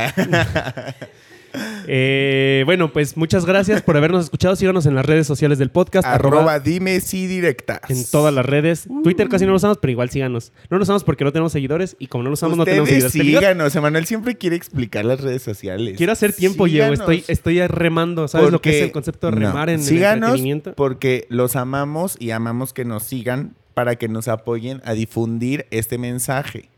Eh, 1.86 2.62
bueno, 2.64 2.92
pues 2.92 3.16
muchas 3.16 3.44
gracias 3.44 3.82
por 3.82 3.96
habernos 3.96 4.24
escuchado. 4.24 4.56
Síganos 4.56 4.86
en 4.86 4.94
las 4.94 5.04
redes 5.04 5.26
sociales 5.26 5.58
del 5.58 5.70
podcast. 5.70 6.06
Arroba 6.06 6.60
dime 6.60 7.00
si 7.00 7.26
directas. 7.26 7.80
En 7.88 8.04
todas 8.10 8.32
las 8.32 8.46
redes. 8.46 8.86
Twitter 9.02 9.28
casi 9.28 9.44
no 9.44 9.50
lo 9.50 9.56
usamos, 9.56 9.78
pero 9.78 9.90
igual 9.90 10.10
síganos. 10.10 10.52
No 10.70 10.78
lo 10.78 10.82
usamos 10.84 11.04
porque 11.04 11.24
no 11.24 11.32
tenemos 11.32 11.52
seguidores 11.52 11.96
y 11.98 12.06
como 12.06 12.24
no 12.24 12.30
lo 12.30 12.34
usamos 12.34 12.56
no 12.56 12.64
tenemos 12.64 12.88
seguidores. 12.88 13.12
síganos. 13.12 13.74
Emanuel 13.76 14.06
siempre 14.06 14.36
quiere 14.36 14.56
explicar 14.56 15.04
las 15.04 15.20
redes 15.20 15.42
sociales. 15.42 15.96
Quiero 15.96 16.12
hacer 16.12 16.32
tiempo, 16.32 16.66
Diego. 16.66 16.86
Síganos. 16.94 17.00
Estoy, 17.00 17.24
estoy 17.32 17.66
remando. 17.66 18.28
¿Sabes 18.28 18.50
lo 18.52 18.60
que 18.60 18.78
es 18.78 18.84
el 18.84 18.92
concepto 18.92 19.30
de 19.30 19.40
no. 19.40 19.48
remar 19.48 19.68
en 19.68 19.80
el 19.80 19.86
Síganos 19.86 20.28
entretenimiento? 20.30 20.74
porque 20.74 21.26
los 21.28 21.56
amamos 21.56 22.16
y 22.18 22.30
amamos 22.30 22.72
que 22.72 22.84
nos 22.84 23.02
sigan 23.04 23.54
para 23.74 23.96
que 23.96 24.08
nos 24.08 24.28
apoyen 24.28 24.80
a 24.84 24.92
difundir 24.92 25.66
este 25.70 25.98
mensaje. 25.98 26.68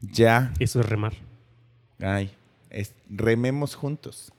Ya. 0.00 0.52
Eso 0.58 0.80
es 0.80 0.86
remar. 0.86 1.14
Ay. 2.00 2.30
Es- 2.74 2.94
rememos 3.08 3.74
juntos. 3.74 4.32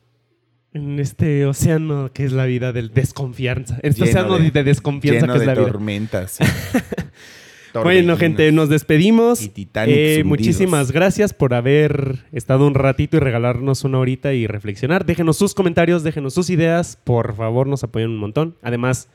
En 0.73 0.99
este 0.99 1.45
océano 1.45 2.11
que 2.13 2.25
es 2.25 2.31
la 2.33 2.45
vida 2.45 2.73
del 2.73 2.93
desconfianza. 2.93 3.79
Este 3.81 4.01
Lleno 4.05 4.09
océano 4.27 4.39
de- 4.39 4.51
de, 4.51 4.63
desconfianza 4.65 5.21
Lleno 5.21 5.33
que 5.33 5.37
es 5.37 5.41
de 5.41 5.45
la 5.47 5.53
vida. 5.53 5.65
tormentas. 5.65 6.37
Bueno, 7.83 8.15
gente, 8.15 8.49
nos 8.53 8.69
despedimos. 8.69 9.41
Y 9.43 9.67
Eh, 9.87 10.23
muchísimas 10.25 10.93
gracias 10.93 11.33
por 11.33 11.53
haber 11.53 12.19
estado 12.31 12.65
un 12.67 12.73
ratito 12.73 13.17
y 13.17 13.19
regalarnos 13.19 13.83
una 13.83 13.99
horita 13.99 14.33
y 14.33 14.47
reflexionar. 14.47 15.05
Déjenos 15.05 15.35
sus 15.37 15.53
comentarios, 15.53 16.01
déjenos 16.01 16.33
sus 16.33 16.49
ideas. 16.49 16.97
Por 17.03 17.35
favor, 17.35 17.67
nos 17.67 17.83
apoyan 17.83 18.11
un 18.11 18.17
montón. 18.17 18.55
Además, 18.61 19.09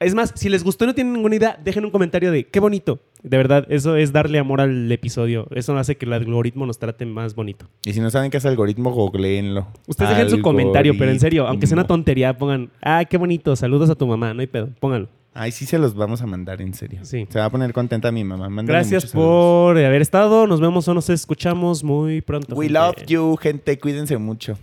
es 0.00 0.14
más, 0.14 0.32
si 0.34 0.48
les 0.48 0.64
gustó 0.64 0.84
y 0.84 0.88
no 0.88 0.94
tienen 0.94 1.12
ninguna 1.12 1.36
idea, 1.36 1.60
dejen 1.62 1.84
un 1.84 1.90
comentario 1.90 2.32
de 2.32 2.44
qué 2.44 2.58
bonito. 2.58 3.00
De 3.22 3.36
verdad, 3.36 3.66
eso 3.68 3.96
es 3.96 4.12
darle 4.12 4.38
amor 4.38 4.62
al 4.62 4.90
episodio. 4.90 5.46
Eso 5.54 5.76
hace 5.76 5.96
que 5.96 6.06
el 6.06 6.14
algoritmo 6.14 6.64
nos 6.64 6.78
trate 6.78 7.04
más 7.04 7.34
bonito. 7.34 7.66
Y 7.84 7.92
si 7.92 8.00
no 8.00 8.10
saben 8.10 8.30
qué 8.30 8.38
es 8.38 8.46
algoritmo, 8.46 8.90
googleenlo. 8.92 9.66
Ustedes 9.86 10.10
dejen 10.10 10.30
su 10.30 10.40
comentario, 10.40 10.94
pero 10.98 11.10
en 11.10 11.20
serio, 11.20 11.46
aunque 11.46 11.66
sea 11.66 11.76
una 11.76 11.86
tontería, 11.86 12.36
pongan, 12.36 12.70
ah, 12.80 13.04
qué 13.04 13.18
bonito, 13.18 13.54
saludos 13.56 13.90
a 13.90 13.94
tu 13.94 14.06
mamá, 14.06 14.32
no 14.32 14.40
hay 14.40 14.46
pedo, 14.46 14.70
pónganlo. 14.80 15.08
Ay, 15.32 15.52
sí 15.52 15.64
se 15.64 15.78
los 15.78 15.94
vamos 15.94 16.22
a 16.22 16.26
mandar, 16.26 16.60
en 16.60 16.74
serio. 16.74 17.00
Sí. 17.04 17.26
Se 17.28 17.38
va 17.38 17.44
a 17.44 17.50
poner 17.50 17.72
contenta 17.72 18.10
mi 18.10 18.24
mamá. 18.24 18.48
Mándale 18.48 18.78
Gracias 18.78 19.10
saludos. 19.10 19.28
por 19.28 19.78
haber 19.78 20.02
estado. 20.02 20.46
Nos 20.46 20.60
vemos 20.60 20.88
o 20.88 20.94
nos 20.94 21.08
escuchamos 21.08 21.84
muy 21.84 22.20
pronto. 22.20 22.56
We 22.56 22.66
gente. 22.66 22.80
love 22.80 23.06
you, 23.06 23.36
gente. 23.36 23.78
Cuídense 23.78 24.18
mucho. 24.18 24.58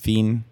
Fin. 0.00 0.44